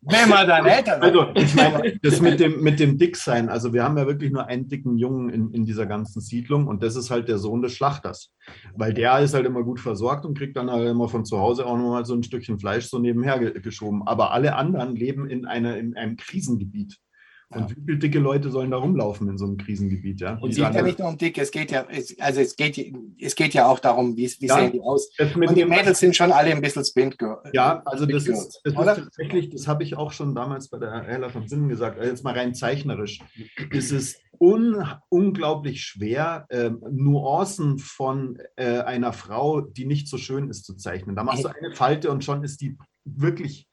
Wenn 0.00 0.28
man 0.28 0.48
dann 0.48 0.64
älter. 0.64 1.02
Also, 1.02 1.26
ich 1.34 1.54
meine, 1.54 1.98
das 2.02 2.20
mit 2.20 2.40
dem, 2.40 2.62
mit 2.62 2.80
dem 2.80 2.96
Dicksein, 2.96 3.48
also 3.48 3.72
wir 3.72 3.84
haben 3.84 3.98
ja 3.98 4.06
wirklich 4.06 4.32
nur 4.32 4.46
einen 4.46 4.68
dicken 4.68 4.96
Jungen 4.96 5.28
in, 5.28 5.50
in 5.52 5.64
dieser 5.66 5.84
ganzen 5.86 6.20
Siedlung 6.20 6.66
und 6.66 6.82
das 6.82 6.96
ist 6.96 7.10
halt 7.10 7.28
der 7.28 7.38
Sohn 7.38 7.60
des 7.60 7.74
Schlachters. 7.74 8.32
Weil 8.74 8.94
der 8.94 9.18
ist 9.20 9.34
halt 9.34 9.46
immer 9.46 9.62
gut 9.62 9.78
versorgt 9.78 10.24
und 10.24 10.36
kriegt 10.36 10.56
dann 10.56 10.70
halt 10.70 10.88
immer 10.88 11.08
von 11.08 11.24
zu 11.24 11.38
Hause 11.38 11.66
auch 11.66 11.76
nochmal 11.76 12.06
so 12.06 12.14
ein 12.14 12.22
Stückchen 12.22 12.58
Fleisch 12.58 12.86
so 12.86 12.98
nebenher 12.98 13.38
geschoben. 13.38 14.06
Aber 14.06 14.32
alle 14.32 14.56
anderen 14.56 14.96
leben 14.96 15.28
in, 15.28 15.44
eine, 15.44 15.78
in 15.78 15.94
einem 15.94 16.16
Krisengebiet. 16.16 16.98
Und 17.54 17.70
wie 17.70 17.80
viele 17.84 17.98
dicke 17.98 18.18
Leute 18.18 18.50
sollen 18.50 18.70
da 18.70 18.76
rumlaufen 18.76 19.28
in 19.28 19.38
so 19.38 19.44
einem 19.44 19.56
Krisengebiet? 19.56 20.20
Ja? 20.20 20.38
Und 20.38 20.50
es 20.50 20.56
geht 20.56 20.74
ja 20.74 20.82
nicht 20.82 20.98
nur 20.98 21.08
um 21.08 21.18
dick, 21.18 21.38
es 21.38 21.50
geht 21.50 21.70
ja, 21.70 21.86
also 22.18 22.40
es 22.40 22.56
geht, 22.56 22.94
es 23.20 23.34
geht 23.34 23.54
ja 23.54 23.66
auch 23.66 23.78
darum, 23.78 24.16
wie, 24.16 24.30
wie 24.40 24.46
ja, 24.46 24.56
sehen 24.56 24.72
die 24.72 24.80
aus. 24.80 25.10
Und 25.18 25.56
die 25.56 25.64
Mädels 25.64 26.00
sind 26.00 26.16
schon 26.16 26.32
alle 26.32 26.50
ein 26.50 26.60
bisschen 26.60 26.84
Spin 26.84 27.14
Ja, 27.52 27.82
also 27.84 28.06
das 28.06 28.26
ist, 28.26 28.60
das 28.64 28.74
ist 28.74 28.84
tatsächlich, 28.84 29.50
das 29.50 29.66
habe 29.68 29.82
ich 29.82 29.96
auch 29.96 30.12
schon 30.12 30.34
damals 30.34 30.68
bei 30.68 30.78
der 30.78 31.02
Hella 31.02 31.28
von 31.28 31.46
Sinnen 31.48 31.68
gesagt, 31.68 31.98
also 31.98 32.10
jetzt 32.10 32.24
mal 32.24 32.34
rein 32.34 32.54
zeichnerisch, 32.54 33.20
ist 33.70 33.92
es 33.92 34.18
un, 34.40 34.84
unglaublich 35.08 35.82
schwer, 35.82 36.46
äh, 36.48 36.70
Nuancen 36.90 37.78
von 37.78 38.38
äh, 38.56 38.80
einer 38.80 39.12
Frau, 39.12 39.60
die 39.60 39.84
nicht 39.84 40.08
so 40.08 40.16
schön 40.16 40.48
ist, 40.48 40.64
zu 40.64 40.74
zeichnen. 40.74 41.16
Da 41.16 41.24
machst 41.24 41.44
du 41.44 41.48
eine 41.48 41.74
Falte 41.74 42.10
und 42.10 42.24
schon 42.24 42.42
ist 42.44 42.60
die 42.60 42.76
wirklich 43.04 43.68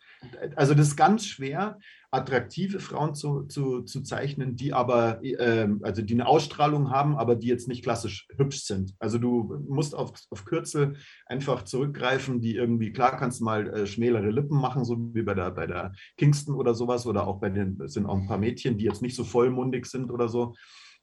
also 0.56 0.74
das 0.74 0.90
ist 0.90 0.96
ganz 0.96 1.26
schwer, 1.26 1.78
attraktive 2.12 2.80
Frauen 2.80 3.14
zu, 3.14 3.44
zu, 3.44 3.82
zu 3.82 4.02
zeichnen, 4.02 4.56
die 4.56 4.74
aber, 4.74 5.24
äh, 5.24 5.68
also 5.84 6.02
die 6.02 6.16
eine 6.16 6.28
Ausstrahlung 6.28 6.90
haben, 6.90 7.16
aber 7.16 7.36
die 7.36 7.48
jetzt 7.48 7.68
nicht 7.68 7.84
klassisch 7.84 8.28
hübsch 8.36 8.64
sind. 8.64 8.96
Also 9.00 9.20
du 9.20 9.64
musst 9.68 9.94
auf, 9.94 10.14
auf 10.32 10.46
Kürzel 10.46 10.96
einfach 11.28 11.64
zurückgreifen, 11.64 12.42
die 12.42 12.56
irgendwie, 12.56 12.92
klar 12.92 13.16
kannst 13.18 13.42
du 13.42 13.46
mal 13.46 13.68
äh, 13.70 13.86
schmälere 13.86 14.32
Lippen 14.32 14.60
machen, 14.60 14.86
so 14.86 14.98
wie 15.14 15.22
bei 15.22 15.36
der, 15.36 15.52
bei 15.52 15.68
der 15.68 15.92
Kingston 16.18 16.56
oder 16.56 16.74
sowas, 16.74 17.06
oder 17.06 17.28
auch 17.28 17.40
bei 17.40 17.50
den, 17.50 17.80
sind 17.88 18.08
auch 18.08 18.18
ein 18.18 18.28
paar 18.28 18.40
Mädchen, 18.40 18.78
die 18.78 18.86
jetzt 18.86 19.04
nicht 19.04 19.16
so 19.16 19.24
vollmundig 19.24 19.86
sind 19.86 20.10
oder 20.10 20.28
so. 20.28 20.56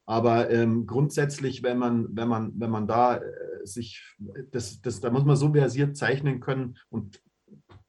Aber 0.07 0.51
ähm, 0.51 0.87
grundsätzlich, 0.87 1.63
wenn 1.63 1.79
man, 1.79 2.07
wenn 2.11 2.29
man, 2.29 2.53
wenn 2.57 2.71
man 2.71 2.87
da 2.87 3.17
äh, 3.17 3.23
sich, 3.65 4.03
das, 4.53 4.81
das, 4.81 5.01
da 5.01 5.11
muss 5.11 5.25
man 5.25 5.37
so 5.37 5.53
versiert 5.53 5.97
zeichnen 5.97 6.41
können 6.41 6.77
und 6.89 7.21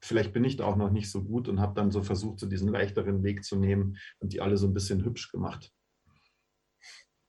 vielleicht 0.02 0.34
bin 0.34 0.43
ich 0.43 0.58
da 0.58 0.66
auch 0.66 0.76
noch 0.76 0.91
nicht 0.91 1.10
so 1.10 1.24
gut 1.24 1.48
und 1.48 1.60
habe 1.60 1.74
dann 1.76 1.91
so 1.91 2.02
versucht, 2.02 2.39
so 2.39 2.48
diesen 2.48 2.70
leichteren 2.70 3.24
Weg 3.24 3.43
zu 3.43 3.58
nehmen 3.58 3.98
und 4.20 4.34
die 4.34 4.41
alle 4.41 4.58
so 4.58 4.68
ein 4.68 4.74
bisschen 4.74 5.04
hübsch 5.04 5.32
gemacht. 5.32 5.72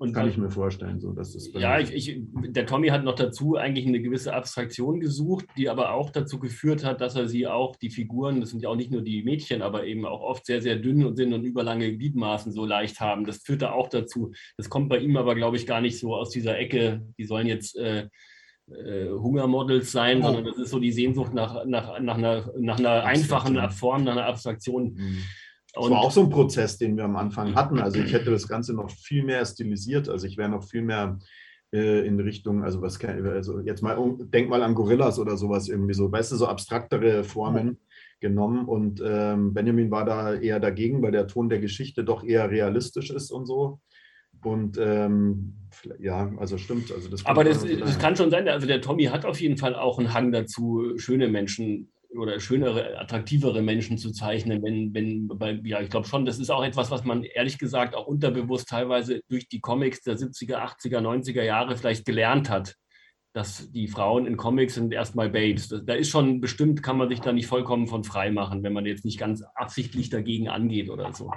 Und 0.01 0.13
kann 0.13 0.29
ich 0.29 0.37
mir 0.37 0.51
vorstellen, 0.51 1.01
so 1.01 1.13
dass 1.13 1.33
das. 1.33 1.51
Ja, 1.55 1.81
ich, 1.81 1.93
ich, 1.93 2.21
der 2.51 2.67
Tommy 2.67 2.89
hat 2.89 3.03
noch 3.03 3.17
dazu 3.17 3.57
eigentlich 3.57 3.85
eine 3.85 4.01
gewisse 4.01 4.33
Abstraktion 4.33 5.01
gesucht, 5.01 5.47
die 5.57 5.69
aber 5.69 5.93
auch 5.93 6.11
dazu 6.11 6.39
geführt 6.39 6.85
hat, 6.85 7.01
dass 7.01 7.17
er 7.17 7.29
sie 7.29 7.49
auch 7.49 7.75
die 7.75 7.91
Figuren, 7.91 8.41
das 8.41 8.51
sind 8.51 8.63
ja 8.63 8.69
auch 8.69 8.77
nicht 8.77 8.93
nur 8.93 9.03
die 9.03 9.25
Mädchen, 9.25 9.61
aber 9.61 9.87
eben 9.87 10.07
auch 10.07 10.21
oft 10.21 10.47
sehr 10.47 10.63
sehr 10.63 10.77
dünn 10.77 11.17
sind 11.17 11.33
und 11.33 11.43
überlange 11.43 11.97
Gliedmaßen 11.97 12.53
so 12.53 12.65
leicht 12.65 13.01
haben. 13.01 13.25
Das 13.25 13.39
führte 13.39 13.73
auch 13.73 13.89
dazu. 13.89 14.31
Das 14.57 14.71
kommt 14.71 14.89
bei 14.89 14.99
ihm 14.99 15.17
aber 15.17 15.35
glaube 15.35 15.57
ich 15.57 15.67
gar 15.67 15.81
nicht 15.81 15.99
so 15.99 16.15
aus 16.15 16.31
dieser 16.31 16.57
Ecke. 16.57 17.05
Die 17.19 17.25
sollen 17.25 17.49
jetzt 17.49 17.77
äh, 17.77 18.09
äh, 18.71 19.09
Hungermodels 19.09 19.93
sein, 19.93 20.23
sondern 20.23 20.45
das 20.45 20.59
ist 20.59 20.71
so 20.71 20.79
die 20.79 20.93
Sehnsucht 20.93 21.33
nach, 21.33 21.65
nach, 21.65 21.99
nach 22.01 22.17
einer, 22.17 22.53
nach 22.59 22.79
einer 22.79 23.05
einfachen 23.05 23.71
Form, 23.71 24.05
nach 24.05 24.13
einer 24.13 24.27
Abstraktion. 24.27 24.95
Mhm. 24.95 25.19
Das 25.75 25.91
war 25.91 26.01
auch 26.01 26.11
so 26.11 26.23
ein 26.23 26.31
Prozess, 26.31 26.79
den 26.79 26.97
wir 26.97 27.05
am 27.05 27.17
Anfang 27.17 27.55
hatten. 27.55 27.79
Also 27.79 28.01
ich 28.01 28.13
hätte 28.15 28.31
das 28.31 28.49
Ganze 28.49 28.75
noch 28.75 28.91
viel 28.91 29.25
mehr 29.25 29.45
stilisiert. 29.45 30.09
Also 30.09 30.27
ich 30.27 30.37
wäre 30.37 30.49
noch 30.49 30.65
viel 30.65 30.83
mehr 30.83 31.19
äh, 31.73 32.07
in 32.07 32.19
Richtung, 32.19 32.65
also 32.65 32.81
was 32.81 32.99
kann, 32.99 33.27
also 33.27 33.61
jetzt 33.61 33.83
mal, 33.83 33.97
denk 34.21 34.49
mal 34.49 34.63
an 34.63 34.75
Gorillas 34.75 35.19
oder 35.19 35.37
sowas 35.37 35.69
irgendwie 35.69 35.95
so, 35.95 36.11
weißt 36.11 36.33
du, 36.33 36.37
so 36.37 36.47
abstraktere 36.47 37.25
Formen 37.25 37.79
genommen. 38.21 38.67
Und 38.67 39.03
ähm, 39.05 39.55
Benjamin 39.55 39.91
war 39.91 40.05
da 40.05 40.35
eher 40.35 40.61
dagegen, 40.61 41.03
weil 41.03 41.13
der 41.13 41.27
Ton 41.27 41.49
der 41.49 41.61
Geschichte 41.61 42.05
doch 42.05 42.25
eher 42.25 42.51
realistisch 42.51 43.11
ist 43.11 43.31
und 43.31 43.47
so. 43.47 43.81
Und 44.43 44.79
ähm, 44.81 45.55
ja, 45.99 46.33
also 46.39 46.59
stimmt. 46.59 46.93
Also 46.93 47.09
das 47.09 47.25
Aber 47.27 47.45
das, 47.45 47.65
das 47.65 47.99
kann 47.99 48.17
schon 48.17 48.31
sein. 48.31 48.49
Also 48.49 48.67
der 48.67 48.81
Tommy 48.81 49.05
hat 49.05 49.25
auf 49.25 49.41
jeden 49.41 49.57
Fall 49.57 49.75
auch 49.75 49.99
einen 49.99 50.13
Hang 50.13 50.33
dazu, 50.33 50.95
schöne 50.97 51.29
Menschen 51.29 51.93
oder 52.17 52.41
schönere, 52.41 52.99
attraktivere 52.99 53.61
Menschen 53.63 53.99
zu 53.99 54.13
zeichnen, 54.13 54.63
wenn, 54.63 54.95
wenn, 54.95 55.29
bei, 55.29 55.61
ja, 55.65 55.81
ich 55.81 55.91
glaube 55.91 56.09
schon, 56.09 56.25
das 56.25 56.39
ist 56.39 56.51
auch 56.51 56.65
etwas, 56.65 56.91
was 56.91 57.05
man 57.05 57.23
ehrlich 57.23 57.59
gesagt 57.59 57.95
auch 57.95 58.07
unterbewusst 58.07 58.69
teilweise 58.69 59.21
durch 59.29 59.49
die 59.49 59.61
Comics 59.61 60.03
der 60.03 60.17
70er, 60.17 60.57
80er, 60.57 61.01
90er 61.01 61.43
Jahre 61.43 61.77
vielleicht 61.77 62.07
gelernt 62.07 62.49
hat, 62.49 62.77
dass 63.35 63.71
die 63.71 63.89
Frauen 63.89 64.27
in 64.27 64.37
Comics 64.37 64.75
sind 64.75 64.93
erstmal 64.93 65.29
Babes. 65.29 65.69
Da 65.69 65.95
ist 65.95 66.09
schon 66.09 66.41
bestimmt, 66.41 66.83
kann 66.83 66.97
man 66.97 67.09
sich 67.09 67.21
da 67.21 67.33
nicht 67.33 67.47
vollkommen 67.47 67.87
von 67.87 68.05
frei 68.05 68.31
machen, 68.31 68.63
wenn 68.63 68.73
man 68.73 68.87
jetzt 68.87 69.05
nicht 69.05 69.19
ganz 69.19 69.43
absichtlich 69.55 70.09
dagegen 70.09 70.49
angeht 70.49 70.89
oder 70.89 71.13
so. 71.13 71.31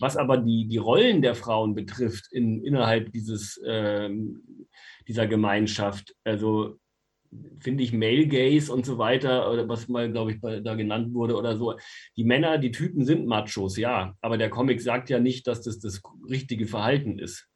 Was 0.00 0.16
aber 0.16 0.38
die, 0.38 0.68
die 0.68 0.76
Rollen 0.78 1.22
der 1.22 1.34
Frauen 1.34 1.74
betrifft 1.74 2.32
in, 2.32 2.64
innerhalb 2.64 3.12
dieses, 3.12 3.60
ähm, 3.66 4.66
dieser 5.06 5.26
Gemeinschaft, 5.26 6.14
also 6.24 6.78
finde 7.60 7.84
ich 7.84 7.92
Male 7.92 8.26
Gaze 8.26 8.72
und 8.72 8.86
so 8.86 8.98
weiter, 8.98 9.50
oder 9.50 9.68
was 9.68 9.88
mal, 9.88 10.10
glaube 10.10 10.32
ich, 10.32 10.40
da 10.40 10.74
genannt 10.74 11.12
wurde 11.14 11.36
oder 11.36 11.56
so. 11.56 11.74
Die 12.16 12.24
Männer, 12.24 12.58
die 12.58 12.70
Typen 12.70 13.04
sind 13.04 13.26
Machos, 13.26 13.76
ja, 13.76 14.14
aber 14.20 14.38
der 14.38 14.50
Comic 14.50 14.80
sagt 14.80 15.10
ja 15.10 15.20
nicht, 15.20 15.46
dass 15.46 15.62
das 15.62 15.78
das 15.78 16.00
richtige 16.28 16.66
Verhalten 16.66 17.18
ist. 17.18 17.48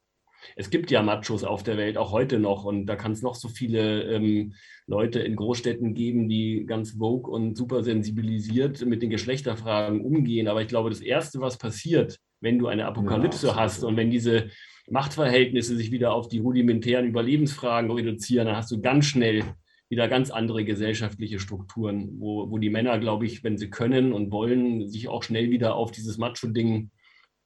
Es 0.56 0.70
gibt 0.70 0.90
ja 0.90 1.02
Machos 1.02 1.44
auf 1.44 1.62
der 1.62 1.76
Welt, 1.76 1.96
auch 1.96 2.10
heute 2.10 2.38
noch, 2.38 2.64
und 2.64 2.86
da 2.86 2.96
kann 2.96 3.12
es 3.12 3.22
noch 3.22 3.36
so 3.36 3.48
viele 3.48 4.02
ähm, 4.12 4.54
Leute 4.86 5.20
in 5.20 5.36
Großstädten 5.36 5.94
geben, 5.94 6.28
die 6.28 6.64
ganz 6.66 6.92
vogue 6.92 7.32
und 7.32 7.56
super 7.56 7.82
sensibilisiert 7.82 8.84
mit 8.84 9.02
den 9.02 9.10
Geschlechterfragen 9.10 10.00
umgehen. 10.00 10.48
Aber 10.48 10.60
ich 10.60 10.68
glaube, 10.68 10.90
das 10.90 11.00
Erste, 11.00 11.40
was 11.40 11.58
passiert, 11.58 12.18
wenn 12.42 12.58
du 12.58 12.66
eine 12.66 12.84
Apokalypse 12.84 13.46
ja, 13.48 13.56
hast 13.56 13.84
und 13.84 13.96
wenn 13.96 14.10
diese 14.10 14.50
Machtverhältnisse 14.90 15.76
sich 15.76 15.90
wieder 15.90 16.12
auf 16.12 16.28
die 16.28 16.40
rudimentären 16.40 17.06
Überlebensfragen 17.06 17.90
reduzieren, 17.90 18.46
dann 18.46 18.56
hast 18.56 18.70
du 18.70 18.80
ganz 18.80 19.06
schnell 19.06 19.44
wieder 19.88 20.08
ganz 20.08 20.30
andere 20.30 20.64
gesellschaftliche 20.64 21.38
Strukturen, 21.38 22.18
wo, 22.18 22.50
wo 22.50 22.58
die 22.58 22.70
Männer, 22.70 22.98
glaube 22.98 23.26
ich, 23.26 23.44
wenn 23.44 23.58
sie 23.58 23.70
können 23.70 24.12
und 24.12 24.32
wollen, 24.32 24.88
sich 24.88 25.08
auch 25.08 25.22
schnell 25.22 25.50
wieder 25.50 25.76
auf 25.76 25.92
dieses 25.92 26.18
Macho-Ding 26.18 26.90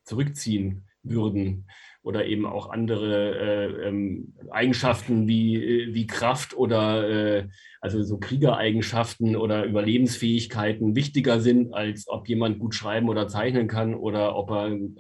zurückziehen 0.05 0.87
würden 1.03 1.67
oder 2.03 2.25
eben 2.25 2.47
auch 2.47 2.71
andere 2.71 3.35
äh, 3.37 3.89
ähm, 3.89 4.35
Eigenschaften 4.51 5.27
wie, 5.27 5.57
äh, 5.57 5.95
wie 5.95 6.07
Kraft 6.07 6.57
oder 6.57 7.09
äh, 7.09 7.49
also 7.87 8.03
so 8.03 8.19
Kriegereigenschaften 8.19 9.37
oder 9.37 9.65
Überlebensfähigkeiten 9.65 10.97
wichtiger 10.97 11.39
sind, 11.39 11.73
als 11.73 12.09
ob 12.09 12.29
jemand 12.29 12.59
gut 12.59 12.75
schreiben 12.75 13.09
oder 13.09 13.29
zeichnen 13.29 13.69
kann 13.69 13.95
oder 13.95 14.35
ob 14.35 14.51
er 14.51 14.65
ein, 14.65 14.97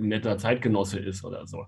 netter 0.00 0.38
Zeitgenosse 0.38 0.98
ist 0.98 1.24
oder 1.26 1.46
so. 1.46 1.66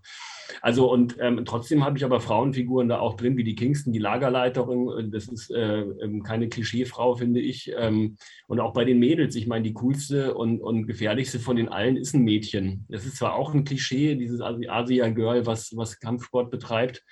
Also 0.62 0.90
und 0.90 1.16
ähm, 1.20 1.44
trotzdem 1.44 1.84
habe 1.84 1.98
ich 1.98 2.04
aber 2.04 2.20
Frauenfiguren 2.20 2.88
da 2.88 2.98
auch 2.98 3.14
drin, 3.14 3.36
wie 3.36 3.44
die 3.44 3.56
Kingston, 3.56 3.92
die 3.92 3.98
Lagerleiterin. 3.98 5.10
Das 5.10 5.28
ist 5.28 5.50
äh, 5.50 5.80
ähm, 5.80 6.22
keine 6.22 6.48
Klischeefrau, 6.48 7.16
finde 7.16 7.40
ich. 7.40 7.70
Ähm, 7.76 8.16
und 8.46 8.60
auch 8.60 8.72
bei 8.72 8.86
den 8.86 8.98
Mädels, 8.98 9.36
ich 9.36 9.46
meine, 9.46 9.64
die 9.64 9.74
coolste 9.74 10.32
und, 10.32 10.62
und 10.62 10.86
gefährlichste 10.86 11.38
von 11.40 11.56
den 11.56 11.68
allen 11.68 11.98
ist 11.98 12.14
ein 12.14 12.22
Mädchen. 12.22 12.86
Das 12.88 13.04
ist 13.04 13.16
zwar 13.16 13.34
auch 13.34 13.52
ein 13.52 13.64
Klischee, 13.64 14.14
dieses 14.14 14.40
Asia-Girl, 14.40 15.44
was, 15.44 15.76
was 15.76 16.00
Kampfsport 16.00 16.50
betreibt. 16.50 17.04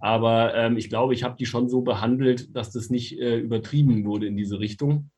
Aber 0.00 0.54
ähm, 0.54 0.76
ich 0.76 0.88
glaube, 0.88 1.14
ich 1.14 1.22
habe 1.24 1.36
die 1.38 1.46
schon 1.46 1.68
so 1.68 1.82
behandelt, 1.82 2.54
dass 2.54 2.70
das 2.70 2.90
nicht 2.90 3.18
äh, 3.18 3.38
übertrieben 3.38 4.04
wurde 4.04 4.26
in 4.26 4.36
diese 4.36 4.60
Richtung. 4.60 5.10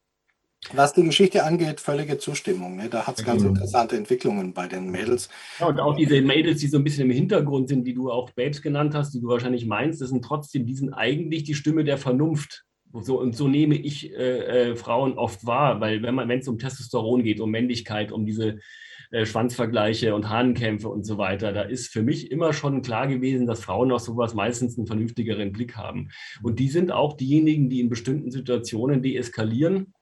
Was 0.75 0.93
die 0.93 1.03
Geschichte 1.03 1.43
angeht, 1.45 1.81
völlige 1.81 2.19
Zustimmung. 2.19 2.77
Ne? 2.77 2.91
Da 2.91 3.07
hat 3.07 3.19
es 3.19 3.25
ganz 3.25 3.43
interessante 3.43 3.97
Entwicklungen 3.97 4.53
bei 4.53 4.69
den 4.69 4.91
Mädels. 4.91 5.31
Ja, 5.59 5.67
und 5.67 5.81
auch 5.81 5.97
diese 5.97 6.21
Mädels, 6.21 6.61
die 6.61 6.69
so 6.69 6.77
ein 6.77 6.85
bisschen 6.85 7.11
im 7.11 7.17
Hintergrund 7.17 7.69
sind, 7.69 7.85
die 7.85 7.95
du 7.95 8.11
auch 8.11 8.31
Babes 8.31 8.61
genannt 8.61 8.95
hast, 8.95 9.15
die 9.15 9.21
du 9.21 9.29
wahrscheinlich 9.29 9.65
meinst, 9.65 10.03
das 10.03 10.11
sind 10.11 10.23
trotzdem, 10.23 10.67
die 10.67 10.75
sind 10.75 10.93
eigentlich 10.93 11.45
die 11.45 11.55
Stimme 11.55 11.83
der 11.83 11.97
Vernunft 11.97 12.67
So, 13.01 13.19
und 13.21 13.37
so 13.37 13.49
nehme 13.49 13.77
ich 13.77 14.13
äh, 14.13 14.71
äh, 14.71 14.77
Frauen 14.77 15.15
oft 15.15 15.47
wahr, 15.47 15.81
weil 15.81 16.03
wenn 16.03 16.15
man, 16.15 16.29
wenn 16.29 16.41
es 16.41 16.49
um 16.49 16.59
Testosteron 16.59 17.23
geht, 17.23 17.41
um 17.41 17.51
Männlichkeit, 17.51 18.13
um 18.13 18.27
diese 18.27 18.59
äh, 19.11 19.27
Schwanzvergleiche 19.27 20.15
und 20.15 20.29
Hahnenkämpfe 20.29 20.89
und 20.89 21.05
so 21.05 21.19
weiter, 21.19 21.53
da 21.53 21.63
ist 21.63 21.89
für 21.89 22.03
mich 22.03 22.31
immer 22.31 22.53
schon 22.53 22.83
klar 22.83 23.09
gewesen, 23.09 23.47
dass 23.47 23.65
Frauen 23.65 23.91
auf 23.91 24.03
sowas 24.03 24.35
meistens 24.35 24.79
einen 24.79 24.87
vernünftigeren 24.87 25.53
Blick 25.53 25.77
haben. 25.77 26.11
Und 26.43 26.61
die 26.61 26.69
sind 26.69 26.93
auch 26.93 27.17
diejenigen, 27.17 27.69
die 27.69 27.81
in 27.81 27.89
bestimmten 27.89 28.31
Situationen 28.31 29.03
deeskalieren 29.03 29.95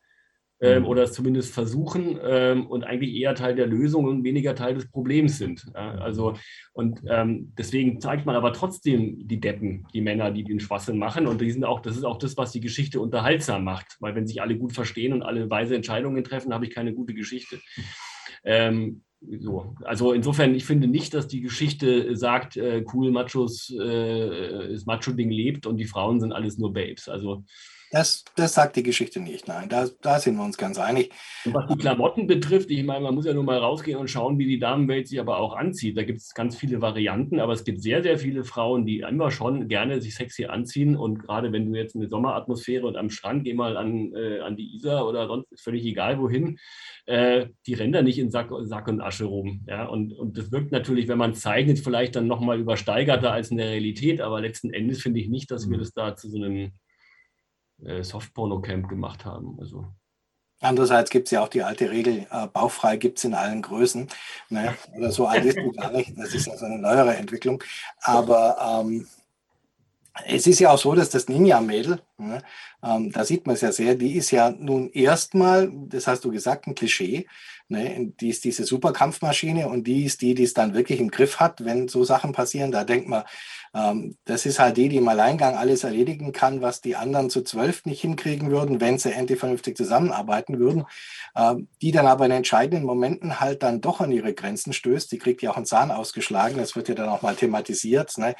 ähm, 0.60 0.82
mhm. 0.82 0.88
oder 0.88 1.04
es 1.04 1.12
zumindest 1.12 1.54
versuchen 1.54 2.18
ähm, 2.22 2.66
und 2.66 2.84
eigentlich 2.84 3.14
eher 3.14 3.34
Teil 3.34 3.54
der 3.54 3.66
Lösung 3.66 4.06
und 4.06 4.24
weniger 4.24 4.54
Teil 4.54 4.74
des 4.74 4.90
Problems 4.90 5.38
sind. 5.38 5.64
Ja, 5.72 5.92
also 5.92 6.34
und 6.72 7.00
ähm, 7.08 7.52
deswegen 7.56 8.00
zeigt 8.00 8.26
man 8.26 8.34
aber 8.34 8.52
trotzdem 8.52 9.26
die 9.26 9.40
Deppen, 9.40 9.86
die 9.94 10.00
Männer, 10.00 10.32
die 10.32 10.44
den 10.44 10.60
Schwachsinn 10.60 10.98
machen 10.98 11.26
und 11.26 11.40
die 11.40 11.50
sind 11.50 11.64
auch, 11.64 11.80
das 11.80 11.96
ist 11.96 12.04
auch 12.04 12.18
das, 12.18 12.36
was 12.36 12.52
die 12.52 12.60
Geschichte 12.60 13.00
unterhaltsam 13.00 13.64
macht, 13.64 13.96
weil 14.00 14.14
wenn 14.16 14.26
sich 14.26 14.42
alle 14.42 14.58
gut 14.58 14.72
verstehen 14.72 15.12
und 15.12 15.22
alle 15.22 15.48
weise 15.48 15.76
Entscheidungen 15.76 16.24
treffen, 16.24 16.52
habe 16.52 16.66
ich 16.66 16.74
keine 16.74 16.92
gute 16.92 17.14
Geschichte. 17.14 17.60
Ähm, 18.44 19.02
so. 19.40 19.74
Also 19.84 20.12
insofern, 20.12 20.54
ich 20.54 20.64
finde 20.64 20.86
nicht, 20.86 21.12
dass 21.14 21.26
die 21.26 21.40
Geschichte 21.40 22.16
sagt, 22.16 22.56
äh, 22.56 22.84
cool, 22.92 23.10
Machos, 23.10 23.70
äh, 23.70 24.72
das 24.72 24.86
Macho-Ding 24.86 25.30
lebt 25.30 25.66
und 25.66 25.76
die 25.76 25.86
Frauen 25.86 26.20
sind 26.20 26.32
alles 26.32 26.58
nur 26.58 26.72
Babes. 26.72 27.08
Also 27.08 27.44
das, 27.90 28.24
das 28.36 28.54
sagt 28.54 28.76
die 28.76 28.82
Geschichte 28.82 29.20
nicht, 29.20 29.48
nein, 29.48 29.68
da, 29.68 29.86
da 30.02 30.18
sind 30.18 30.36
wir 30.36 30.44
uns 30.44 30.58
ganz 30.58 30.78
einig. 30.78 31.10
Und 31.44 31.54
was 31.54 31.66
die 31.68 31.78
Klamotten 31.78 32.26
betrifft, 32.26 32.70
ich 32.70 32.84
meine, 32.84 33.00
man 33.00 33.14
muss 33.14 33.24
ja 33.24 33.32
nur 33.32 33.44
mal 33.44 33.58
rausgehen 33.58 33.98
und 33.98 34.10
schauen, 34.10 34.38
wie 34.38 34.46
die 34.46 34.58
Damenwelt 34.58 35.08
sich 35.08 35.18
aber 35.18 35.38
auch 35.38 35.56
anzieht. 35.56 35.96
Da 35.96 36.02
gibt 36.02 36.20
es 36.20 36.34
ganz 36.34 36.56
viele 36.56 36.82
Varianten, 36.82 37.40
aber 37.40 37.52
es 37.52 37.64
gibt 37.64 37.82
sehr, 37.82 38.02
sehr 38.02 38.18
viele 38.18 38.44
Frauen, 38.44 38.84
die 38.84 39.00
immer 39.00 39.30
schon 39.30 39.68
gerne 39.68 40.00
sich 40.02 40.14
sexy 40.14 40.46
anziehen. 40.46 40.96
Und 40.96 41.18
gerade 41.18 41.52
wenn 41.52 41.72
du 41.72 41.78
jetzt 41.78 41.96
eine 41.96 42.08
Sommeratmosphäre 42.08 42.86
und 42.86 42.96
am 42.96 43.10
Strand, 43.10 43.44
geh 43.44 43.54
mal 43.54 43.76
an, 43.76 44.12
äh, 44.14 44.40
an 44.40 44.56
die 44.56 44.76
Isar 44.76 45.06
oder 45.06 45.26
sonst, 45.26 45.50
ist 45.52 45.62
völlig 45.62 45.84
egal 45.84 46.20
wohin, 46.20 46.58
äh, 47.06 47.46
die 47.66 47.74
rennen 47.74 47.92
da 47.92 48.02
nicht 48.02 48.18
in 48.18 48.30
Sack, 48.30 48.50
Sack, 48.62 48.88
und 48.88 49.00
Asche 49.00 49.24
rum. 49.24 49.64
Ja? 49.66 49.86
Und, 49.86 50.12
und 50.12 50.36
das 50.36 50.52
wirkt 50.52 50.72
natürlich, 50.72 51.08
wenn 51.08 51.18
man 51.18 51.34
zeichnet, 51.34 51.78
vielleicht 51.78 52.16
dann 52.16 52.26
nochmal 52.26 52.60
übersteigerter 52.60 53.32
als 53.32 53.50
in 53.50 53.56
der 53.56 53.70
Realität, 53.70 54.20
aber 54.20 54.40
letzten 54.40 54.72
Endes 54.72 55.00
finde 55.02 55.20
ich 55.20 55.28
nicht, 55.28 55.50
dass 55.50 55.68
wir 55.70 55.76
mhm. 55.76 55.80
das 55.80 55.92
da 55.92 56.14
zu 56.14 56.28
so 56.28 56.36
einem 56.36 56.72
äh, 57.84 58.02
Softporno-Camp 58.02 58.88
gemacht 58.88 59.24
haben. 59.24 59.56
Also. 59.60 59.86
Andererseits 60.60 61.10
gibt 61.10 61.26
es 61.26 61.30
ja 61.30 61.42
auch 61.42 61.48
die 61.48 61.62
alte 61.62 61.90
Regel, 61.90 62.26
äh, 62.30 62.46
bauchfrei 62.48 62.96
gibt 62.96 63.18
es 63.18 63.24
in 63.24 63.34
allen 63.34 63.62
Größen. 63.62 64.08
Ne? 64.48 64.74
Oder 64.96 65.12
so 65.12 65.26
alt 65.26 65.44
ist 65.44 65.56
die 65.56 65.70
gar 65.76 65.92
nicht. 65.92 66.18
Das 66.18 66.34
ist 66.34 66.48
also 66.48 66.66
eine 66.66 66.78
neuere 66.78 67.16
Entwicklung. 67.16 67.62
Aber 68.00 68.82
ähm, 68.82 69.06
es 70.26 70.46
ist 70.46 70.58
ja 70.58 70.70
auch 70.70 70.78
so, 70.78 70.94
dass 70.94 71.10
das 71.10 71.28
Ninja-Mädel, 71.28 72.02
ähm, 72.18 73.12
da 73.12 73.24
sieht 73.24 73.46
man 73.46 73.54
es 73.54 73.60
ja 73.60 73.72
sehr, 73.72 73.94
die 73.94 74.16
ist 74.16 74.30
ja 74.30 74.50
nun 74.50 74.90
erstmal, 74.90 75.70
das 75.72 76.06
hast 76.06 76.24
du 76.24 76.30
gesagt, 76.30 76.66
ein 76.66 76.74
Klischee. 76.74 77.26
Ne? 77.68 78.12
Die 78.18 78.30
ist 78.30 78.44
diese 78.44 78.64
Superkampfmaschine 78.64 79.68
und 79.68 79.86
die 79.86 80.04
ist 80.04 80.22
die, 80.22 80.34
die 80.34 80.44
es 80.44 80.54
dann 80.54 80.74
wirklich 80.74 81.00
im 81.00 81.10
Griff 81.10 81.38
hat, 81.38 81.64
wenn 81.64 81.86
so 81.86 82.02
Sachen 82.02 82.32
passieren. 82.32 82.72
Da 82.72 82.84
denkt 82.84 83.08
man, 83.08 83.24
ähm, 83.74 84.16
das 84.24 84.46
ist 84.46 84.58
halt 84.58 84.78
die, 84.78 84.88
die 84.88 84.96
im 84.96 85.08
Alleingang 85.08 85.54
alles 85.54 85.84
erledigen 85.84 86.32
kann, 86.32 86.62
was 86.62 86.80
die 86.80 86.96
anderen 86.96 87.28
zu 87.28 87.42
zwölf 87.42 87.84
nicht 87.84 88.00
hinkriegen 88.00 88.50
würden, 88.50 88.80
wenn 88.80 88.98
sie 88.98 89.12
endlich 89.12 89.38
vernünftig 89.38 89.76
zusammenarbeiten 89.76 90.58
würden. 90.58 90.86
Ähm, 91.36 91.68
die 91.82 91.92
dann 91.92 92.06
aber 92.06 92.24
in 92.24 92.30
entscheidenden 92.30 92.86
Momenten 92.86 93.38
halt 93.38 93.62
dann 93.62 93.82
doch 93.82 94.00
an 94.00 94.12
ihre 94.12 94.32
Grenzen 94.32 94.72
stößt. 94.72 95.12
Die 95.12 95.18
kriegt 95.18 95.42
ja 95.42 95.50
auch 95.50 95.56
einen 95.56 95.66
Zahn 95.66 95.90
ausgeschlagen. 95.90 96.56
Das 96.56 96.74
wird 96.74 96.88
ja 96.88 96.94
dann 96.94 97.10
auch 97.10 97.20
mal 97.22 97.36
thematisiert, 97.36 98.16
ne? 98.16 98.34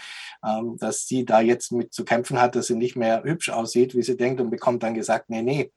Dass 0.79 1.07
sie 1.07 1.25
da 1.25 1.41
jetzt 1.41 1.73
mit 1.73 1.93
zu 1.93 2.05
kämpfen 2.05 2.41
hat, 2.41 2.55
dass 2.55 2.69
sie 2.69 2.77
nicht 2.77 2.97
mehr 2.97 3.23
hübsch 3.25 3.51
aussieht, 3.51 3.68
wie 3.77 4.03
sie 4.03 4.17
denkt 4.17 4.41
und 4.41 4.51
bekommt 4.51 4.83
dann 4.83 4.95
gesagt, 4.95 5.31
nee, 5.31 5.43
nee, 5.43 5.71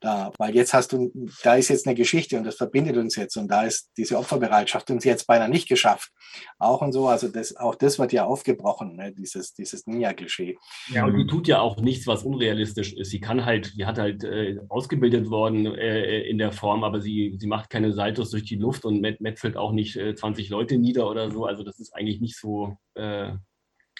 da, 0.00 0.30
weil 0.36 0.54
jetzt 0.54 0.74
hast 0.74 0.92
du, 0.92 1.10
da 1.42 1.54
ist 1.54 1.68
jetzt 1.68 1.86
eine 1.86 1.94
Geschichte 1.94 2.36
und 2.36 2.44
das 2.44 2.56
verbindet 2.56 2.96
uns 2.96 3.16
jetzt 3.16 3.36
und 3.36 3.48
da 3.48 3.62
ist 3.62 3.90
diese 3.96 4.18
Opferbereitschaft 4.18 4.90
uns 4.90 5.04
jetzt 5.04 5.26
beinahe 5.26 5.48
nicht 5.48 5.68
geschafft. 5.68 6.10
Auch 6.58 6.82
und 6.82 6.92
so, 6.92 7.08
also 7.08 7.28
das, 7.28 7.56
auch 7.56 7.74
das 7.74 7.98
wird 7.98 8.12
ja 8.12 8.26
aufgebrochen, 8.26 8.96
ne, 8.96 9.12
dieses, 9.12 9.54
dieses 9.54 9.86
Ninja-Klischee. 9.86 10.58
Ja, 10.92 11.06
und 11.06 11.16
die 11.16 11.26
tut 11.26 11.48
ja 11.48 11.60
auch 11.60 11.78
nichts, 11.78 12.06
was 12.06 12.24
unrealistisch 12.24 12.92
ist. 12.92 13.10
Sie 13.10 13.20
kann 13.20 13.46
halt, 13.46 13.72
sie 13.74 13.86
hat 13.86 13.98
halt 13.98 14.22
äh, 14.22 14.58
ausgebildet 14.68 15.30
worden 15.30 15.66
äh, 15.66 16.20
in 16.22 16.36
der 16.36 16.52
Form, 16.52 16.84
aber 16.84 17.00
sie, 17.00 17.36
sie 17.38 17.46
macht 17.46 17.70
keine 17.70 17.92
Saltos 17.92 18.30
durch 18.30 18.44
die 18.44 18.56
Luft 18.56 18.84
und 18.84 19.00
metzelt 19.00 19.56
auch 19.56 19.72
nicht 19.72 19.96
äh, 19.96 20.14
20 20.14 20.50
Leute 20.50 20.76
nieder 20.76 21.08
oder 21.08 21.30
so. 21.30 21.46
Also 21.46 21.62
das 21.62 21.78
ist 21.78 21.94
eigentlich 21.94 22.20
nicht 22.20 22.38
so, 22.38 22.76
äh, 22.94 23.32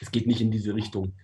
es 0.01 0.11
geht 0.11 0.27
nicht 0.27 0.43
in 0.43 0.51
diese 0.51 0.75
Richtung. 0.75 1.15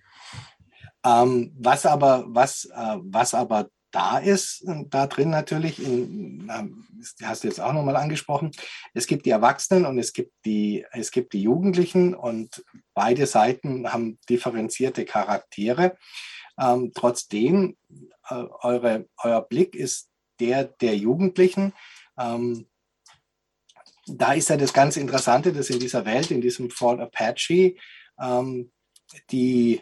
Ähm, 1.05 1.51
was 1.57 1.85
aber, 1.85 2.25
was, 2.27 2.65
äh, 2.65 2.97
was 3.01 3.33
aber 3.33 3.69
da 3.91 4.17
ist, 4.17 4.65
da 4.89 5.05
drin 5.05 5.29
natürlich, 5.29 5.79
in, 5.79 6.47
das 6.47 7.15
hast 7.23 7.43
du 7.43 7.47
jetzt 7.47 7.59
auch 7.59 7.73
nochmal 7.73 7.95
angesprochen, 7.95 8.51
es 8.95 9.05
gibt 9.05 9.25
die 9.27 9.29
Erwachsenen 9.29 9.85
und 9.85 9.99
es 9.99 10.13
gibt 10.13 10.33
die, 10.45 10.83
es 10.91 11.11
gibt 11.11 11.33
die 11.33 11.43
Jugendlichen 11.43 12.15
und 12.15 12.65
beide 12.95 13.27
Seiten 13.27 13.93
haben 13.93 14.17
differenzierte 14.27 15.05
Charaktere. 15.05 15.95
Ähm, 16.59 16.91
trotzdem, 16.95 17.77
äh, 18.29 18.43
eure, 18.61 19.07
euer 19.21 19.41
Blick 19.41 19.75
ist 19.75 20.09
der 20.39 20.65
der 20.65 20.97
Jugendlichen. 20.97 21.73
Ähm, 22.17 22.67
da 24.07 24.33
ist 24.33 24.49
ja 24.49 24.57
das 24.57 24.73
ganz 24.73 24.97
Interessante, 24.97 25.53
dass 25.53 25.69
in 25.69 25.79
dieser 25.79 26.05
Welt, 26.05 26.31
in 26.31 26.41
diesem 26.41 26.69
Fall 26.69 26.99
Apache, 26.99 27.75
ähm, 28.19 28.71
die, 29.31 29.81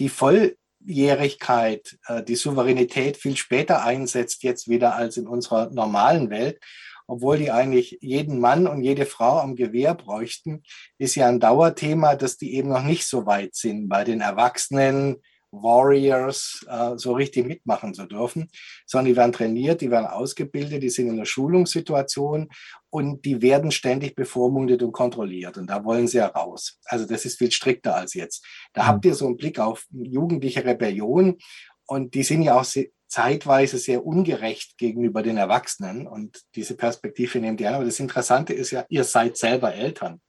die 0.00 0.08
voll 0.08 0.56
Jährigkeit, 0.84 1.98
äh, 2.06 2.22
die 2.22 2.34
Souveränität 2.34 3.16
viel 3.16 3.36
später 3.36 3.84
einsetzt 3.84 4.42
jetzt 4.42 4.68
wieder 4.68 4.96
als 4.96 5.16
in 5.16 5.28
unserer 5.28 5.70
normalen 5.70 6.30
Welt, 6.30 6.58
obwohl 7.06 7.38
die 7.38 7.50
eigentlich 7.50 7.98
jeden 8.00 8.40
Mann 8.40 8.66
und 8.66 8.82
jede 8.82 9.04
Frau 9.04 9.38
am 9.40 9.56
Gewehr 9.56 9.94
bräuchten, 9.94 10.62
ist 10.98 11.16
ja 11.16 11.28
ein 11.28 11.40
Dauerthema, 11.40 12.16
dass 12.16 12.36
die 12.36 12.54
eben 12.54 12.70
noch 12.70 12.84
nicht 12.84 13.06
so 13.06 13.26
weit 13.26 13.54
sind 13.54 13.88
bei 13.88 14.04
den 14.04 14.20
Erwachsenen, 14.20 15.16
Warriors 15.52 16.64
äh, 16.68 16.96
so 16.96 17.12
richtig 17.12 17.46
mitmachen 17.46 17.94
zu 17.94 18.06
dürfen, 18.06 18.48
sondern 18.86 19.06
die 19.06 19.16
werden 19.16 19.32
trainiert, 19.32 19.80
die 19.80 19.90
werden 19.90 20.06
ausgebildet, 20.06 20.82
die 20.82 20.90
sind 20.90 21.08
in 21.08 21.14
einer 21.14 21.26
Schulungssituation 21.26 22.48
und 22.90 23.24
die 23.24 23.42
werden 23.42 23.70
ständig 23.70 24.14
bevormundet 24.14 24.82
und 24.82 24.92
kontrolliert. 24.92 25.58
Und 25.58 25.68
da 25.68 25.84
wollen 25.84 26.06
sie 26.06 26.18
ja 26.18 26.26
raus. 26.26 26.78
Also 26.84 27.06
das 27.06 27.24
ist 27.24 27.38
viel 27.38 27.50
strikter 27.50 27.96
als 27.96 28.14
jetzt. 28.14 28.44
Da 28.72 28.82
mhm. 28.82 28.86
habt 28.86 29.04
ihr 29.04 29.14
so 29.14 29.26
einen 29.26 29.36
Blick 29.36 29.58
auf 29.58 29.86
jugendliche 29.90 30.64
Rebellion 30.64 31.38
und 31.86 32.14
die 32.14 32.22
sind 32.22 32.42
ja 32.42 32.58
auch 32.58 32.66
zeitweise 33.08 33.78
sehr 33.78 34.06
ungerecht 34.06 34.78
gegenüber 34.78 35.22
den 35.22 35.36
Erwachsenen 35.36 36.06
und 36.06 36.42
diese 36.54 36.76
Perspektive 36.76 37.40
nehmt 37.40 37.60
ihr 37.60 37.68
an. 37.68 37.74
Aber 37.74 37.84
das 37.84 37.98
Interessante 37.98 38.54
ist 38.54 38.70
ja, 38.70 38.84
ihr 38.88 39.02
seid 39.02 39.36
selber 39.36 39.74
Eltern. 39.74 40.20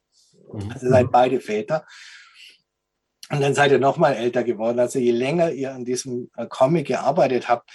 Mhm. 0.52 0.72
Also 0.72 0.86
ihr 0.86 0.90
seid 0.90 1.12
beide 1.12 1.40
Väter 1.40 1.86
und 3.32 3.40
dann 3.40 3.54
seid 3.54 3.72
ihr 3.72 3.78
noch 3.78 3.96
mal 3.96 4.12
älter 4.12 4.44
geworden. 4.44 4.78
Also 4.78 4.98
je 4.98 5.10
länger 5.10 5.50
ihr 5.52 5.72
an 5.72 5.86
diesem 5.86 6.30
äh, 6.36 6.46
Comic 6.46 6.88
gearbeitet 6.88 7.48
habt, 7.48 7.70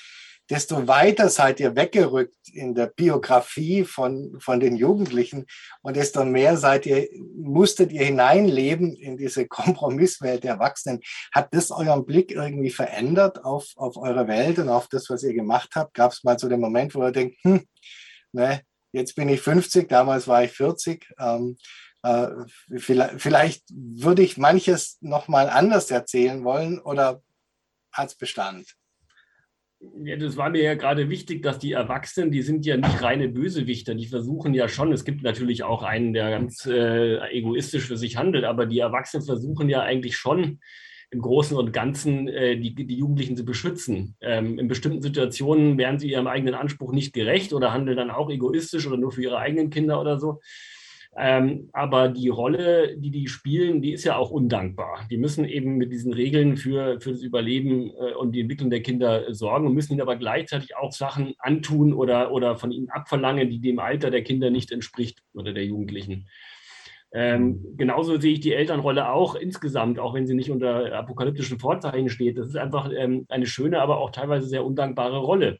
desto 0.51 0.87
weiter 0.87 1.29
seid 1.29 1.59
ihr 1.59 1.75
weggerückt 1.75 2.37
in 2.53 2.75
der 2.75 2.85
Biografie 2.87 3.83
von, 3.83 4.37
von 4.39 4.59
den 4.59 4.75
Jugendlichen 4.75 5.47
und 5.81 5.97
desto 5.97 6.23
mehr 6.23 6.57
seid 6.57 6.85
ihr, 6.85 7.09
musstet 7.35 7.91
ihr 7.91 8.05
hineinleben 8.05 8.95
in 8.95 9.17
diese 9.17 9.47
Kompromisswelt 9.47 10.43
der 10.43 10.53
Erwachsenen. 10.53 11.01
Hat 11.33 11.53
das 11.53 11.71
euren 11.71 12.05
Blick 12.05 12.31
irgendwie 12.31 12.69
verändert 12.69 13.43
auf, 13.43 13.65
auf 13.77 13.97
eure 13.97 14.27
Welt 14.27 14.59
und 14.59 14.69
auf 14.69 14.87
das, 14.89 15.09
was 15.09 15.23
ihr 15.23 15.33
gemacht 15.33 15.71
habt? 15.75 15.95
Gab 15.95 16.11
es 16.11 16.23
mal 16.23 16.37
so 16.37 16.47
den 16.47 16.61
Moment, 16.61 16.93
wo 16.93 17.03
ihr 17.03 17.11
denkt, 17.11 17.37
hm, 17.41 17.65
ne, 18.31 18.61
jetzt 18.91 19.15
bin 19.15 19.27
ich 19.27 19.41
50, 19.41 19.89
damals 19.89 20.27
war 20.27 20.43
ich 20.43 20.51
40. 20.51 21.07
Ähm, 21.19 21.57
äh, 22.07 22.77
vielleicht, 22.77 23.21
vielleicht 23.21 23.63
würde 23.69 24.21
ich 24.21 24.37
manches 24.37 24.97
nochmal 25.01 25.49
anders 25.49 25.91
erzählen 25.91 26.43
wollen 26.43 26.79
oder 26.79 27.21
hat 27.91 28.09
es 28.09 28.15
Bestand? 28.15 28.75
Ja, 30.03 30.15
das 30.17 30.37
war 30.37 30.49
mir 30.49 30.63
ja 30.63 30.73
gerade 30.73 31.09
wichtig, 31.09 31.43
dass 31.43 31.59
die 31.59 31.73
Erwachsenen, 31.73 32.31
die 32.31 32.41
sind 32.41 32.65
ja 32.65 32.77
nicht 32.77 33.01
reine 33.03 33.29
Bösewichter, 33.29 33.93
die 33.93 34.07
versuchen 34.07 34.55
ja 34.55 34.67
schon, 34.67 34.91
es 34.91 35.05
gibt 35.05 35.21
natürlich 35.21 35.63
auch 35.63 35.83
einen, 35.83 36.13
der 36.13 36.31
ganz 36.31 36.65
äh, 36.65 37.19
egoistisch 37.29 37.85
für 37.85 37.97
sich 37.97 38.17
handelt, 38.17 38.43
aber 38.43 38.65
die 38.65 38.79
Erwachsenen 38.79 39.23
versuchen 39.23 39.69
ja 39.69 39.81
eigentlich 39.81 40.17
schon 40.17 40.59
im 41.11 41.21
Großen 41.21 41.55
und 41.55 41.73
Ganzen 41.73 42.27
äh, 42.27 42.57
die, 42.57 42.73
die 42.73 42.97
Jugendlichen 42.97 43.37
zu 43.37 43.45
beschützen. 43.45 44.15
Ähm, 44.19 44.57
in 44.57 44.67
bestimmten 44.67 45.01
Situationen 45.01 45.77
werden 45.77 45.99
sie 45.99 46.09
ihrem 46.09 46.27
eigenen 46.27 46.55
Anspruch 46.55 46.91
nicht 46.91 47.13
gerecht 47.13 47.53
oder 47.53 47.71
handeln 47.71 47.97
dann 47.97 48.11
auch 48.11 48.29
egoistisch 48.29 48.87
oder 48.87 48.97
nur 48.97 49.11
für 49.11 49.23
ihre 49.23 49.37
eigenen 49.37 49.69
Kinder 49.69 50.01
oder 50.01 50.19
so. 50.19 50.41
Ähm, 51.19 51.69
aber 51.73 52.09
die 52.09 52.29
Rolle, 52.29 52.95
die 52.95 53.09
die 53.09 53.27
spielen, 53.27 53.81
die 53.81 53.91
ist 53.91 54.03
ja 54.03 54.17
auch 54.17 54.29
undankbar. 54.29 55.07
Die 55.09 55.17
müssen 55.17 55.45
eben 55.45 55.77
mit 55.77 55.91
diesen 55.91 56.13
Regeln 56.13 56.57
für, 56.57 57.01
für 57.01 57.11
das 57.11 57.23
Überleben 57.23 57.89
äh, 57.89 58.13
und 58.13 58.33
die 58.33 58.41
Entwicklung 58.41 58.69
der 58.69 58.83
Kinder 58.83 59.33
sorgen 59.33 59.65
und 59.65 59.73
müssen 59.73 59.93
ihnen 59.93 60.01
aber 60.01 60.15
gleichzeitig 60.15 60.77
auch 60.77 60.91
Sachen 60.91 61.33
antun 61.39 61.93
oder, 61.93 62.31
oder 62.31 62.55
von 62.55 62.71
ihnen 62.71 62.91
abverlangen, 62.91 63.49
die 63.49 63.59
dem 63.59 63.79
Alter 63.79 64.11
der 64.11 64.23
Kinder 64.23 64.51
nicht 64.51 64.71
entspricht 64.71 65.23
oder 65.33 65.53
der 65.53 65.65
Jugendlichen. 65.65 66.27
Ähm, 67.11 67.65
genauso 67.77 68.19
sehe 68.19 68.33
ich 68.33 68.41
die 68.41 68.53
Elternrolle 68.53 69.09
auch 69.09 69.33
insgesamt, 69.33 69.97
auch 69.97 70.13
wenn 70.13 70.27
sie 70.27 70.35
nicht 70.35 70.51
unter 70.51 70.93
apokalyptischen 70.93 71.57
Vorzeichen 71.57 72.09
steht. 72.09 72.37
Das 72.37 72.47
ist 72.47 72.57
einfach 72.57 72.91
ähm, 72.95 73.25
eine 73.29 73.47
schöne, 73.47 73.81
aber 73.81 73.97
auch 73.97 74.11
teilweise 74.11 74.45
sehr 74.47 74.63
undankbare 74.63 75.17
Rolle, 75.17 75.57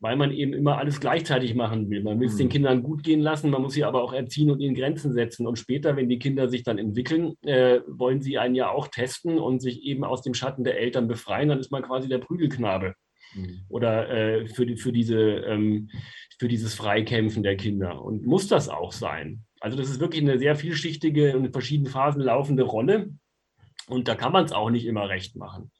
weil 0.00 0.16
man 0.16 0.30
eben 0.30 0.52
immer 0.52 0.78
alles 0.78 1.00
gleichzeitig 1.00 1.54
machen 1.54 1.90
will. 1.90 2.02
Man 2.02 2.20
will 2.20 2.28
es 2.28 2.34
mhm. 2.34 2.38
den 2.38 2.48
Kindern 2.50 2.82
gut 2.82 3.02
gehen 3.02 3.20
lassen, 3.20 3.50
man 3.50 3.62
muss 3.62 3.74
sie 3.74 3.84
aber 3.84 4.02
auch 4.02 4.12
erziehen 4.12 4.50
und 4.50 4.60
ihnen 4.60 4.74
Grenzen 4.74 5.12
setzen. 5.12 5.46
Und 5.46 5.58
später, 5.58 5.96
wenn 5.96 6.08
die 6.08 6.18
Kinder 6.18 6.48
sich 6.48 6.62
dann 6.62 6.78
entwickeln, 6.78 7.34
äh, 7.42 7.80
wollen 7.88 8.22
sie 8.22 8.38
einen 8.38 8.54
ja 8.54 8.70
auch 8.70 8.88
testen 8.88 9.38
und 9.38 9.60
sich 9.60 9.82
eben 9.82 10.04
aus 10.04 10.22
dem 10.22 10.34
Schatten 10.34 10.64
der 10.64 10.78
Eltern 10.78 11.08
befreien. 11.08 11.48
Dann 11.48 11.58
ist 11.58 11.72
man 11.72 11.82
quasi 11.82 12.08
der 12.08 12.18
Prügelknabe. 12.18 12.94
Mhm. 13.34 13.60
Oder 13.68 14.08
äh, 14.10 14.46
für, 14.46 14.66
die, 14.66 14.76
für, 14.76 14.92
diese, 14.92 15.18
ähm, 15.18 15.90
für 16.38 16.48
dieses 16.48 16.74
Freikämpfen 16.74 17.42
der 17.42 17.56
Kinder. 17.56 18.00
Und 18.00 18.24
muss 18.24 18.46
das 18.46 18.68
auch 18.68 18.92
sein? 18.92 19.44
Also 19.60 19.76
das 19.76 19.90
ist 19.90 19.98
wirklich 19.98 20.22
eine 20.22 20.38
sehr 20.38 20.54
vielschichtige 20.54 21.36
und 21.36 21.44
in 21.44 21.52
verschiedenen 21.52 21.90
Phasen 21.90 22.22
laufende 22.22 22.62
Rolle. 22.62 23.10
Und 23.88 24.06
da 24.06 24.14
kann 24.14 24.32
man 24.32 24.44
es 24.44 24.52
auch 24.52 24.70
nicht 24.70 24.86
immer 24.86 25.08
recht 25.08 25.34
machen. 25.34 25.72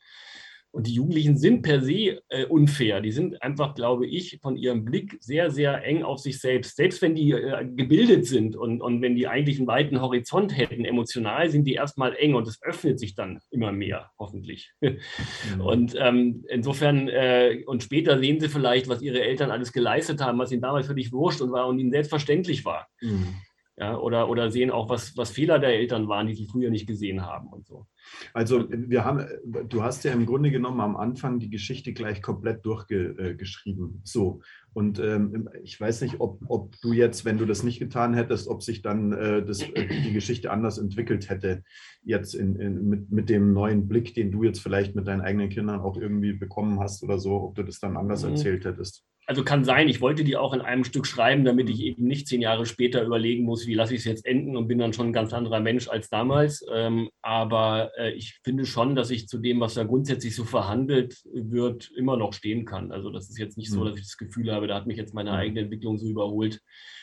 Und 0.71 0.87
die 0.87 0.95
Jugendlichen 0.95 1.39
sind 1.39 1.63
per 1.63 1.81
se 1.81 2.21
äh, 2.29 2.45
unfair. 2.47 3.01
Die 3.01 3.11
sind 3.11 3.41
einfach, 3.43 3.75
glaube 3.75 4.07
ich, 4.07 4.39
von 4.43 4.57
ihrem 4.57 4.85
Blick 4.85 5.17
sehr, 5.21 5.51
sehr 5.51 5.83
eng 5.85 6.03
auf 6.03 6.19
sich 6.19 6.41
selbst. 6.41 6.77
Selbst 6.77 7.01
wenn 7.01 7.15
die 7.15 7.33
äh, 7.33 7.67
gebildet 7.67 8.27
sind 8.27 8.55
und, 8.55 8.83
und 8.83 9.01
wenn 9.01 9.15
die 9.15 9.27
eigentlich 9.27 9.59
einen 9.59 9.67
weiten 9.67 10.01
Horizont 10.01 10.57
hätten, 10.57 10.85
emotional 10.85 11.49
sind 11.49 11.65
die 11.65 11.75
erstmal 11.75 12.15
eng 12.17 12.35
und 12.35 12.47
es 12.47 12.63
öffnet 12.63 13.01
sich 13.01 13.15
dann 13.15 13.41
immer 13.51 13.73
mehr, 13.73 14.11
hoffentlich. 14.19 14.73
Mhm. 14.81 15.61
Und 15.61 15.95
ähm, 15.99 16.45
insofern, 16.49 17.09
äh, 17.09 17.63
und 17.67 17.83
später 17.83 18.19
sehen 18.19 18.39
sie 18.39 18.49
vielleicht, 18.49 18.89
was 18.89 19.01
ihre 19.01 19.23
Eltern 19.23 19.51
alles 19.51 19.73
geleistet 19.73 20.21
haben, 20.21 20.39
was 20.39 20.53
ihnen 20.53 20.63
damals 20.63 20.87
völlig 20.87 21.13
wurscht 21.13 21.41
und 21.41 21.51
war 21.51 21.67
und 21.67 21.79
ihnen 21.79 21.93
selbstverständlich 21.93 22.65
war. 22.65 22.89
Mhm. 23.01 23.37
Ja, 23.81 23.97
oder, 23.97 24.29
oder 24.29 24.51
sehen 24.51 24.73
auch, 24.73 24.89
was, 24.89 25.17
was 25.17 25.31
Fehler 25.31 25.61
der 25.61 25.75
Eltern 25.75 26.09
waren, 26.09 26.27
die 26.27 26.35
sie 26.35 26.49
früher 26.49 26.69
nicht 26.69 26.89
gesehen 26.89 27.25
haben 27.25 27.49
und 27.49 27.65
so. 27.65 27.87
Also 28.35 28.67
wir 28.69 29.05
haben, 29.05 29.25
du 29.69 29.85
hast 29.85 30.03
ja 30.03 30.13
im 30.13 30.27
Grunde 30.27 30.51
genommen 30.51 30.81
am 30.81 30.97
Anfang 30.97 31.39
die 31.39 31.51
Geschichte 31.51 31.93
gleich 31.93 32.21
komplett 32.21 32.67
durchgeschrieben. 32.67 33.89
Äh, 33.89 34.01
so. 34.03 34.41
Und 34.73 34.99
ähm, 34.99 35.49
ich 35.63 35.81
weiß 35.81 36.01
nicht, 36.01 36.17
ob, 36.19 36.41
ob 36.49 36.75
du 36.81 36.93
jetzt, 36.93 37.25
wenn 37.25 37.39
du 37.39 37.47
das 37.47 37.63
nicht 37.63 37.79
getan 37.79 38.15
hättest, 38.15 38.49
ob 38.49 38.65
sich 38.65 38.83
dann 38.83 39.13
äh, 39.13 39.45
das, 39.45 39.63
äh, 39.63 39.87
die 39.87 40.13
Geschichte 40.13 40.51
anders 40.51 40.79
entwickelt 40.79 41.31
hätte, 41.31 41.63
jetzt 42.03 42.35
in, 42.35 42.57
in, 42.57 42.89
mit, 42.89 43.13
mit 43.13 43.29
dem 43.29 43.53
neuen 43.53 43.87
Blick, 43.87 44.13
den 44.15 44.33
du 44.33 44.43
jetzt 44.43 44.61
vielleicht 44.61 44.97
mit 44.97 45.07
deinen 45.07 45.21
eigenen 45.21 45.51
Kindern 45.51 45.81
auch 45.81 45.97
irgendwie 45.97 46.33
bekommen 46.33 46.81
hast 46.81 47.05
oder 47.05 47.21
so, 47.21 47.43
ob 47.43 47.55
du 47.55 47.63
das 47.63 47.79
dann 47.79 47.97
anders 47.97 48.25
mhm. 48.25 48.31
erzählt 48.31 48.65
hättest 48.65 49.05
also 49.29 49.45
kann 49.45 49.63
sein, 49.63 49.91
ich 49.91 50.01
wollte 50.01 50.25
die 50.25 50.39
auch 50.39 50.55
in 50.55 50.63
einem 50.63 50.85
Stück 50.85 51.07
schreiben, 51.07 51.45
damit 51.45 51.69
ich 51.69 51.83
eben 51.83 52.07
nicht 52.07 52.27
zehn 52.27 52.41
Jahre 52.41 52.65
später 52.65 53.05
überlegen 53.05 53.45
muss, 53.45 53.67
wie 53.67 53.75
lasse 53.75 53.93
ich 53.93 54.01
es 54.01 54.07
jetzt 54.07 54.25
enden 54.25 54.57
und 54.57 54.69
bin 54.69 54.79
dann 54.79 54.95
schon 54.95 55.09
ein 55.09 55.13
ganz 55.13 55.35
anderer 55.35 55.61
Mensch 55.61 55.87
als 55.87 56.09
damals. 56.09 56.65
Ähm, 56.73 57.11
aber 57.21 57.91
äh, 57.99 58.13
ich 58.13 58.41
finde 58.43 58.65
schon, 58.65 58.97
dass 58.97 59.11
ich 59.11 59.29
zu 59.29 59.37
dem, 59.37 59.61
was 59.61 59.75
da 59.75 59.85
grundsätzlich 59.85 60.35
so 60.35 60.45
verhandelt 60.45 61.19
wird, 61.31 61.91
immer 61.95 62.17
noch 62.17 62.33
stehen 62.33 62.65
kann. 62.65 62.91
Also 62.91 63.11
das 63.11 63.29
ist 63.29 63.39
jetzt 63.39 63.59
nicht 63.59 63.71
so, 63.71 63.81
hm. 63.81 63.91
dass 63.91 63.97
ich 63.97 64.07
das 64.07 64.17
Gefühl 64.17 64.51
habe, 64.51 64.67
da 64.67 64.77
hat 64.77 64.87
mich 64.87 64.97
jetzt 64.97 65.13
meine 65.13 65.33
hm. 65.33 65.37
eigene 65.37 65.61
Entwicklung 65.61 65.99
so 65.99 66.09
überholt. 66.09 66.63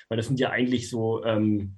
Weil 0.09 0.17
das 0.17 0.25
sind 0.25 0.39
ja 0.39 0.49
eigentlich 0.49 0.89
so 0.89 1.23
ähm, 1.23 1.75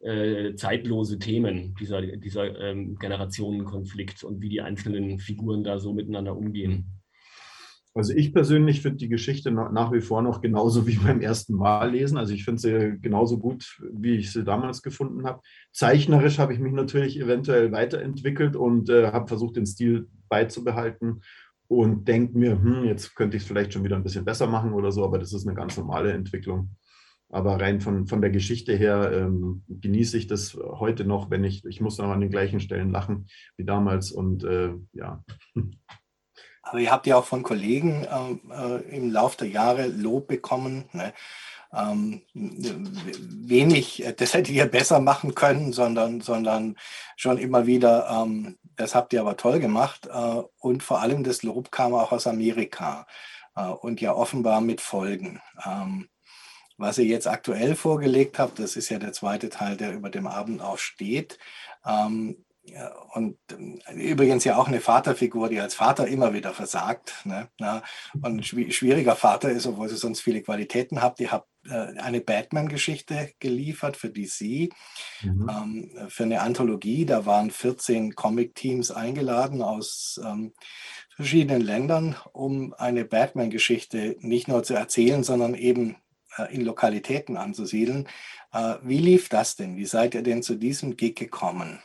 äh, 0.00 0.54
zeitlose 0.54 1.18
Themen, 1.18 1.74
dieser, 1.78 2.00
dieser 2.00 2.58
ähm, 2.58 2.96
Generationenkonflikt 2.96 4.24
und 4.24 4.40
wie 4.40 4.48
die 4.48 4.62
einzelnen 4.62 5.18
Figuren 5.18 5.62
da 5.62 5.78
so 5.78 5.92
miteinander 5.92 6.34
umgehen. 6.34 7.03
Also 7.96 8.12
ich 8.12 8.34
persönlich 8.34 8.82
finde 8.82 8.98
die 8.98 9.08
Geschichte 9.08 9.52
nach 9.52 9.92
wie 9.92 10.00
vor 10.00 10.20
noch 10.20 10.40
genauso 10.40 10.84
wie 10.86 10.96
beim 10.96 11.20
ersten 11.20 11.54
Mal 11.54 11.92
lesen. 11.92 12.18
Also 12.18 12.34
ich 12.34 12.44
finde 12.44 12.60
sie 12.60 12.98
genauso 13.00 13.38
gut, 13.38 13.80
wie 13.92 14.16
ich 14.16 14.32
sie 14.32 14.42
damals 14.42 14.82
gefunden 14.82 15.24
habe. 15.24 15.40
Zeichnerisch 15.72 16.40
habe 16.40 16.52
ich 16.52 16.58
mich 16.58 16.72
natürlich 16.72 17.20
eventuell 17.20 17.70
weiterentwickelt 17.70 18.56
und 18.56 18.90
äh, 18.90 19.12
habe 19.12 19.28
versucht, 19.28 19.56
den 19.56 19.66
Stil 19.66 20.08
beizubehalten 20.28 21.22
und 21.68 22.08
denke 22.08 22.36
mir, 22.36 22.60
hm, 22.60 22.84
jetzt 22.84 23.14
könnte 23.14 23.36
ich 23.36 23.44
es 23.44 23.48
vielleicht 23.48 23.72
schon 23.72 23.84
wieder 23.84 23.96
ein 23.96 24.02
bisschen 24.02 24.24
besser 24.24 24.48
machen 24.48 24.72
oder 24.72 24.90
so, 24.90 25.04
aber 25.04 25.18
das 25.18 25.32
ist 25.32 25.46
eine 25.46 25.56
ganz 25.56 25.76
normale 25.76 26.12
Entwicklung. 26.12 26.70
Aber 27.30 27.60
rein 27.60 27.80
von, 27.80 28.06
von 28.06 28.20
der 28.20 28.30
Geschichte 28.30 28.74
her 28.74 29.10
ähm, 29.12 29.62
genieße 29.68 30.18
ich 30.18 30.26
das 30.26 30.54
heute 30.54 31.04
noch, 31.04 31.30
wenn 31.30 31.44
ich, 31.44 31.64
ich 31.64 31.80
muss 31.80 31.98
noch 31.98 32.08
an 32.08 32.20
den 32.20 32.30
gleichen 32.30 32.60
Stellen 32.60 32.90
lachen 32.90 33.26
wie 33.56 33.64
damals 33.64 34.10
und 34.10 34.42
äh, 34.42 34.72
ja. 34.92 35.24
Aber 36.64 36.78
ihr 36.78 36.90
habt 36.90 37.06
ja 37.06 37.16
auch 37.16 37.24
von 37.24 37.42
Kollegen 37.42 38.04
äh, 38.04 38.54
äh 38.54 38.96
im 38.96 39.10
Laufe 39.10 39.38
der 39.38 39.48
Jahre 39.48 39.86
Lob 39.86 40.26
bekommen. 40.28 40.84
Ne? 40.92 41.12
Ähm, 41.72 42.22
wenig, 42.34 44.04
äh, 44.04 44.12
das 44.12 44.34
hättet 44.34 44.54
ihr 44.54 44.66
besser 44.66 45.00
machen 45.00 45.34
können, 45.34 45.72
sondern, 45.72 46.20
sondern 46.20 46.76
schon 47.16 47.38
immer 47.38 47.66
wieder, 47.66 48.08
ähm, 48.10 48.58
das 48.76 48.94
habt 48.94 49.12
ihr 49.12 49.20
aber 49.20 49.36
toll 49.36 49.60
gemacht. 49.60 50.06
Äh, 50.06 50.42
und 50.58 50.82
vor 50.82 51.00
allem 51.00 51.24
das 51.24 51.42
Lob 51.42 51.70
kam 51.70 51.94
auch 51.94 52.12
aus 52.12 52.26
Amerika 52.26 53.06
äh, 53.56 53.66
und 53.66 54.00
ja 54.00 54.14
offenbar 54.14 54.60
mit 54.60 54.80
Folgen. 54.80 55.40
Ähm, 55.64 56.08
was 56.76 56.98
ihr 56.98 57.04
jetzt 57.04 57.28
aktuell 57.28 57.76
vorgelegt 57.76 58.38
habt, 58.38 58.58
das 58.58 58.76
ist 58.76 58.88
ja 58.88 58.98
der 58.98 59.12
zweite 59.12 59.48
Teil, 59.48 59.76
der 59.76 59.94
über 59.94 60.10
dem 60.10 60.26
Abend 60.26 60.60
auch 60.60 60.78
steht. 60.78 61.38
Ähm, 61.86 62.44
und 63.14 63.36
ähm, 63.52 63.80
übrigens 63.94 64.44
ja 64.44 64.56
auch 64.56 64.68
eine 64.68 64.80
Vaterfigur, 64.80 65.48
die 65.48 65.60
als 65.60 65.74
Vater 65.74 66.06
immer 66.08 66.32
wieder 66.32 66.54
versagt. 66.54 67.14
Ne? 67.24 67.48
Und 68.22 68.46
schwieriger 68.46 69.16
Vater 69.16 69.50
ist, 69.50 69.66
obwohl 69.66 69.88
sie 69.88 69.96
sonst 69.96 70.20
viele 70.20 70.42
Qualitäten 70.42 71.02
habt. 71.02 71.20
Ihr 71.20 71.30
habt 71.30 71.48
äh, 71.68 71.98
eine 71.98 72.20
Batman-Geschichte 72.20 73.32
geliefert 73.38 73.96
für 73.96 74.10
DC, 74.10 74.72
mhm. 75.22 75.50
Ähm, 75.50 75.90
für 76.08 76.24
eine 76.24 76.40
Anthologie. 76.40 77.04
Da 77.04 77.26
waren 77.26 77.50
14 77.50 78.14
Comic-Teams 78.14 78.90
eingeladen 78.90 79.62
aus 79.62 80.20
ähm, 80.24 80.54
verschiedenen 81.14 81.62
Ländern, 81.62 82.16
um 82.32 82.74
eine 82.74 83.04
Batman-Geschichte 83.04 84.16
nicht 84.20 84.48
nur 84.48 84.62
zu 84.62 84.74
erzählen, 84.74 85.22
sondern 85.22 85.54
eben 85.54 85.96
äh, 86.38 86.54
in 86.54 86.62
Lokalitäten 86.62 87.36
anzusiedeln. 87.36 88.08
Äh, 88.52 88.76
wie 88.82 88.98
lief 88.98 89.28
das 89.28 89.56
denn? 89.56 89.76
Wie 89.76 89.86
seid 89.86 90.14
ihr 90.14 90.22
denn 90.22 90.42
zu 90.42 90.54
diesem 90.56 90.96
Gig 90.96 91.14
gekommen? 91.14 91.80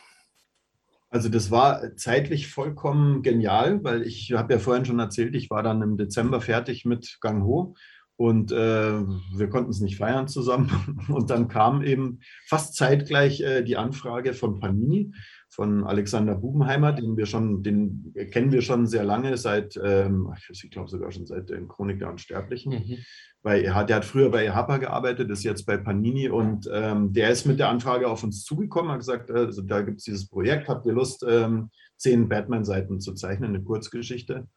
Also 1.10 1.30
das 1.30 1.50
war 1.50 1.96
zeitlich 1.96 2.48
vollkommen 2.48 3.24
genial, 3.24 3.84
weil 3.84 4.04
ich 4.04 4.32
habe 4.34 4.54
ja 4.54 4.60
vorhin 4.60 4.86
schon 4.86 5.00
erzählt, 5.00 5.36
ich 5.36 5.50
war 5.50 5.64
dann 5.64 5.82
im 5.82 5.98
Dezember 5.98 6.40
fertig 6.40 6.86
mit 6.86 7.18
Gang 7.20 7.44
Ho 7.44 7.76
und 8.20 8.52
äh, 8.52 9.00
wir 9.36 9.50
konnten 9.50 9.72
es 9.72 9.80
nicht 9.80 9.96
feiern 9.96 10.28
zusammen. 10.28 11.08
Und 11.08 11.30
dann 11.30 11.48
kam 11.48 11.82
eben 11.82 12.20
fast 12.48 12.76
zeitgleich 12.76 13.40
äh, 13.40 13.64
die 13.64 13.78
Anfrage 13.78 14.34
von 14.34 14.60
Panini, 14.60 15.14
von 15.50 15.84
Alexander 15.84 16.36
Bubenheimer, 16.36 16.94
den 16.94 17.18
wir 17.18 17.26
schon, 17.26 17.64
den 17.64 18.14
kennen 18.32 18.52
wir 18.52 18.62
schon 18.62 18.88
sehr 18.88 19.04
lange, 19.04 19.36
seit, 19.38 19.80
ähm, 19.84 20.32
ich 20.50 20.70
glaube 20.72 20.90
sogar 20.90 21.12
schon 21.12 21.26
seit 21.26 21.50
den 21.50 21.68
Chronik 21.68 22.00
der 22.00 22.10
Unsterblichen. 22.10 22.74
Mhm 22.74 22.98
bei 23.42 23.62
der 23.62 23.74
hat 23.74 24.06
früher 24.06 24.30
bei 24.30 24.46
EHAPA 24.46 24.78
gearbeitet, 24.78 25.30
ist 25.30 25.44
jetzt 25.44 25.66
bei 25.66 25.78
Panini 25.78 26.30
und 26.30 26.70
ähm, 26.74 27.14
der 27.14 27.30
ist 27.30 27.46
mit 27.46 27.60
der 27.60 27.70
Anfrage 27.70 28.08
auf 28.08 28.24
uns 28.24 28.44
zugekommen, 28.44 28.92
hat 28.92 29.00
gesagt, 29.00 29.32
also 29.32 29.62
da 29.62 29.82
gibt 29.82 30.00
es 30.00 30.04
dieses 30.04 30.28
Projekt, 30.28 30.68
habt 30.68 30.86
ihr 30.86 30.94
Lust, 30.94 31.26
ähm, 31.28 31.70
zehn 31.96 32.28
Batman-Seiten 32.28 33.00
zu 33.00 33.14
zeichnen, 33.14 33.56
eine 33.56 33.64
Kurzgeschichte? 33.64 34.48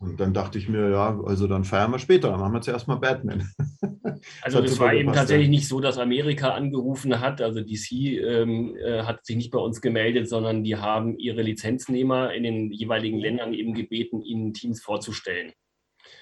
Und 0.00 0.18
dann 0.18 0.32
dachte 0.32 0.56
ich 0.56 0.66
mir, 0.66 0.88
ja, 0.88 1.20
also 1.26 1.46
dann 1.46 1.64
feiern 1.64 1.90
wir 1.90 1.98
später, 1.98 2.30
dann 2.30 2.40
machen 2.40 2.54
wir 2.54 2.62
zuerst 2.62 2.88
mal 2.88 2.96
Batman. 2.96 3.48
Also 4.42 4.60
das 4.60 4.78
war 4.78 4.92
eben 4.92 5.14
tatsächlich 5.14 5.48
nicht 5.48 5.66
so, 5.66 5.80
dass 5.80 5.96
Amerika 5.96 6.50
angerufen 6.50 7.20
hat, 7.20 7.40
also 7.40 7.62
DC 7.62 7.92
ähm, 7.92 8.76
äh, 8.76 9.02
hat 9.04 9.24
sich 9.24 9.36
nicht 9.36 9.50
bei 9.50 9.58
uns 9.58 9.80
gemeldet, 9.80 10.28
sondern 10.28 10.62
die 10.62 10.76
haben 10.76 11.18
ihre 11.18 11.40
Lizenznehmer 11.40 12.34
in 12.34 12.42
den 12.42 12.70
jeweiligen 12.70 13.18
Ländern 13.18 13.54
eben 13.54 13.72
gebeten, 13.72 14.20
ihnen 14.20 14.52
Teams 14.52 14.82
vorzustellen. 14.82 15.52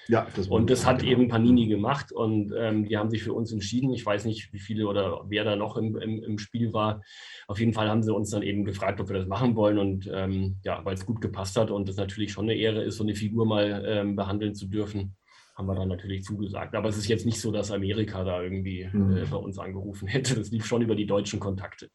Ja, 0.07 0.27
das 0.35 0.47
und 0.47 0.69
das 0.69 0.85
hat 0.85 0.99
genau. 0.99 1.11
eben 1.11 1.27
Panini 1.27 1.67
gemacht 1.67 2.11
und 2.11 2.51
ähm, 2.57 2.85
die 2.85 2.97
haben 2.97 3.11
sich 3.11 3.23
für 3.23 3.33
uns 3.33 3.51
entschieden. 3.51 3.93
Ich 3.93 4.05
weiß 4.05 4.25
nicht, 4.25 4.51
wie 4.51 4.59
viele 4.59 4.87
oder 4.87 5.25
wer 5.27 5.43
da 5.43 5.55
noch 5.55 5.77
im, 5.77 5.95
im, 5.97 6.23
im, 6.23 6.39
Spiel 6.39 6.73
war. 6.73 7.03
Auf 7.47 7.59
jeden 7.59 7.73
Fall 7.73 7.89
haben 7.89 8.01
sie 8.01 8.13
uns 8.13 8.31
dann 8.31 8.41
eben 8.41 8.65
gefragt, 8.65 8.99
ob 8.99 9.09
wir 9.09 9.17
das 9.17 9.27
machen 9.27 9.55
wollen 9.55 9.77
und 9.77 10.09
ähm, 10.11 10.57
ja, 10.63 10.83
weil 10.83 10.95
es 10.95 11.05
gut 11.05 11.21
gepasst 11.21 11.57
hat 11.57 11.69
und 11.69 11.87
es 11.89 11.97
natürlich 11.97 12.31
schon 12.31 12.45
eine 12.45 12.55
Ehre 12.55 12.83
ist, 12.83 12.97
so 12.97 13.03
eine 13.03 13.13
Figur 13.13 13.45
mal 13.45 13.83
ähm, 13.85 14.15
behandeln 14.15 14.55
zu 14.55 14.67
dürfen, 14.67 15.15
haben 15.55 15.67
wir 15.67 15.75
dann 15.75 15.89
natürlich 15.89 16.23
zugesagt. 16.23 16.73
Aber 16.73 16.89
es 16.89 16.97
ist 16.97 17.07
jetzt 17.07 17.25
nicht 17.25 17.39
so, 17.39 17.51
dass 17.51 17.69
Amerika 17.69 18.23
da 18.23 18.41
irgendwie 18.41 18.89
mhm. 18.91 19.17
äh, 19.17 19.25
bei 19.25 19.37
uns 19.37 19.59
angerufen 19.59 20.07
hätte. 20.07 20.35
Das 20.35 20.49
lief 20.49 20.65
schon 20.65 20.81
über 20.81 20.95
die 20.95 21.05
deutschen 21.05 21.39
Kontakte. 21.39 21.91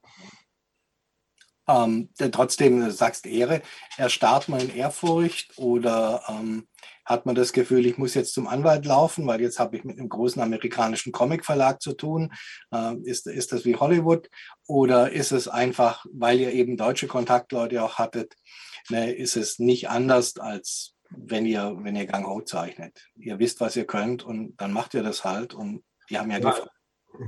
Ähm, 1.66 2.10
trotzdem, 2.30 2.80
du 2.80 2.90
sagst 2.90 3.26
Ehre, 3.26 3.62
erstarrt 3.96 4.48
man 4.48 4.60
in 4.60 4.74
Ehrfurcht 4.74 5.56
oder 5.56 6.22
ähm, 6.28 6.66
hat 7.04 7.26
man 7.26 7.34
das 7.34 7.52
Gefühl, 7.52 7.86
ich 7.86 7.98
muss 7.98 8.14
jetzt 8.14 8.34
zum 8.34 8.46
Anwalt 8.46 8.84
laufen, 8.84 9.26
weil 9.26 9.40
jetzt 9.40 9.58
habe 9.58 9.76
ich 9.76 9.84
mit 9.84 9.98
einem 9.98 10.08
großen 10.08 10.40
amerikanischen 10.40 11.12
Comicverlag 11.12 11.82
zu 11.82 11.92
tun. 11.94 12.32
Äh, 12.72 12.96
ist, 13.04 13.26
ist 13.26 13.52
das 13.52 13.64
wie 13.64 13.76
Hollywood? 13.76 14.28
Oder 14.66 15.12
ist 15.12 15.32
es 15.32 15.48
einfach, 15.48 16.04
weil 16.12 16.40
ihr 16.40 16.52
eben 16.52 16.76
deutsche 16.76 17.06
Kontaktleute 17.06 17.82
auch 17.82 17.98
hattet, 17.98 18.34
ne, 18.88 19.12
ist 19.12 19.36
es 19.36 19.58
nicht 19.58 19.88
anders 19.88 20.36
als 20.38 20.94
wenn 21.16 21.46
ihr, 21.46 21.76
wenn 21.80 21.96
ihr 21.96 22.06
Gang 22.06 22.26
Ho 22.26 22.40
zeichnet. 22.40 23.06
Ihr 23.16 23.38
wisst, 23.38 23.60
was 23.60 23.76
ihr 23.76 23.86
könnt 23.86 24.24
und 24.24 24.56
dann 24.56 24.72
macht 24.72 24.94
ihr 24.94 25.02
das 25.02 25.24
halt 25.24 25.54
und 25.54 25.84
die 26.10 26.18
haben 26.18 26.30
ja, 26.30 26.38
ja. 26.38 26.50
gefragt. 26.50 26.70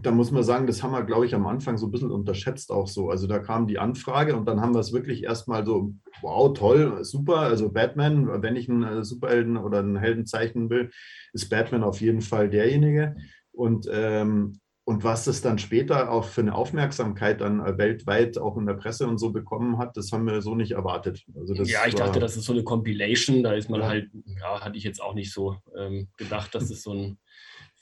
Da 0.02 0.10
muss 0.10 0.30
man 0.30 0.42
sagen, 0.42 0.66
das 0.66 0.82
haben 0.82 0.92
wir, 0.92 1.04
glaube 1.04 1.26
ich, 1.26 1.34
am 1.34 1.46
Anfang 1.46 1.78
so 1.78 1.86
ein 1.86 1.90
bisschen 1.90 2.10
unterschätzt 2.10 2.72
auch 2.72 2.88
so. 2.88 3.10
Also 3.10 3.26
da 3.26 3.38
kam 3.38 3.66
die 3.66 3.78
Anfrage 3.78 4.36
und 4.36 4.46
dann 4.46 4.60
haben 4.60 4.74
wir 4.74 4.80
es 4.80 4.92
wirklich 4.92 5.24
erstmal 5.24 5.64
so, 5.64 5.94
wow, 6.22 6.52
toll, 6.52 7.04
super. 7.04 7.38
Also 7.38 7.70
Batman, 7.70 8.42
wenn 8.42 8.56
ich 8.56 8.68
einen 8.68 8.82
äh, 8.82 9.04
Superhelden 9.04 9.56
oder 9.56 9.78
einen 9.78 9.96
Helden 9.96 10.26
zeichnen 10.26 10.70
will, 10.70 10.90
ist 11.32 11.48
Batman 11.50 11.84
auf 11.84 12.00
jeden 12.00 12.20
Fall 12.20 12.50
derjenige. 12.50 13.16
Und, 13.52 13.88
ähm, 13.90 14.58
und 14.84 15.04
was 15.04 15.24
das 15.24 15.40
dann 15.40 15.58
später 15.58 16.10
auch 16.10 16.24
für 16.24 16.40
eine 16.40 16.54
Aufmerksamkeit 16.54 17.40
dann 17.40 17.60
äh, 17.60 17.78
weltweit 17.78 18.38
auch 18.38 18.56
in 18.56 18.66
der 18.66 18.74
Presse 18.74 19.06
und 19.06 19.18
so 19.18 19.30
bekommen 19.30 19.78
hat, 19.78 19.96
das 19.96 20.10
haben 20.10 20.26
wir 20.26 20.42
so 20.42 20.54
nicht 20.54 20.72
erwartet. 20.72 21.24
Also 21.36 21.54
ja, 21.54 21.86
ich 21.86 21.94
dachte, 21.94 22.18
das 22.18 22.36
ist 22.36 22.44
so 22.44 22.52
eine 22.52 22.64
Compilation. 22.64 23.42
Da 23.42 23.52
ist 23.52 23.70
man 23.70 23.80
ja. 23.80 23.88
halt, 23.88 24.10
ja, 24.40 24.60
hatte 24.60 24.78
ich 24.78 24.84
jetzt 24.84 25.00
auch 25.00 25.14
nicht 25.14 25.32
so 25.32 25.56
ähm, 25.76 26.08
gedacht, 26.16 26.54
dass 26.54 26.70
es 26.70 26.82
so 26.82 26.92
ein 26.92 27.18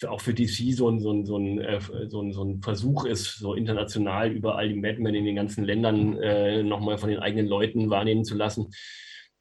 auch 0.06 0.20
für 0.20 0.34
DC 0.34 0.74
so 0.74 0.88
ein, 0.88 1.00
so, 1.00 1.12
ein, 1.12 1.24
so, 1.24 1.36
ein, 1.36 1.60
äh, 1.60 1.80
so, 2.08 2.22
ein, 2.22 2.32
so 2.32 2.44
ein 2.44 2.62
Versuch 2.62 3.04
ist, 3.04 3.38
so 3.38 3.54
international 3.54 4.32
überall 4.32 4.68
die 4.68 4.80
Madmen 4.80 5.14
in 5.14 5.24
den 5.24 5.36
ganzen 5.36 5.64
Ländern 5.64 6.16
äh, 6.18 6.62
nochmal 6.62 6.98
von 6.98 7.10
den 7.10 7.18
eigenen 7.18 7.46
Leuten 7.46 7.90
wahrnehmen 7.90 8.24
zu 8.24 8.36
lassen. 8.36 8.68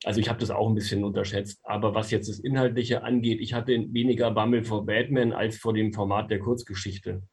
Also 0.03 0.20
ich 0.20 0.30
habe 0.30 0.39
das 0.39 0.51
auch 0.51 0.68
ein 0.68 0.76
bisschen 0.76 1.03
unterschätzt. 1.03 1.59
Aber 1.64 1.95
was 1.95 2.11
jetzt 2.11 2.30
das 2.30 2.39
Inhaltliche 2.39 3.03
angeht, 3.03 3.39
ich 3.39 3.53
hatte 3.53 3.72
weniger 3.91 4.32
Bammel 4.32 4.64
vor 4.64 4.86
Batman 4.86 5.32
als 5.32 5.57
vor 5.57 5.74
dem 5.74 5.93
Format 5.93 6.30
der 6.30 6.39
Kurzgeschichte. 6.39 7.24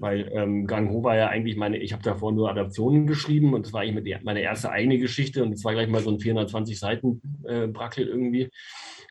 Weil 0.00 0.30
ähm, 0.32 0.66
Gang 0.66 0.90
Ho 0.90 1.04
war 1.04 1.14
ja 1.14 1.28
eigentlich 1.28 1.56
meine, 1.56 1.76
ich 1.76 1.92
habe 1.92 2.02
davor 2.02 2.32
nur 2.32 2.48
Adaptionen 2.48 3.06
geschrieben 3.06 3.52
und 3.52 3.66
das 3.66 3.74
war 3.74 3.82
eigentlich 3.82 4.16
meine 4.22 4.40
erste 4.40 4.70
eigene 4.70 4.98
Geschichte 4.98 5.44
und 5.44 5.52
es 5.52 5.62
war 5.62 5.74
gleich 5.74 5.88
mal 5.88 6.00
so 6.00 6.10
ein 6.10 6.18
420 6.18 6.78
Seiten 6.78 7.20
äh, 7.44 7.66
Brackel 7.66 8.08
irgendwie. 8.08 8.48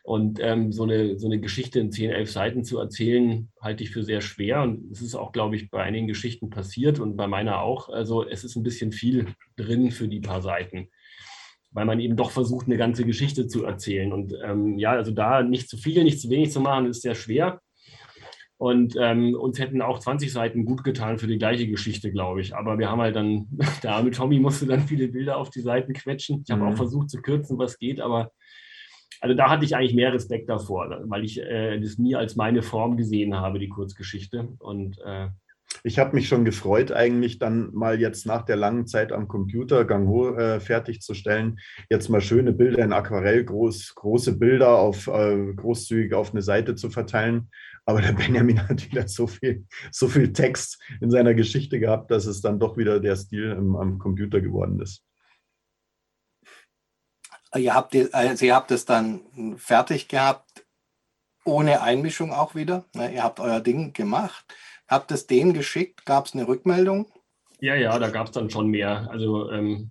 Und 0.02 0.40
ähm, 0.42 0.72
so, 0.72 0.84
eine, 0.84 1.20
so 1.20 1.28
eine 1.28 1.40
Geschichte 1.40 1.80
in 1.80 1.92
10, 1.92 2.10
11 2.10 2.32
Seiten 2.32 2.64
zu 2.64 2.80
erzählen, 2.80 3.52
halte 3.62 3.84
ich 3.84 3.92
für 3.92 4.04
sehr 4.04 4.22
schwer. 4.22 4.64
Und 4.64 4.92
es 4.92 5.04
ist 5.04 5.14
auch, 5.14 5.32
glaube 5.32 5.56
ich, 5.56 5.70
bei 5.70 5.84
einigen 5.84 6.08
Geschichten 6.08 6.50
passiert 6.50 7.00
und 7.00 7.16
bei 7.16 7.28
meiner 7.28 7.62
auch. 7.62 7.90
Also 7.90 8.28
es 8.28 8.44
ist 8.44 8.56
ein 8.56 8.64
bisschen 8.64 8.92
viel 8.92 9.28
drin 9.58 9.92
für 9.92 10.08
die 10.08 10.22
paar 10.22 10.42
Seiten, 10.42 10.90
weil 11.70 11.86
man 11.86 12.00
eben 12.00 12.16
doch 12.16 12.32
versucht, 12.32 12.66
eine 12.66 12.78
ganze 12.78 13.06
Geschichte 13.06 13.46
zu 13.46 13.64
erzählen. 13.64 14.12
Und 14.12 14.34
ähm, 14.44 14.80
ja, 14.80 14.94
also 14.94 15.12
da 15.12 15.44
nicht 15.44 15.70
zu 15.70 15.78
viel, 15.78 16.04
nicht 16.04 16.20
zu 16.20 16.32
wenig 16.32 16.52
zu 16.52 16.62
machen, 16.62 16.88
ist 16.88 17.04
sehr 17.04 17.14
schwer. 17.14 17.62
Und 18.60 18.97
ähm, 18.99 19.36
uns 19.36 19.57
hätten 19.57 19.82
auch 19.82 19.99
20 19.99 20.34
Seiten 20.34 20.66
gut 20.66 20.84
getan 20.84 21.18
für 21.18 21.28
die 21.28 21.38
gleiche 21.38 21.66
Geschichte, 21.66 22.12
glaube 22.12 22.41
ich. 22.41 22.53
Aber 22.53 22.78
wir 22.78 22.91
haben 22.91 22.99
halt 22.99 23.16
dann, 23.16 23.47
der 23.84 23.95
arme 23.95 24.12
Tommy 24.12 24.38
musste 24.38 24.66
dann 24.66 24.82
viele 24.82 25.07
Bilder 25.07 25.38
auf 25.38 25.49
die 25.49 25.62
Seiten 25.62 25.93
quetschen. 25.93 26.43
Ich 26.45 26.51
habe 26.51 26.64
mhm. 26.64 26.68
auch 26.68 26.76
versucht 26.76 27.10
zu 27.10 27.22
kürzen, 27.22 27.57
was 27.57 27.80
geht, 27.80 28.01
aber 28.01 28.34
also 29.22 29.34
da 29.34 29.49
hatte 29.49 29.64
ich 29.64 29.78
eigentlich 29.78 29.95
mehr 29.95 30.14
Respekt 30.14 30.49
davor, 30.49 31.03
weil 31.05 31.24
ich 31.24 31.39
äh, 31.39 31.80
das 31.80 31.97
nie 31.97 32.16
als 32.16 32.36
meine 32.36 32.62
Form 32.62 32.97
gesehen 32.97 33.34
habe, 33.36 33.60
die 33.60 33.70
Kurzgeschichte. 33.70 34.49
Und 34.60 34.99
äh, 35.05 35.30
ich 35.84 35.97
habe 35.97 36.16
mich 36.16 36.28
schon 36.28 36.43
gefreut, 36.43 36.91
eigentlich 36.91 37.39
dann 37.39 37.74
mal 37.74 37.99
jetzt 37.99 38.26
nach 38.26 38.43
der 38.43 38.57
langen 38.57 38.88
Zeit 38.88 39.14
am 39.14 39.30
Computer 39.30 39.86
Gang 39.86 40.10
Ho 40.10 40.36
äh, 40.36 40.60
fertigzustellen, 40.60 41.60
jetzt 41.89 42.10
mal 42.10 42.20
schöne 42.20 42.51
Bilder 42.51 42.84
in 42.84 42.91
Aquarell, 42.91 43.45
groß, 43.45 43.95
große 43.95 44.38
Bilder 44.38 44.78
auf 44.78 45.07
äh, 45.07 45.53
großzügig 45.53 46.14
auf 46.14 46.32
eine 46.32 46.41
Seite 46.41 46.76
zu 46.76 46.89
verteilen. 46.89 47.49
Aber 47.90 48.04
der 48.04 48.12
Benjamin 48.12 48.62
hat 48.70 48.86
wieder 48.92 49.08
so 49.08 49.26
viel, 49.26 49.66
so 49.92 50.08
viel 50.08 50.32
Text 50.32 50.80
in 51.02 51.10
seiner 51.10 51.34
Geschichte 51.34 51.80
gehabt, 51.80 52.12
dass 52.12 52.28
es 52.28 52.40
dann 52.40 52.60
doch 52.60 52.78
wieder 52.78 53.00
der 53.00 53.16
Stil 53.16 53.50
im, 53.50 53.76
am 53.76 53.98
Computer 53.98 54.42
geworden 54.42 54.80
ist. 54.80 55.04
Ihr 57.56 57.74
habt, 57.74 57.96
also 58.14 58.46
ihr 58.46 58.54
habt 58.54 58.70
es 58.70 58.86
dann 58.86 59.58
fertig 59.58 60.08
gehabt, 60.08 60.68
ohne 61.44 61.82
Einmischung 61.82 62.32
auch 62.32 62.54
wieder. 62.54 62.86
Ne, 62.94 63.12
ihr 63.12 63.24
habt 63.24 63.40
euer 63.40 63.60
Ding 63.60 63.92
gemacht, 63.94 64.46
habt 64.88 65.12
es 65.12 65.26
denen 65.26 65.56
geschickt, 65.56 66.06
gab 66.06 66.28
es 66.28 66.36
eine 66.36 66.48
Rückmeldung? 66.48 67.12
Ja, 67.60 67.74
ja, 67.74 67.98
da 67.98 68.12
gab 68.12 68.28
es 68.28 68.34
dann 68.34 68.52
schon 68.52 68.68
mehr. 68.68 69.10
Also, 69.10 69.50
ähm, 69.50 69.90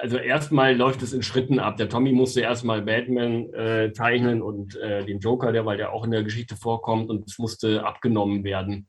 also 0.00 0.16
erstmal 0.16 0.76
läuft 0.76 1.02
es 1.02 1.12
in 1.12 1.22
Schritten 1.22 1.58
ab. 1.58 1.76
Der 1.76 1.88
Tommy 1.88 2.12
musste 2.12 2.40
erstmal 2.40 2.82
Batman 2.82 3.52
äh, 3.52 3.92
zeichnen 3.92 4.42
und 4.42 4.76
äh, 4.76 5.04
den 5.04 5.20
Joker, 5.20 5.52
der, 5.52 5.66
weil 5.66 5.76
der 5.76 5.92
auch 5.92 6.04
in 6.04 6.10
der 6.10 6.22
Geschichte 6.22 6.56
vorkommt, 6.56 7.10
und 7.10 7.26
es 7.26 7.38
musste 7.38 7.84
abgenommen 7.84 8.44
werden. 8.44 8.88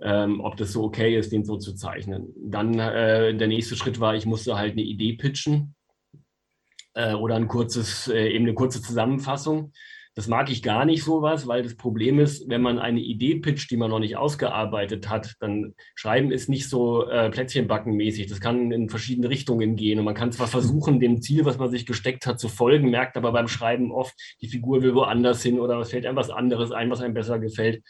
Ähm, 0.00 0.40
ob 0.40 0.56
das 0.56 0.72
so 0.72 0.84
okay 0.84 1.16
ist, 1.18 1.32
den 1.32 1.44
so 1.44 1.58
zu 1.58 1.74
zeichnen. 1.74 2.32
Dann 2.36 2.78
äh, 2.78 3.34
der 3.34 3.48
nächste 3.48 3.76
Schritt 3.76 4.00
war, 4.00 4.14
ich 4.14 4.24
musste 4.24 4.56
halt 4.56 4.72
eine 4.72 4.82
Idee 4.82 5.14
pitchen 5.14 5.74
äh, 6.94 7.12
oder 7.12 7.36
ein 7.36 7.46
kurzes, 7.46 8.08
äh, 8.08 8.28
eben 8.28 8.46
eine 8.46 8.54
kurze 8.54 8.80
Zusammenfassung. 8.80 9.72
Das 10.14 10.28
mag 10.28 10.50
ich 10.50 10.62
gar 10.62 10.84
nicht 10.84 11.04
sowas, 11.04 11.46
weil 11.46 11.62
das 11.62 11.74
Problem 11.74 12.18
ist, 12.18 12.46
wenn 12.50 12.60
man 12.60 12.78
eine 12.78 13.00
Idee 13.00 13.36
pitcht, 13.36 13.70
die 13.70 13.78
man 13.78 13.90
noch 13.90 13.98
nicht 13.98 14.16
ausgearbeitet 14.16 15.08
hat, 15.08 15.36
dann 15.40 15.74
schreiben 15.94 16.30
ist 16.30 16.50
nicht 16.50 16.68
so 16.68 17.08
äh, 17.08 17.30
Plätzchenbackenmäßig. 17.30 18.26
Das 18.26 18.40
kann 18.40 18.70
in 18.72 18.90
verschiedene 18.90 19.30
Richtungen 19.30 19.74
gehen 19.74 19.98
und 19.98 20.04
man 20.04 20.14
kann 20.14 20.30
zwar 20.30 20.48
versuchen, 20.48 21.00
dem 21.00 21.22
Ziel, 21.22 21.46
was 21.46 21.56
man 21.56 21.70
sich 21.70 21.86
gesteckt 21.86 22.26
hat, 22.26 22.38
zu 22.38 22.48
folgen, 22.48 22.90
merkt 22.90 23.16
aber 23.16 23.32
beim 23.32 23.48
Schreiben 23.48 23.90
oft, 23.90 24.14
die 24.42 24.48
Figur 24.48 24.82
will 24.82 24.94
woanders 24.94 25.42
hin 25.42 25.58
oder 25.58 25.78
es 25.78 25.90
fällt 25.90 26.04
einem 26.04 26.16
was 26.16 26.28
anderes 26.28 26.72
ein, 26.72 26.90
was 26.90 27.00
einem 27.00 27.14
besser 27.14 27.38
gefällt. 27.38 27.82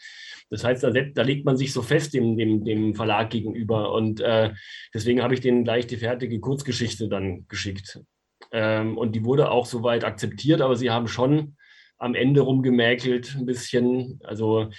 Das 0.49 0.63
heißt, 0.63 0.81
da, 0.83 0.91
da 0.91 1.23
legt 1.23 1.45
man 1.45 1.57
sich 1.57 1.73
so 1.73 1.81
fest 1.81 2.13
dem, 2.13 2.37
dem, 2.37 2.63
dem 2.63 2.95
Verlag 2.95 3.31
gegenüber 3.31 3.91
und 3.91 4.21
äh, 4.21 4.51
deswegen 4.93 5.21
habe 5.23 5.33
ich 5.33 5.41
denen 5.41 5.65
gleich 5.65 5.87
die 5.87 5.97
fertige 5.97 6.39
Kurzgeschichte 6.39 7.09
dann 7.09 7.47
geschickt. 7.49 7.99
Ähm, 8.51 8.97
und 8.97 9.13
die 9.13 9.25
wurde 9.25 9.51
auch 9.51 9.65
soweit 9.65 10.05
akzeptiert, 10.05 10.61
aber 10.61 10.77
sie 10.77 10.89
haben 10.89 11.07
schon 11.07 11.57
am 11.97 12.15
Ende 12.15 12.41
rumgemäkelt 12.41 13.35
ein 13.35 13.45
bisschen. 13.45 14.19
Also 14.23 14.69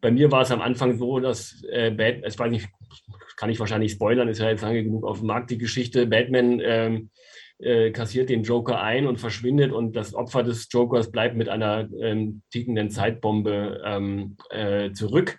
bei 0.00 0.10
mir 0.10 0.30
war 0.30 0.42
es 0.42 0.50
am 0.50 0.60
Anfang 0.60 0.98
so, 0.98 1.20
dass 1.20 1.62
äh, 1.70 1.90
Bad, 1.90 2.26
ich 2.26 2.38
weiß 2.38 2.50
nicht, 2.50 2.68
kann 3.36 3.50
ich 3.50 3.60
wahrscheinlich 3.60 3.92
spoilern, 3.92 4.28
ist 4.28 4.38
ja 4.38 4.48
jetzt 4.48 4.62
lange 4.62 4.82
genug 4.82 5.04
auf 5.04 5.18
dem 5.18 5.26
Markt 5.26 5.50
die 5.50 5.58
Geschichte. 5.58 6.06
Batman 6.06 6.60
ähm, 6.62 7.10
äh, 7.58 7.90
kassiert 7.90 8.28
den 8.28 8.42
Joker 8.42 8.80
ein 8.80 9.06
und 9.06 9.18
verschwindet 9.20 9.72
und 9.72 9.94
das 9.94 10.14
Opfer 10.14 10.42
des 10.42 10.68
Jokers 10.70 11.10
bleibt 11.10 11.36
mit 11.36 11.48
einer 11.48 11.88
ähm, 12.00 12.42
tickenden 12.50 12.90
Zeitbombe 12.90 13.82
ähm, 13.84 14.36
äh, 14.50 14.92
zurück. 14.92 15.38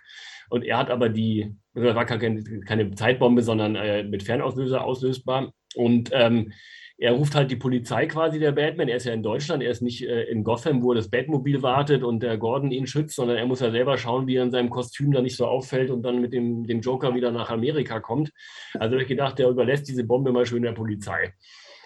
Und 0.50 0.64
er 0.64 0.78
hat 0.78 0.90
aber 0.90 1.08
die, 1.08 1.54
das 1.74 1.94
war 1.94 2.06
keine, 2.06 2.42
keine 2.66 2.94
Zeitbombe, 2.94 3.42
sondern 3.42 3.76
äh, 3.76 4.04
mit 4.04 4.22
Fernauslöser 4.22 4.84
auslösbar. 4.84 5.52
Und 5.74 6.10
ähm, 6.12 6.52
er 6.96 7.12
ruft 7.12 7.34
halt 7.34 7.50
die 7.50 7.56
Polizei 7.56 8.06
quasi, 8.06 8.38
der 8.38 8.52
Batman. 8.52 8.88
Er 8.88 8.96
ist 8.96 9.06
ja 9.06 9.12
in 9.12 9.22
Deutschland, 9.22 9.62
er 9.62 9.70
ist 9.70 9.82
nicht 9.82 10.06
äh, 10.06 10.24
in 10.24 10.44
Gotham, 10.44 10.82
wo 10.82 10.94
das 10.94 11.10
Batmobil 11.10 11.62
wartet 11.62 12.02
und 12.02 12.22
der 12.22 12.38
Gordon 12.38 12.70
ihn 12.70 12.86
schützt, 12.86 13.16
sondern 13.16 13.36
er 13.36 13.46
muss 13.46 13.60
ja 13.60 13.70
selber 13.70 13.98
schauen, 13.98 14.26
wie 14.26 14.36
er 14.36 14.44
in 14.44 14.52
seinem 14.52 14.70
Kostüm 14.70 15.12
da 15.12 15.20
nicht 15.20 15.36
so 15.36 15.46
auffällt 15.46 15.90
und 15.90 16.02
dann 16.02 16.20
mit 16.20 16.32
dem, 16.32 16.64
dem 16.64 16.80
Joker 16.80 17.14
wieder 17.14 17.32
nach 17.32 17.50
Amerika 17.50 18.00
kommt. 18.00 18.32
Also 18.74 18.92
habe 18.92 19.02
ich 19.02 19.08
gedacht, 19.08 19.38
der 19.38 19.48
überlässt 19.48 19.88
diese 19.88 20.04
Bombe 20.04 20.32
mal 20.32 20.46
schön 20.46 20.62
der 20.62 20.72
Polizei. 20.72 21.34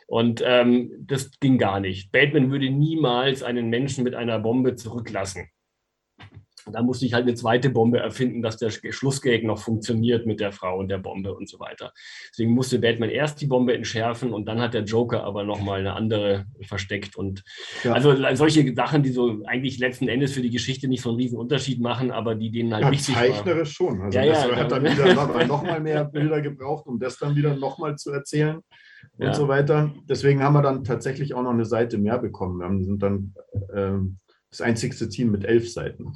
Und 0.07 0.43
ähm, 0.45 0.93
das 1.01 1.39
ging 1.41 1.59
gar 1.59 1.81
nicht. 1.81 2.13
Batman 2.13 2.51
würde 2.51 2.71
niemals 2.71 3.43
einen 3.43 3.69
Menschen 3.69 4.05
mit 4.05 4.15
einer 4.15 4.39
Bombe 4.39 4.75
zurücklassen. 4.75 5.49
Da 6.71 6.83
musste 6.83 7.07
ich 7.07 7.15
halt 7.15 7.25
eine 7.25 7.35
zweite 7.35 7.71
Bombe 7.71 7.99
erfinden, 7.99 8.43
dass 8.43 8.57
der 8.57 8.71
Schlussgag 8.71 9.45
noch 9.45 9.59
funktioniert 9.59 10.27
mit 10.27 10.41
der 10.41 10.53
Frau 10.53 10.79
und 10.79 10.89
der 10.89 10.99
Bombe 10.99 11.35
und 11.35 11.49
so 11.49 11.59
weiter. 11.61 11.93
Deswegen 12.31 12.53
musste 12.53 12.79
Batman 12.79 13.11
erst 13.11 13.41
die 13.41 13.47
Bombe 13.47 13.75
entschärfen 13.75 14.33
und 14.33 14.47
dann 14.47 14.61
hat 14.61 14.75
der 14.75 14.85
Joker 14.85 15.25
aber 15.25 15.45
nochmal 15.45 15.81
eine 15.81 15.95
andere 15.95 16.47
versteckt. 16.63 17.17
Und 17.17 17.45
ja. 17.85 17.93
also 17.93 18.15
solche 18.35 18.75
Sachen, 18.75 19.03
die 19.03 19.11
so 19.11 19.43
eigentlich 19.47 19.79
letzten 19.79 20.09
Endes 20.09 20.33
für 20.33 20.43
die 20.43 20.51
Geschichte 20.51 20.89
nicht 20.89 21.03
so 21.03 21.11
einen 21.11 21.19
riesen 21.19 21.39
Unterschied 21.39 21.81
machen, 21.81 22.11
aber 22.11 22.35
die 22.35 22.51
denen 22.51 22.75
halt 22.75 22.85
ja, 22.85 22.91
wichtig 22.91 23.15
zeichnerisch 23.15 23.73
schon. 23.73 24.03
Also 24.03 24.19
ja, 24.19 24.25
ja, 24.25 24.57
hat 24.57 24.73
dann 24.73 24.85
wieder 24.85 25.47
nochmal 25.47 25.81
mehr 25.81 26.05
Bilder 26.05 26.41
gebraucht, 26.41 26.87
um 26.87 26.99
das 26.99 27.19
dann 27.19 27.37
wieder 27.37 27.57
nochmal 27.57 27.97
zu 27.97 28.13
erzählen 28.13 28.61
und 29.17 29.27
ja. 29.27 29.35
so 29.35 29.49
weiter. 29.49 29.93
Deswegen 30.09 30.43
haben 30.43 30.55
wir 30.55 30.63
dann 30.63 30.85
tatsächlich 30.85 31.35
auch 31.35 31.43
noch 31.43 31.51
eine 31.51 31.65
Seite 31.65 31.99
mehr 31.99 32.19
bekommen. 32.19 32.79
Wir 32.79 32.85
sind 32.85 33.03
dann 33.03 33.35
ähm, 33.75 34.19
das 34.51 34.61
einzigste 34.61 35.09
Team 35.09 35.31
mit 35.31 35.45
elf 35.45 35.71
Seiten. 35.71 36.15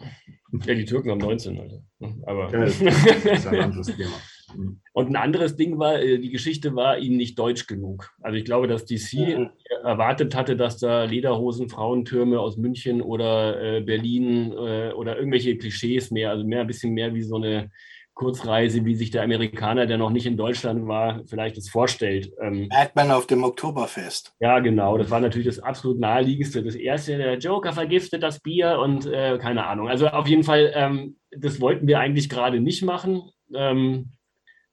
Ja, 0.65 0.75
die 0.75 0.85
Türken 0.85 1.11
haben 1.11 1.19
19, 1.19 1.59
also. 1.59 1.83
Aber. 2.27 2.51
Ja, 2.53 2.65
das 2.65 2.81
ist 2.81 3.47
ein 3.47 3.61
anderes 3.61 3.87
Thema. 3.87 4.17
Mhm. 4.55 4.81
Und 4.93 5.09
ein 5.09 5.17
anderes 5.17 5.57
Ding 5.57 5.79
war, 5.79 6.01
äh, 6.01 6.19
die 6.19 6.31
Geschichte 6.31 6.75
war 6.75 6.99
ihnen 6.99 7.17
nicht 7.17 7.39
deutsch 7.39 7.67
genug. 7.67 8.11
Also 8.21 8.37
ich 8.37 8.45
glaube, 8.45 8.69
dass 8.69 8.85
DC 8.85 9.13
ja. 9.13 9.51
erwartet 9.83 10.35
hatte, 10.35 10.57
dass 10.57 10.79
da 10.79 11.05
Lederhosen, 11.05 11.69
Frauentürme 11.69 12.39
aus 12.39 12.57
München 12.57 13.01
oder 13.01 13.61
äh, 13.61 13.81
Berlin 13.81 14.53
äh, 14.53 14.93
oder 14.93 15.17
irgendwelche 15.17 15.57
Klischees 15.57 16.11
mehr, 16.11 16.31
also 16.31 16.45
mehr 16.45 16.61
ein 16.63 16.67
bisschen 16.67 16.93
mehr 16.93 17.15
wie 17.15 17.23
so 17.23 17.37
eine 17.37 17.71
Kurzreise, 18.15 18.85
wie 18.85 18.95
sich 18.95 19.11
der 19.11 19.23
Amerikaner, 19.23 19.87
der 19.87 19.99
noch 19.99 20.11
nicht 20.11 20.27
in 20.27 20.37
Deutschland 20.37 20.87
war, 20.87 21.23
vielleicht 21.27 21.57
das 21.57 21.69
vorstellt. 21.71 22.31
Ähm, 22.41 22.69
Batman 22.69 23.11
auf 23.11 23.27
dem 23.27 23.43
Oktoberfest. 23.43 24.35
Ja, 24.39 24.59
genau. 24.61 24.99
Das 24.99 25.11
war 25.11 25.21
natürlich 25.21 25.47
das 25.47 25.59
absolut 25.59 25.99
naheliegendste. 25.99 26.63
Das 26.63 26.75
erste, 26.75 27.17
der 27.17 27.39
Joker 27.39 27.73
vergiftet 27.73 28.23
das 28.23 28.41
Bier 28.41 28.79
und 28.79 29.07
äh, 29.07 29.39
keine 29.39 29.67
Ahnung. 29.67 29.89
Also 29.89 30.09
auf 30.09 30.27
jeden 30.27 30.45
Fall, 30.45 30.73
ähm, 30.75 31.17
das 31.31 31.61
wollten 31.61 31.87
wir 31.87 32.01
eigentlich 32.01 32.29
gerade 32.29 32.61
nicht 32.61 32.83
machen. 32.83 33.23
Ähm, 33.55 34.13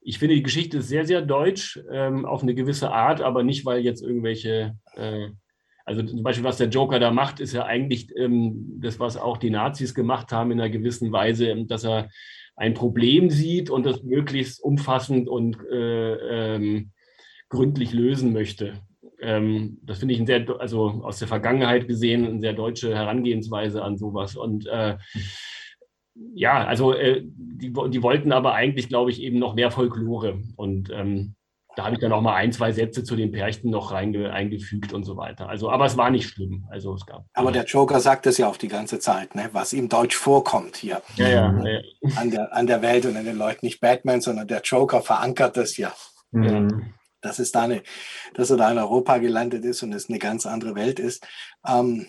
ich 0.01 0.19
finde, 0.19 0.35
die 0.35 0.43
Geschichte 0.43 0.79
ist 0.79 0.89
sehr, 0.89 1.05
sehr 1.05 1.21
deutsch, 1.21 1.79
ähm, 1.91 2.25
auf 2.25 2.43
eine 2.43 2.55
gewisse 2.55 2.91
Art, 2.91 3.21
aber 3.21 3.43
nicht, 3.43 3.65
weil 3.65 3.79
jetzt 3.81 4.01
irgendwelche 4.01 4.75
äh, 4.95 5.29
also 5.89 6.03
zum 6.03 6.21
Beispiel, 6.21 6.43
was 6.43 6.57
der 6.57 6.67
Joker 6.67 6.99
da 6.99 7.09
macht, 7.09 7.39
ist 7.39 7.53
ja 7.53 7.65
eigentlich 7.65 8.15
ähm, 8.15 8.77
das, 8.79 8.99
was 8.99 9.17
auch 9.17 9.37
die 9.37 9.49
Nazis 9.49 9.95
gemacht 9.95 10.31
haben 10.31 10.51
in 10.51 10.59
einer 10.59 10.69
gewissen 10.69 11.11
Weise, 11.11 11.65
dass 11.65 11.83
er 11.83 12.09
ein 12.59 12.73
Problem 12.73 13.29
sieht 13.29 13.69
und 13.69 13.85
das 13.85 14.03
möglichst 14.03 14.61
umfassend 14.61 15.29
und 15.29 15.57
äh, 15.71 16.55
ähm, 16.55 16.91
gründlich 17.47 17.93
lösen 17.93 18.33
möchte. 18.33 18.73
Ähm, 19.21 19.79
das 19.81 19.99
finde 19.99 20.13
ich 20.13 20.19
ein 20.19 20.25
sehr, 20.25 20.45
also 20.59 21.01
aus 21.03 21.19
der 21.19 21.29
Vergangenheit 21.29 21.87
gesehen, 21.87 22.25
eine 22.25 22.41
sehr 22.41 22.51
deutsche 22.51 22.93
Herangehensweise 22.93 23.81
an 23.81 23.97
sowas. 23.97 24.35
Und 24.35 24.67
äh, 24.67 24.97
ja, 26.35 26.65
also 26.65 26.93
äh, 26.93 27.23
die, 27.23 27.71
die 27.71 28.03
wollten 28.03 28.33
aber 28.33 28.55
eigentlich, 28.55 28.89
glaube 28.89 29.11
ich, 29.11 29.21
eben 29.21 29.39
noch 29.39 29.55
mehr 29.55 29.71
Folklore. 29.71 30.41
Und 30.57 30.89
ähm, 30.93 31.35
da 31.75 31.85
habe 31.85 31.95
ich 31.95 32.01
dann 32.01 32.11
auch 32.11 32.21
mal 32.21 32.35
ein, 32.35 32.51
zwei 32.51 32.71
Sätze 32.71 33.03
zu 33.03 33.15
den 33.15 33.31
Pärchen 33.31 33.69
noch 33.69 33.91
reinge, 33.91 34.31
eingefügt 34.31 34.91
und 34.91 35.03
so 35.03 35.17
weiter. 35.17 35.47
Also, 35.47 35.69
aber 35.69 35.85
es 35.85 35.97
war 35.97 36.09
nicht 36.09 36.27
schlimm. 36.27 36.67
Also 36.69 36.95
es 36.95 37.05
gab. 37.05 37.25
Aber 37.33 37.51
der 37.51 37.65
Joker 37.65 37.99
sagt 37.99 38.25
das 38.25 38.37
ja 38.37 38.47
auch 38.47 38.57
die 38.57 38.67
ganze 38.67 38.99
Zeit, 38.99 39.35
ne? 39.35 39.49
was 39.53 39.71
ihm 39.73 39.87
deutsch 39.87 40.15
vorkommt 40.15 40.75
hier. 40.77 41.01
Ja, 41.15 41.29
ja, 41.29 41.63
ja. 41.63 41.79
An, 42.17 42.31
der, 42.31 42.53
an 42.53 42.67
der 42.67 42.81
Welt 42.81 43.05
und 43.05 43.15
an 43.15 43.25
den 43.25 43.37
Leuten. 43.37 43.65
Nicht 43.65 43.79
Batman, 43.79 44.19
sondern 44.19 44.47
der 44.47 44.61
Joker 44.61 45.01
verankert 45.01 45.57
das 45.57 45.77
ja. 45.77 45.93
Mhm. 46.31 46.93
Dass 47.21 47.39
es 47.39 47.51
da 47.51 47.63
eine, 47.63 47.83
dass 48.33 48.49
er 48.49 48.57
da 48.57 48.71
in 48.71 48.77
Europa 48.77 49.17
gelandet 49.17 49.63
ist 49.63 49.83
und 49.83 49.93
es 49.93 50.09
eine 50.09 50.19
ganz 50.19 50.45
andere 50.45 50.75
Welt 50.75 50.99
ist. 50.99 51.25
Ähm, 51.67 52.07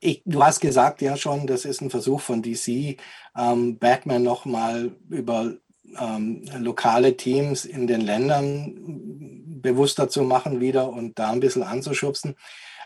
ich, 0.00 0.22
du 0.26 0.44
hast 0.44 0.60
gesagt 0.60 1.00
ja 1.00 1.16
schon, 1.16 1.46
das 1.46 1.64
ist 1.64 1.80
ein 1.80 1.90
Versuch 1.90 2.20
von 2.20 2.42
DC, 2.42 2.98
ähm, 3.36 3.78
Batman 3.78 4.22
nochmal 4.22 4.92
über 5.08 5.54
ähm, 5.98 6.44
lokale 6.58 7.16
Teams 7.16 7.64
in 7.64 7.86
den 7.86 8.00
Ländern 8.00 9.60
bewusster 9.60 10.08
zu 10.08 10.22
machen 10.22 10.60
wieder 10.60 10.88
und 10.88 11.18
da 11.18 11.30
ein 11.30 11.40
bisschen 11.40 11.62
anzuschubsen. 11.62 12.36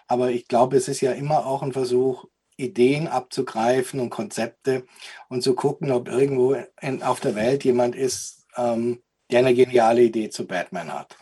Aber 0.06 0.30
ich 0.30 0.48
glaube, 0.48 0.76
es 0.76 0.88
ist 0.88 1.00
ja 1.00 1.12
immer 1.12 1.46
auch 1.46 1.62
ein 1.62 1.72
Versuch, 1.72 2.24
Ideen 2.56 3.06
abzugreifen 3.06 4.00
und 4.00 4.10
Konzepte 4.10 4.84
und 5.28 5.42
zu 5.42 5.54
gucken, 5.54 5.92
ob 5.92 6.08
irgendwo 6.08 6.56
in, 6.80 7.02
auf 7.02 7.20
der 7.20 7.34
Welt 7.36 7.64
jemand 7.64 7.94
ist, 7.94 8.46
ähm, 8.56 9.00
der 9.30 9.40
eine 9.40 9.54
geniale 9.54 10.02
Idee 10.02 10.28
zu 10.28 10.46
Batman 10.46 10.92
hat, 10.92 11.16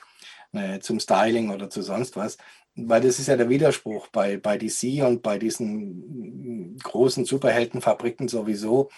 ne, 0.52 0.80
zum 0.80 0.98
Styling 0.98 1.50
oder 1.50 1.68
zu 1.68 1.82
sonst 1.82 2.16
was. 2.16 2.38
Weil 2.74 3.00
das 3.02 3.18
ist 3.18 3.28
ja 3.28 3.36
der 3.36 3.48
Widerspruch 3.48 4.08
bei, 4.08 4.36
bei 4.36 4.58
DC 4.58 5.02
und 5.02 5.22
bei 5.22 5.38
diesen 5.38 6.76
großen 6.82 7.24
Superheldenfabriken 7.24 8.28
sowieso 8.28 8.90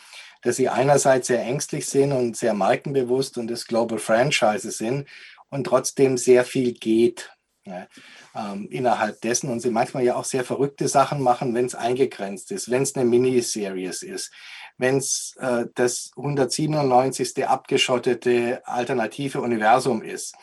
dass 0.43 0.57
sie 0.57 0.69
einerseits 0.69 1.29
sehr 1.29 1.43
ängstlich 1.43 1.87
sind 1.87 2.13
und 2.13 2.37
sehr 2.37 2.55
markenbewusst 2.55 3.39
und 3.39 3.49
das 3.49 3.67
Global 3.67 3.99
Franchise 3.99 4.71
sind 4.71 5.09
und 5.51 5.65
trotzdem 5.65 6.17
sehr 6.17 6.45
viel 6.45 6.73
geht 6.73 7.31
ähm, 8.35 8.69
innerhalb 8.71 9.21
dessen 9.21 9.51
und 9.51 9.61
sie 9.61 9.71
manchmal 9.71 10.05
ja 10.05 10.17
auch 10.17 10.25
sehr 10.25 10.45
verrückte 10.45 10.89
Sachen 10.89 11.23
machen, 11.23 11.55
wenn 11.55 11.67
es 11.67 11.75
eingegrenzt 11.75 12.51
ist, 12.51 12.71
wenn 12.71 12.83
es 12.83 12.95
eine 12.95 13.05
Miniseries 13.05 14.03
ist, 14.03 14.33
wenn 14.79 14.97
es 14.97 15.35
äh, 15.39 15.67
das 15.75 16.13
197. 16.17 17.47
abgeschottete 17.47 18.63
alternative 18.67 19.41
Universum 19.41 20.03
ist 20.03 20.35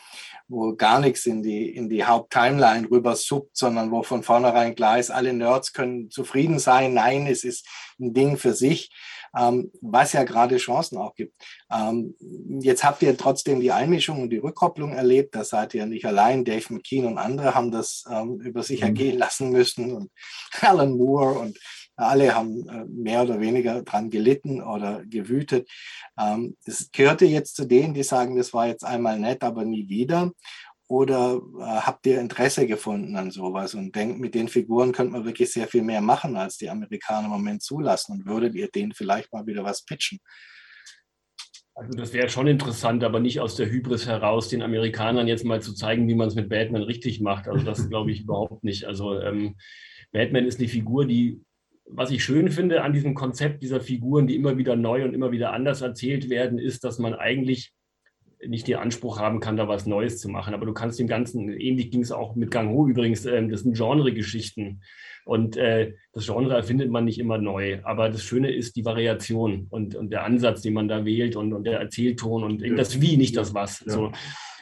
wo 0.48 0.74
gar 0.76 1.00
nichts 1.00 1.26
in 1.26 1.42
die, 1.42 1.74
in 1.74 1.88
die 1.88 2.04
Haupttimeline 2.04 2.88
rüber 2.88 3.16
suppt, 3.16 3.56
sondern 3.56 3.90
wo 3.90 4.02
von 4.02 4.22
vornherein 4.22 4.74
klar 4.74 4.98
ist, 4.98 5.10
alle 5.10 5.32
Nerds 5.32 5.72
können 5.72 6.10
zufrieden 6.10 6.58
sein. 6.58 6.94
Nein, 6.94 7.26
es 7.26 7.42
ist 7.42 7.66
ein 7.98 8.14
Ding 8.14 8.36
für 8.36 8.52
sich 8.52 8.90
ähm, 9.36 9.70
was 9.80 10.12
ja 10.12 10.24
gerade 10.24 10.56
Chancen 10.56 10.98
auch 10.98 11.14
gibt. 11.14 11.34
Ähm, 11.70 12.14
jetzt 12.60 12.84
habt 12.84 13.02
ihr 13.02 13.16
trotzdem 13.16 13.60
die 13.60 13.72
Einmischung 13.72 14.22
und 14.22 14.30
die 14.30 14.38
Rückkopplung 14.38 14.92
erlebt. 14.92 15.34
Da 15.34 15.44
seid 15.44 15.74
ihr 15.74 15.86
nicht 15.86 16.06
allein. 16.06 16.44
Dave 16.44 16.72
McKean 16.72 17.06
und 17.06 17.18
andere 17.18 17.54
haben 17.54 17.70
das 17.70 18.04
ähm, 18.10 18.40
über 18.40 18.62
sich 18.62 18.80
mhm. 18.80 18.86
ergehen 18.86 19.18
lassen 19.18 19.50
müssen 19.50 19.92
und 19.92 20.10
Alan 20.60 20.96
Moore 20.96 21.38
und 21.38 21.58
alle 21.96 22.34
haben 22.34 22.68
äh, 22.68 22.84
mehr 22.84 23.22
oder 23.22 23.40
weniger 23.40 23.82
dran 23.82 24.10
gelitten 24.10 24.62
oder 24.62 25.02
gewütet. 25.06 25.68
Ähm, 26.18 26.56
es 26.64 26.90
gehörte 26.92 27.24
jetzt 27.24 27.56
zu 27.56 27.64
denen, 27.64 27.94
die 27.94 28.02
sagen, 28.02 28.36
das 28.36 28.52
war 28.52 28.66
jetzt 28.66 28.84
einmal 28.84 29.18
nett, 29.18 29.42
aber 29.42 29.64
nie 29.64 29.88
wieder. 29.88 30.32
Oder 30.88 31.40
äh, 31.58 31.62
habt 31.62 32.06
ihr 32.06 32.20
Interesse 32.20 32.66
gefunden 32.66 33.16
an 33.16 33.32
sowas 33.32 33.74
und 33.74 33.94
denkt, 33.96 34.20
mit 34.20 34.34
den 34.34 34.48
Figuren 34.48 34.92
könnte 34.92 35.12
man 35.12 35.24
wirklich 35.24 35.52
sehr 35.52 35.66
viel 35.66 35.82
mehr 35.82 36.00
machen, 36.00 36.36
als 36.36 36.58
die 36.58 36.70
Amerikaner 36.70 37.26
im 37.26 37.32
Moment 37.32 37.62
zulassen? 37.62 38.12
Und 38.12 38.26
würdet 38.26 38.54
ihr 38.54 38.68
denen 38.68 38.92
vielleicht 38.92 39.32
mal 39.32 39.46
wieder 39.46 39.64
was 39.64 39.84
pitchen? 39.84 40.20
Also 41.74 41.98
das 41.98 42.14
wäre 42.14 42.30
schon 42.30 42.46
interessant, 42.46 43.04
aber 43.04 43.20
nicht 43.20 43.40
aus 43.40 43.54
der 43.56 43.68
Hybris 43.68 44.06
heraus, 44.06 44.48
den 44.48 44.62
Amerikanern 44.62 45.28
jetzt 45.28 45.44
mal 45.44 45.60
zu 45.60 45.74
zeigen, 45.74 46.08
wie 46.08 46.14
man 46.14 46.28
es 46.28 46.34
mit 46.34 46.48
Batman 46.48 46.82
richtig 46.82 47.20
macht. 47.20 47.48
Also 47.48 47.66
das 47.66 47.90
glaube 47.90 48.12
ich 48.12 48.20
überhaupt 48.22 48.64
nicht. 48.64 48.84
Also 48.84 49.20
ähm, 49.20 49.56
Batman 50.12 50.46
ist 50.46 50.58
eine 50.58 50.68
Figur, 50.68 51.04
die, 51.04 51.42
was 51.84 52.10
ich 52.10 52.24
schön 52.24 52.50
finde 52.50 52.82
an 52.82 52.94
diesem 52.94 53.14
Konzept 53.14 53.62
dieser 53.62 53.80
Figuren, 53.82 54.26
die 54.26 54.36
immer 54.36 54.56
wieder 54.56 54.74
neu 54.74 55.04
und 55.04 55.12
immer 55.12 55.32
wieder 55.32 55.52
anders 55.52 55.82
erzählt 55.82 56.30
werden, 56.30 56.58
ist, 56.58 56.82
dass 56.82 56.98
man 56.98 57.12
eigentlich 57.12 57.72
nicht 58.46 58.68
den 58.68 58.76
Anspruch 58.76 59.18
haben 59.18 59.40
kann, 59.40 59.56
da 59.56 59.68
was 59.68 59.86
Neues 59.86 60.18
zu 60.18 60.28
machen. 60.28 60.54
Aber 60.54 60.66
du 60.66 60.72
kannst 60.72 60.98
dem 60.98 61.06
Ganzen, 61.06 61.48
ähnlich 61.48 61.90
ging 61.90 62.02
es 62.02 62.12
auch 62.12 62.34
mit 62.34 62.50
Gang 62.50 62.70
Ho 62.70 62.86
übrigens, 62.86 63.24
äh, 63.24 63.46
das 63.48 63.60
sind 63.60 63.76
Genre-Geschichten. 63.76 64.82
Und 65.24 65.56
äh, 65.56 65.94
das 66.12 66.26
Genre 66.26 66.54
erfindet 66.54 66.90
man 66.90 67.04
nicht 67.04 67.18
immer 67.18 67.38
neu. 67.38 67.80
Aber 67.82 68.08
das 68.10 68.22
Schöne 68.22 68.52
ist 68.54 68.76
die 68.76 68.84
Variation 68.84 69.66
und, 69.70 69.96
und 69.96 70.10
der 70.10 70.24
Ansatz, 70.24 70.62
den 70.62 70.74
man 70.74 70.86
da 70.86 71.04
wählt 71.04 71.34
und, 71.34 71.52
und 71.52 71.64
der 71.64 71.80
Erzählton 71.80 72.44
und 72.44 72.62
ja. 72.62 72.74
das 72.74 73.00
Wie, 73.00 73.16
nicht 73.16 73.36
das 73.36 73.52
Was. 73.52 73.84
Ja. 73.86 73.92
So. 73.92 74.12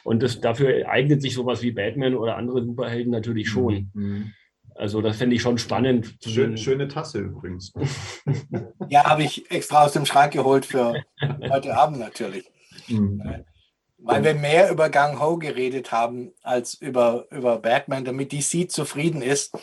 Und 0.04 0.22
das, 0.22 0.40
dafür 0.40 0.88
eignet 0.88 1.22
sich 1.22 1.34
sowas 1.34 1.62
wie 1.62 1.72
Batman 1.72 2.14
oder 2.14 2.36
andere 2.36 2.64
Superhelden 2.64 3.10
natürlich 3.10 3.48
schon. 3.48 3.90
Mhm. 3.94 4.32
Also 4.74 5.00
das 5.02 5.18
fände 5.18 5.36
ich 5.36 5.42
schon 5.42 5.58
spannend. 5.58 6.16
Schön, 6.24 6.56
schöne 6.56 6.88
Tasse 6.88 7.20
übrigens. 7.20 7.72
ja, 8.88 9.04
habe 9.04 9.22
ich 9.22 9.50
extra 9.50 9.84
aus 9.84 9.92
dem 9.92 10.04
Schrank 10.04 10.32
geholt 10.32 10.66
für 10.66 10.94
heute 11.50 11.76
Abend 11.76 11.98
natürlich. 11.98 12.50
Mhm. 12.88 13.22
Weil 14.06 14.22
wir 14.22 14.34
mehr 14.34 14.70
über 14.70 14.90
Gang 14.90 15.18
Ho 15.18 15.38
geredet 15.38 15.90
haben 15.90 16.32
als 16.42 16.74
über, 16.74 17.26
über 17.30 17.58
Batman, 17.58 18.04
damit 18.04 18.32
DC 18.32 18.70
zufrieden 18.70 19.22
ist, 19.22 19.56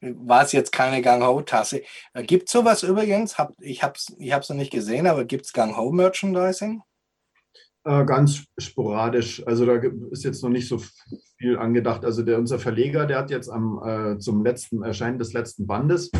war 0.00 0.44
es 0.44 0.52
jetzt 0.52 0.72
keine 0.72 1.02
Gang 1.02 1.22
Ho-Tasse. 1.24 1.82
Äh, 2.14 2.22
gibt 2.22 2.48
es 2.48 2.52
sowas 2.52 2.82
übrigens? 2.82 3.36
Hab, 3.36 3.52
ich 3.60 3.82
habe 3.82 3.94
es 3.96 4.14
ich 4.16 4.30
noch 4.32 4.56
nicht 4.56 4.72
gesehen, 4.72 5.06
aber 5.06 5.24
gibt 5.24 5.46
es 5.46 5.52
Gang 5.52 5.76
Ho-Merchandising? 5.76 6.82
Äh, 7.84 8.04
ganz 8.04 8.44
sporadisch. 8.58 9.46
Also 9.46 9.66
da 9.66 9.80
ist 10.10 10.24
jetzt 10.24 10.42
noch 10.42 10.50
nicht 10.50 10.68
so 10.68 10.80
viel 11.38 11.58
angedacht. 11.58 12.04
Also 12.04 12.22
der, 12.22 12.38
unser 12.38 12.58
Verleger, 12.58 13.06
der 13.06 13.18
hat 13.18 13.30
jetzt 13.30 13.48
am, 13.48 13.80
äh, 13.84 14.18
zum 14.18 14.44
letzten 14.44 14.82
Erscheinen 14.82 15.18
des 15.18 15.32
letzten 15.32 15.66
Bandes, 15.66 16.10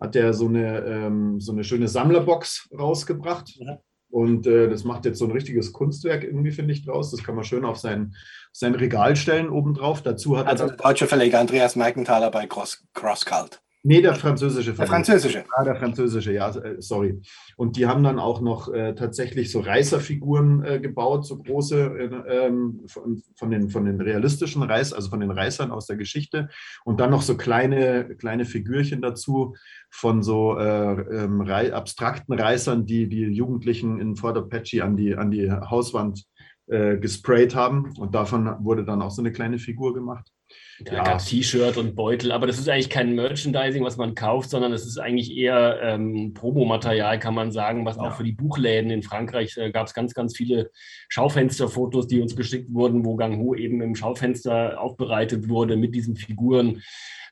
hat 0.00 0.14
der 0.14 0.34
so 0.34 0.48
eine, 0.48 0.84
ähm, 0.84 1.40
so 1.40 1.52
eine 1.52 1.64
schöne 1.64 1.88
Sammlerbox 1.88 2.68
rausgebracht. 2.76 3.56
Mhm. 3.58 3.78
Und 4.08 4.46
äh, 4.46 4.68
das 4.68 4.84
macht 4.84 5.04
jetzt 5.04 5.18
so 5.18 5.24
ein 5.24 5.32
richtiges 5.32 5.72
Kunstwerk 5.72 6.24
irgendwie, 6.24 6.52
finde 6.52 6.72
ich, 6.72 6.84
draus. 6.84 7.10
Das 7.10 7.24
kann 7.24 7.34
man 7.34 7.44
schön 7.44 7.64
auf 7.64 7.76
sein, 7.76 8.14
sein 8.52 8.74
Regal 8.74 9.16
stellen 9.16 9.50
obendrauf. 9.50 10.02
Dazu 10.02 10.38
hat 10.38 10.46
also 10.46 10.68
der 10.68 10.76
deutsche 10.76 11.06
Verleger 11.06 11.40
Andreas 11.40 11.76
Merkenthaler 11.76 12.30
bei 12.30 12.46
Cross, 12.46 12.84
Crosscult. 12.94 13.60
Nee, 13.88 14.02
der 14.02 14.16
französische. 14.16 14.72
Der 14.72 14.86
französische. 14.88 15.44
Ah, 15.54 15.62
der 15.62 15.76
französische, 15.76 16.32
ja, 16.32 16.50
äh, 16.50 16.82
sorry. 16.82 17.20
Und 17.56 17.76
die 17.76 17.86
haben 17.86 18.02
dann 18.02 18.18
auch 18.18 18.40
noch 18.40 18.72
äh, 18.72 18.96
tatsächlich 18.96 19.52
so 19.52 19.60
Reißerfiguren 19.60 20.64
äh, 20.64 20.80
gebaut, 20.80 21.24
so 21.24 21.38
große 21.38 21.80
äh, 21.80 22.50
von, 22.88 23.22
von, 23.36 23.50
den, 23.52 23.70
von 23.70 23.84
den 23.84 24.00
realistischen 24.00 24.64
Reiß, 24.64 24.92
also 24.92 25.08
von 25.08 25.20
den 25.20 25.30
Reißern 25.30 25.70
aus 25.70 25.86
der 25.86 25.94
Geschichte. 25.94 26.48
Und 26.84 26.98
dann 26.98 27.10
noch 27.10 27.22
so 27.22 27.36
kleine, 27.36 28.16
kleine 28.16 28.44
Figürchen 28.44 29.02
dazu 29.02 29.54
von 29.88 30.24
so 30.24 30.58
äh, 30.58 31.24
ähm, 31.24 31.42
abstrakten 31.42 32.34
Reißern, 32.34 32.86
die 32.86 33.08
die 33.08 33.26
Jugendlichen 33.26 34.00
in 34.00 34.16
Fort 34.16 34.36
Apache 34.36 34.82
an 34.82 34.96
die, 34.96 35.14
an 35.14 35.30
die 35.30 35.48
Hauswand 35.48 36.24
äh, 36.66 36.96
gesprayt 36.96 37.54
haben. 37.54 37.94
Und 37.96 38.16
davon 38.16 38.52
wurde 38.64 38.84
dann 38.84 39.00
auch 39.00 39.12
so 39.12 39.22
eine 39.22 39.30
kleine 39.30 39.60
Figur 39.60 39.94
gemacht. 39.94 40.32
Da 40.80 40.96
ja. 40.96 41.04
gab 41.04 41.18
es 41.18 41.24
T-Shirt 41.26 41.78
und 41.78 41.94
Beutel, 41.94 42.32
aber 42.32 42.46
das 42.46 42.58
ist 42.58 42.68
eigentlich 42.68 42.90
kein 42.90 43.14
Merchandising, 43.14 43.82
was 43.82 43.96
man 43.96 44.14
kauft, 44.14 44.50
sondern 44.50 44.72
es 44.74 44.86
ist 44.86 44.98
eigentlich 44.98 45.34
eher 45.34 45.80
ähm, 45.82 46.34
Promomaterial, 46.34 47.18
kann 47.18 47.34
man 47.34 47.50
sagen, 47.50 47.86
was 47.86 47.96
ja. 47.96 48.02
auch 48.02 48.14
für 48.14 48.24
die 48.24 48.32
Buchläden 48.32 48.90
in 48.90 49.02
Frankreich 49.02 49.56
äh, 49.56 49.70
gab 49.70 49.86
es 49.86 49.94
ganz, 49.94 50.12
ganz 50.12 50.36
viele 50.36 50.70
Schaufensterfotos, 51.08 52.08
die 52.08 52.20
uns 52.20 52.36
geschickt 52.36 52.72
wurden, 52.74 53.06
wo 53.06 53.16
Gang 53.16 53.38
Ho 53.38 53.54
eben 53.54 53.80
im 53.80 53.94
Schaufenster 53.94 54.78
aufbereitet 54.78 55.48
wurde 55.48 55.76
mit 55.76 55.94
diesen 55.94 56.16
Figuren. 56.16 56.82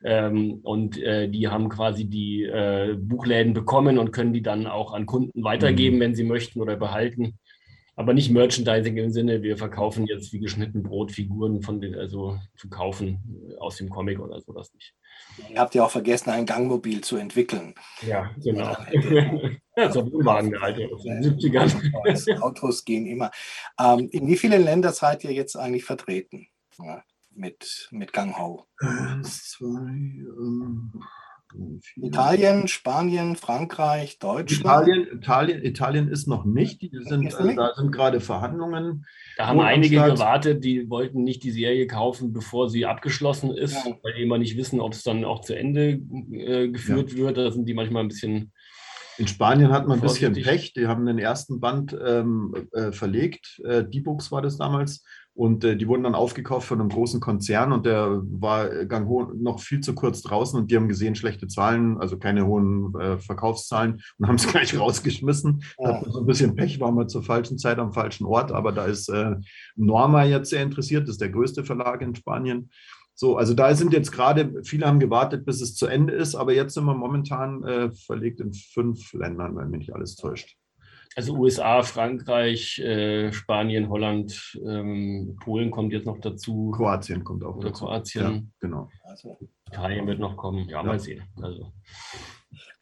Ähm, 0.03 0.59
und 0.63 0.97
äh, 1.01 1.29
die 1.29 1.47
haben 1.47 1.69
quasi 1.69 2.05
die 2.05 2.43
äh, 2.43 2.95
Buchläden 2.97 3.53
bekommen 3.53 3.97
und 3.99 4.11
können 4.11 4.33
die 4.33 4.41
dann 4.41 4.65
auch 4.65 4.93
an 4.93 5.05
Kunden 5.05 5.43
weitergeben, 5.43 5.97
mhm. 5.97 6.01
wenn 6.01 6.15
sie 6.15 6.23
möchten 6.23 6.61
oder 6.61 6.75
behalten 6.75 7.37
aber 7.95 8.13
nicht 8.13 8.29
Merchandising 8.29 8.97
im 8.97 9.11
Sinne, 9.11 9.41
wir 9.41 9.57
verkaufen 9.57 10.05
jetzt 10.05 10.33
wie 10.33 10.39
geschnitten 10.39 10.83
Brot 10.83 11.11
Figuren 11.11 11.61
von 11.61 11.79
den, 11.79 11.95
also 11.95 12.37
zu 12.57 12.69
kaufen 12.69 13.49
äh, 13.49 13.57
aus 13.57 13.77
dem 13.77 13.89
Comic 13.89 14.19
oder 14.19 14.41
so 14.41 14.51
das 14.53 14.73
nicht. 14.73 14.93
Ihr 15.49 15.59
habt 15.59 15.75
ja 15.75 15.85
auch 15.85 15.91
vergessen, 15.91 16.29
ein 16.29 16.45
Gangmobil 16.45 17.01
zu 17.01 17.15
entwickeln. 17.15 17.73
Ja, 18.05 18.31
genau. 18.43 18.75
ja, 19.77 19.91
so 19.91 20.11
Wohnwagen 20.11 20.51
gehalten 20.51 20.93
aus 20.93 21.03
den 21.03 21.23
70ern. 21.23 22.39
Autos 22.41 22.83
gehen 22.83 23.05
immer. 23.05 23.31
Ähm, 23.79 24.09
in 24.11 24.27
wie 24.27 24.37
vielen 24.37 24.63
Ländern 24.63 24.93
seid 24.93 25.23
ihr 25.23 25.31
jetzt 25.31 25.55
eigentlich 25.55 25.85
vertreten 25.85 26.47
ja, 26.77 27.01
mit, 27.31 27.87
mit 27.91 28.11
Gang 28.11 28.37
Ho? 28.37 28.65
Eins, 28.79 29.51
zwei, 29.51 29.67
ähm, 29.67 31.01
Italien, 31.95 32.67
Spanien, 32.67 33.35
Frankreich, 33.35 34.19
Deutschland. 34.19 34.87
Italien, 34.87 35.17
Italien, 35.17 35.63
Italien 35.63 36.07
ist 36.07 36.27
noch 36.27 36.45
nicht. 36.45 36.81
Die 36.81 36.91
sind, 36.91 37.33
also 37.33 37.53
da 37.53 37.73
sind 37.75 37.91
gerade 37.91 38.19
Verhandlungen. 38.19 39.05
Da 39.37 39.47
haben 39.47 39.59
einige 39.59 39.95
gewartet, 39.95 40.63
die 40.63 40.89
wollten 40.89 41.23
nicht 41.23 41.43
die 41.43 41.51
Serie 41.51 41.87
kaufen, 41.87 42.33
bevor 42.33 42.69
sie 42.69 42.85
abgeschlossen 42.85 43.51
ist, 43.51 43.85
ja. 43.85 43.97
weil 44.03 44.13
die 44.13 44.23
immer 44.23 44.37
nicht 44.37 44.57
wissen, 44.57 44.79
ob 44.79 44.93
es 44.93 45.03
dann 45.03 45.25
auch 45.25 45.41
zu 45.41 45.57
Ende 45.57 45.99
äh, 46.31 46.69
geführt 46.69 47.11
ja. 47.11 47.17
wird. 47.17 47.37
Da 47.37 47.51
sind 47.51 47.65
die 47.65 47.73
manchmal 47.73 48.03
ein 48.03 48.09
bisschen. 48.09 48.51
In 49.17 49.27
Spanien 49.27 49.71
hat 49.71 49.87
man 49.87 49.99
ein 49.99 50.01
bisschen 50.01 50.33
Pech. 50.33 50.73
Die 50.73 50.87
haben 50.87 51.05
den 51.05 51.19
ersten 51.19 51.61
Band 51.61 51.95
ähm, 52.05 52.67
äh, 52.73 52.91
verlegt. 52.91 53.61
Äh, 53.63 53.85
D-Books 53.85 54.31
war 54.31 54.41
das 54.41 54.57
damals. 54.57 55.03
Und 55.35 55.65
äh, 55.65 55.75
die 55.75 55.87
wurden 55.89 56.03
dann 56.03 56.15
aufgekauft 56.15 56.65
von 56.65 56.79
einem 56.79 56.87
großen 56.87 57.19
Konzern 57.19 57.73
und 57.73 57.85
der 57.85 58.21
war 58.23 58.71
äh, 58.71 58.85
Gang 58.85 59.05
noch 59.35 59.59
viel 59.59 59.81
zu 59.81 59.93
kurz 59.93 60.21
draußen 60.21 60.57
und 60.57 60.71
die 60.71 60.77
haben 60.77 60.87
gesehen, 60.87 61.13
schlechte 61.13 61.47
Zahlen, 61.47 61.97
also 61.99 62.17
keine 62.17 62.47
hohen 62.47 62.95
äh, 62.97 63.17
Verkaufszahlen 63.19 64.01
und 64.17 64.27
haben 64.27 64.35
es 64.35 64.47
gleich 64.47 64.79
rausgeschmissen. 64.79 65.61
Ja. 65.77 65.99
Hat 65.99 66.05
so 66.05 66.21
ein 66.21 66.25
bisschen 66.25 66.55
Pech, 66.55 66.79
war 66.79 66.93
mal 66.93 67.07
zur 67.07 67.21
falschen 67.21 67.57
Zeit 67.57 67.79
am 67.79 67.91
falschen 67.91 68.25
Ort, 68.25 68.53
aber 68.53 68.71
da 68.71 68.85
ist 68.85 69.09
äh, 69.09 69.35
Norma 69.75 70.23
jetzt 70.23 70.51
sehr 70.51 70.63
interessiert, 70.63 71.03
das 71.03 71.15
ist 71.15 71.21
der 71.21 71.29
größte 71.29 71.65
Verlag 71.65 72.01
in 72.01 72.15
Spanien. 72.15 72.69
So, 73.13 73.35
also 73.37 73.53
da 73.53 73.73
sind 73.75 73.91
jetzt 73.91 74.13
gerade, 74.13 74.61
viele 74.63 74.87
haben 74.87 74.99
gewartet, 74.99 75.45
bis 75.45 75.59
es 75.59 75.75
zu 75.75 75.87
Ende 75.87 76.13
ist, 76.13 76.35
aber 76.35 76.53
jetzt 76.53 76.73
sind 76.73 76.85
wir 76.85 76.95
momentan 76.95 77.63
äh, 77.63 77.91
verlegt 77.91 78.39
in 78.39 78.53
fünf 78.53 79.11
Ländern, 79.11 79.57
wenn 79.57 79.69
mich 79.69 79.79
nicht 79.79 79.93
alles 79.93 80.15
täuscht. 80.15 80.55
Also 81.15 81.33
USA, 81.33 81.81
Frankreich, 81.81 82.77
äh, 82.79 83.31
Spanien, 83.31 83.89
Holland, 83.89 84.59
ähm, 84.67 85.37
Polen 85.41 85.71
kommt 85.71 85.93
jetzt 85.93 86.05
noch 86.05 86.19
dazu. 86.19 86.71
Kroatien 86.71 87.23
kommt 87.23 87.43
auch 87.45 87.55
Oder 87.55 87.69
dazu. 87.69 87.85
Kroatien. 87.85 88.21
Ja, 88.23 88.41
genau. 88.59 88.89
Also, 89.03 89.37
Italien 89.67 90.07
wird 90.07 90.19
noch 90.19 90.35
kommen. 90.35 90.67
Ja, 90.67 90.77
ja. 90.77 90.83
mal 90.83 90.99
sehen. 90.99 91.23
Also. 91.41 91.71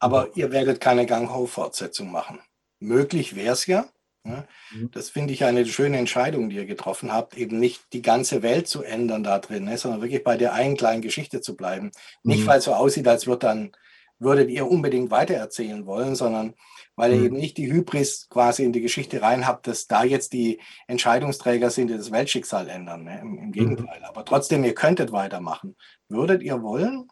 Aber 0.00 0.36
ihr 0.36 0.50
werdet 0.50 0.80
keine 0.80 1.06
Gang-Ho-Fortsetzung 1.06 2.10
machen. 2.10 2.40
Möglich 2.80 3.36
wäre 3.36 3.52
es 3.52 3.66
ja. 3.66 3.86
Ne? 4.24 4.48
Mhm. 4.72 4.90
Das 4.90 5.10
finde 5.10 5.32
ich 5.32 5.44
eine 5.44 5.64
schöne 5.66 5.98
Entscheidung, 5.98 6.50
die 6.50 6.56
ihr 6.56 6.66
getroffen 6.66 7.12
habt, 7.12 7.36
eben 7.36 7.60
nicht 7.60 7.92
die 7.92 8.02
ganze 8.02 8.42
Welt 8.42 8.66
zu 8.66 8.82
ändern 8.82 9.22
da 9.22 9.38
drin, 9.38 9.64
ne, 9.64 9.76
sondern 9.78 10.00
wirklich 10.00 10.24
bei 10.24 10.36
der 10.36 10.54
einen 10.54 10.76
kleinen 10.76 11.02
Geschichte 11.02 11.40
zu 11.40 11.56
bleiben. 11.56 11.92
Nicht, 12.22 12.44
mhm. 12.44 12.46
weil 12.46 12.58
es 12.58 12.64
so 12.64 12.72
aussieht, 12.72 13.06
als 13.06 13.28
dann, 13.38 13.72
würdet 14.18 14.48
ihr 14.48 14.66
unbedingt 14.66 15.10
weitererzählen 15.10 15.86
wollen, 15.86 16.14
sondern 16.14 16.54
weil 16.96 17.12
ihr 17.12 17.18
mhm. 17.18 17.26
eben 17.26 17.36
nicht 17.36 17.56
die 17.56 17.70
Hybris 17.72 18.28
quasi 18.28 18.64
in 18.64 18.72
die 18.72 18.80
Geschichte 18.80 19.22
rein 19.22 19.46
habt, 19.46 19.66
dass 19.66 19.86
da 19.86 20.04
jetzt 20.04 20.32
die 20.32 20.60
Entscheidungsträger 20.86 21.70
sind, 21.70 21.88
die 21.88 21.96
das 21.96 22.12
Weltschicksal 22.12 22.68
ändern. 22.68 23.04
Ne? 23.04 23.20
Im, 23.20 23.38
Im, 23.38 23.46
mhm. 23.46 23.52
Gegenteil. 23.52 23.98
Mhm. 23.98 24.04
Aber 24.04 24.24
trotzdem, 24.24 24.64
ihr 24.64 24.74
könntet 24.74 25.12
weitermachen. 25.12 25.76
Würdet 26.08 26.42
ihr 26.42 26.62
wollen? 26.62 27.08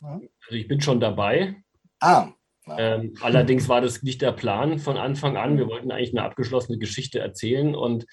Ja. 0.00 0.20
Also 0.46 0.56
ich 0.56 0.68
bin 0.68 0.80
schon 0.80 1.00
dabei. 1.00 1.56
Ah. 2.00 2.28
Ähm, 2.78 3.14
allerdings 3.20 3.68
war 3.68 3.80
das 3.80 4.02
nicht 4.02 4.22
der 4.22 4.32
Plan 4.32 4.78
von 4.78 4.96
Anfang 4.96 5.36
an. 5.36 5.56
Wir 5.56 5.68
wollten 5.68 5.92
eigentlich 5.92 6.16
eine 6.16 6.24
abgeschlossene 6.24 6.78
Geschichte 6.78 7.20
erzählen 7.20 7.74
und 7.74 8.06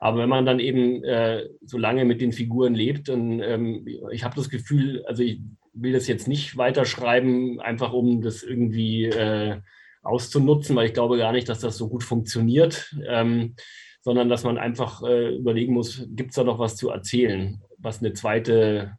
aber 0.00 0.22
wenn 0.22 0.30
man 0.30 0.46
dann 0.46 0.60
eben 0.60 1.04
äh, 1.04 1.46
so 1.60 1.76
lange 1.76 2.06
mit 2.06 2.22
den 2.22 2.32
Figuren 2.32 2.74
lebt, 2.74 3.08
dann 3.08 3.40
ähm, 3.40 3.86
ich 4.10 4.24
habe 4.24 4.34
das 4.34 4.48
Gefühl, 4.48 5.04
also 5.06 5.22
ich 5.22 5.42
will 5.74 5.92
das 5.92 6.08
jetzt 6.08 6.26
nicht 6.26 6.56
weiterschreiben, 6.56 7.60
einfach 7.60 7.92
um 7.92 8.22
das 8.22 8.42
irgendwie 8.42 9.04
äh, 9.04 9.60
auszunutzen, 10.02 10.76
weil 10.76 10.86
ich 10.86 10.94
glaube 10.94 11.18
gar 11.18 11.32
nicht, 11.32 11.48
dass 11.48 11.60
das 11.60 11.76
so 11.76 11.88
gut 11.88 12.04
funktioniert, 12.04 12.94
ähm, 13.06 13.54
sondern 14.02 14.28
dass 14.28 14.44
man 14.44 14.58
einfach 14.58 15.02
äh, 15.02 15.36
überlegen 15.36 15.74
muss, 15.74 16.06
gibt 16.10 16.30
es 16.30 16.36
da 16.36 16.44
noch 16.44 16.58
was 16.58 16.76
zu 16.76 16.90
erzählen, 16.90 17.62
was 17.78 18.00
eine 18.00 18.12
zweite 18.12 18.96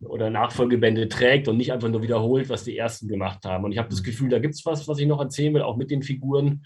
oder 0.00 0.30
Nachfolgebände 0.30 1.08
trägt 1.08 1.48
und 1.48 1.56
nicht 1.56 1.72
einfach 1.72 1.88
nur 1.88 2.02
wiederholt, 2.02 2.48
was 2.48 2.64
die 2.64 2.76
ersten 2.76 3.08
gemacht 3.08 3.44
haben. 3.44 3.64
Und 3.64 3.72
ich 3.72 3.78
habe 3.78 3.88
das 3.88 4.02
Gefühl, 4.02 4.28
da 4.28 4.38
gibt 4.38 4.54
es 4.54 4.64
was, 4.66 4.86
was 4.86 4.98
ich 4.98 5.06
noch 5.06 5.20
erzählen 5.20 5.54
will, 5.54 5.62
auch 5.62 5.76
mit 5.76 5.90
den 5.90 6.02
Figuren 6.02 6.64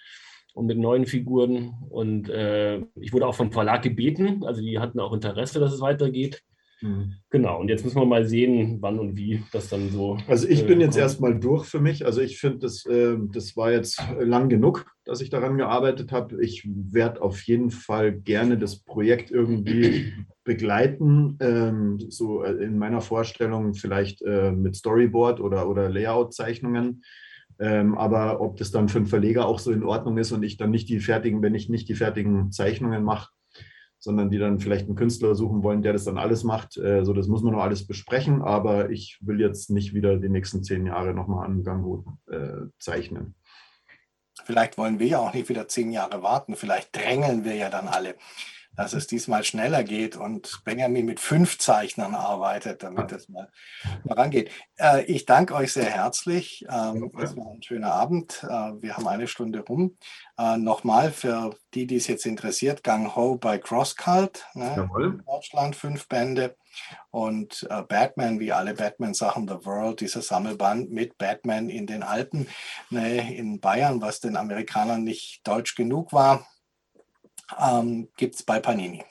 und 0.54 0.66
mit 0.66 0.78
neuen 0.78 1.06
Figuren. 1.06 1.74
Und 1.88 2.28
äh, 2.28 2.78
ich 2.96 3.12
wurde 3.12 3.26
auch 3.26 3.34
vom 3.34 3.52
Verlag 3.52 3.82
gebeten, 3.82 4.44
also 4.44 4.60
die 4.60 4.78
hatten 4.78 5.00
auch 5.00 5.12
Interesse, 5.12 5.60
dass 5.60 5.72
es 5.72 5.80
weitergeht. 5.80 6.42
Mhm. 6.80 7.14
Genau, 7.30 7.60
und 7.60 7.68
jetzt 7.68 7.84
müssen 7.84 8.00
wir 8.00 8.06
mal 8.06 8.24
sehen, 8.24 8.78
wann 8.80 8.98
und 8.98 9.16
wie 9.16 9.42
das 9.52 9.68
dann 9.68 9.90
so. 9.90 10.18
Also 10.28 10.46
ich 10.48 10.66
bin 10.66 10.80
äh, 10.80 10.84
jetzt 10.84 10.96
erstmal 10.96 11.38
durch 11.38 11.66
für 11.66 11.80
mich. 11.80 12.06
Also 12.06 12.20
ich 12.20 12.38
finde, 12.38 12.58
das, 12.58 12.86
äh, 12.86 13.16
das 13.32 13.56
war 13.56 13.72
jetzt 13.72 14.02
lang 14.20 14.48
genug, 14.48 14.86
dass 15.04 15.20
ich 15.20 15.30
daran 15.30 15.56
gearbeitet 15.56 16.12
habe. 16.12 16.42
Ich 16.42 16.68
werde 16.68 17.22
auf 17.22 17.40
jeden 17.42 17.70
Fall 17.70 18.12
gerne 18.12 18.58
das 18.58 18.80
Projekt 18.84 19.30
irgendwie 19.30 20.12
begleiten. 20.44 21.36
Ähm, 21.40 21.98
so 22.08 22.42
äh, 22.42 22.52
in 22.52 22.78
meiner 22.78 23.00
Vorstellung 23.00 23.74
vielleicht 23.74 24.22
äh, 24.22 24.52
mit 24.52 24.76
Storyboard 24.76 25.40
oder, 25.40 25.68
oder 25.68 25.88
Layout-Zeichnungen. 25.88 27.02
Ähm, 27.60 27.98
aber 27.98 28.40
ob 28.40 28.56
das 28.56 28.70
dann 28.70 28.88
für 28.88 28.98
einen 28.98 29.08
Verleger 29.08 29.46
auch 29.46 29.58
so 29.58 29.72
in 29.72 29.82
Ordnung 29.82 30.16
ist 30.18 30.30
und 30.30 30.44
ich 30.44 30.58
dann 30.58 30.70
nicht 30.70 30.88
die 30.88 31.00
fertigen, 31.00 31.42
wenn 31.42 31.56
ich 31.56 31.68
nicht 31.68 31.88
die 31.88 31.96
fertigen 31.96 32.52
Zeichnungen 32.52 33.02
mache, 33.02 33.30
sondern 34.08 34.30
die 34.30 34.38
dann 34.38 34.58
vielleicht 34.58 34.86
einen 34.86 34.96
Künstler 34.96 35.34
suchen 35.34 35.62
wollen, 35.62 35.82
der 35.82 35.92
das 35.92 36.04
dann 36.04 36.16
alles 36.16 36.44
macht. 36.44 36.78
Äh, 36.78 37.04
so, 37.04 37.12
das 37.12 37.28
muss 37.28 37.42
man 37.42 37.52
noch 37.52 37.62
alles 37.62 37.86
besprechen, 37.86 38.40
aber 38.40 38.88
ich 38.88 39.18
will 39.20 39.38
jetzt 39.38 39.68
nicht 39.68 39.92
wieder 39.92 40.16
die 40.16 40.30
nächsten 40.30 40.64
zehn 40.64 40.86
Jahre 40.86 41.12
nochmal 41.12 41.44
an 41.44 41.62
Gango 41.62 42.04
äh, 42.30 42.70
zeichnen. 42.78 43.34
Vielleicht 44.44 44.78
wollen 44.78 44.98
wir 44.98 45.08
ja 45.08 45.18
auch 45.18 45.34
nicht 45.34 45.50
wieder 45.50 45.68
zehn 45.68 45.92
Jahre 45.92 46.22
warten. 46.22 46.56
Vielleicht 46.56 46.96
drängeln 46.96 47.44
wir 47.44 47.54
ja 47.54 47.68
dann 47.68 47.86
alle 47.86 48.14
dass 48.78 48.92
es 48.92 49.08
diesmal 49.08 49.42
schneller 49.42 49.82
geht 49.82 50.14
und 50.16 50.60
Benjamin 50.64 51.04
mit 51.04 51.18
fünf 51.18 51.58
Zeichnern 51.58 52.14
arbeitet, 52.14 52.84
damit 52.84 53.10
es 53.10 53.28
mal, 53.28 53.50
mal 54.04 54.14
rangeht. 54.14 54.52
Äh, 54.76 55.02
ich 55.06 55.26
danke 55.26 55.56
euch 55.56 55.72
sehr 55.72 55.90
herzlich. 55.90 56.64
Ähm, 56.70 57.10
es 57.20 57.36
war 57.36 57.50
ein 57.50 57.60
schöner 57.60 57.92
Abend. 57.92 58.44
Äh, 58.44 58.80
wir 58.80 58.96
haben 58.96 59.08
eine 59.08 59.26
Stunde 59.26 59.64
rum. 59.68 59.96
Äh, 60.38 60.58
Nochmal 60.58 61.10
für 61.10 61.56
die, 61.74 61.88
die 61.88 61.96
es 61.96 62.06
jetzt 62.06 62.24
interessiert, 62.24 62.84
Gang 62.84 63.16
Ho 63.16 63.34
bei 63.34 63.58
Crosscult. 63.58 64.46
Ne? 64.54 64.88
In 64.96 65.24
Deutschland 65.26 65.74
fünf 65.74 66.06
Bände. 66.06 66.56
Und 67.10 67.66
äh, 67.70 67.82
Batman, 67.82 68.38
wie 68.38 68.52
alle 68.52 68.74
Batman-Sachen, 68.74 69.48
The 69.48 69.66
World, 69.66 70.02
dieser 70.02 70.22
Sammelband 70.22 70.92
mit 70.92 71.18
Batman 71.18 71.68
in 71.68 71.88
den 71.88 72.04
Alpen 72.04 72.46
ne, 72.90 73.34
in 73.34 73.58
Bayern, 73.58 74.00
was 74.00 74.20
den 74.20 74.36
Amerikanern 74.36 75.02
nicht 75.02 75.40
deutsch 75.44 75.74
genug 75.74 76.12
war 76.12 76.46
ähm, 77.58 78.08
gibt 78.16 78.34
es 78.34 78.42
bei 78.42 78.60
Panini. 78.60 79.04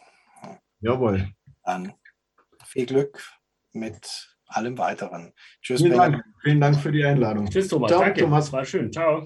Jawohl. 0.80 1.30
Dann 1.64 1.94
viel 2.66 2.86
Glück 2.86 3.22
mit 3.72 4.38
allem 4.48 4.78
Weiteren. 4.78 5.34
Tschüss. 5.62 5.82
Vielen 5.82 5.98
Dank. 5.98 6.24
Vielen 6.42 6.62
Dank 6.62 6.80
für 6.80 6.92
die 6.92 7.04
Einladung. 7.04 7.50
Tschüss, 7.50 7.68
Thomas. 7.68 7.92
Ciao, 7.92 8.02
Danke. 8.02 8.22
Thomas. 8.22 8.52
War 8.54 8.66
schön. 8.66 8.92
Ciao. 8.92 9.26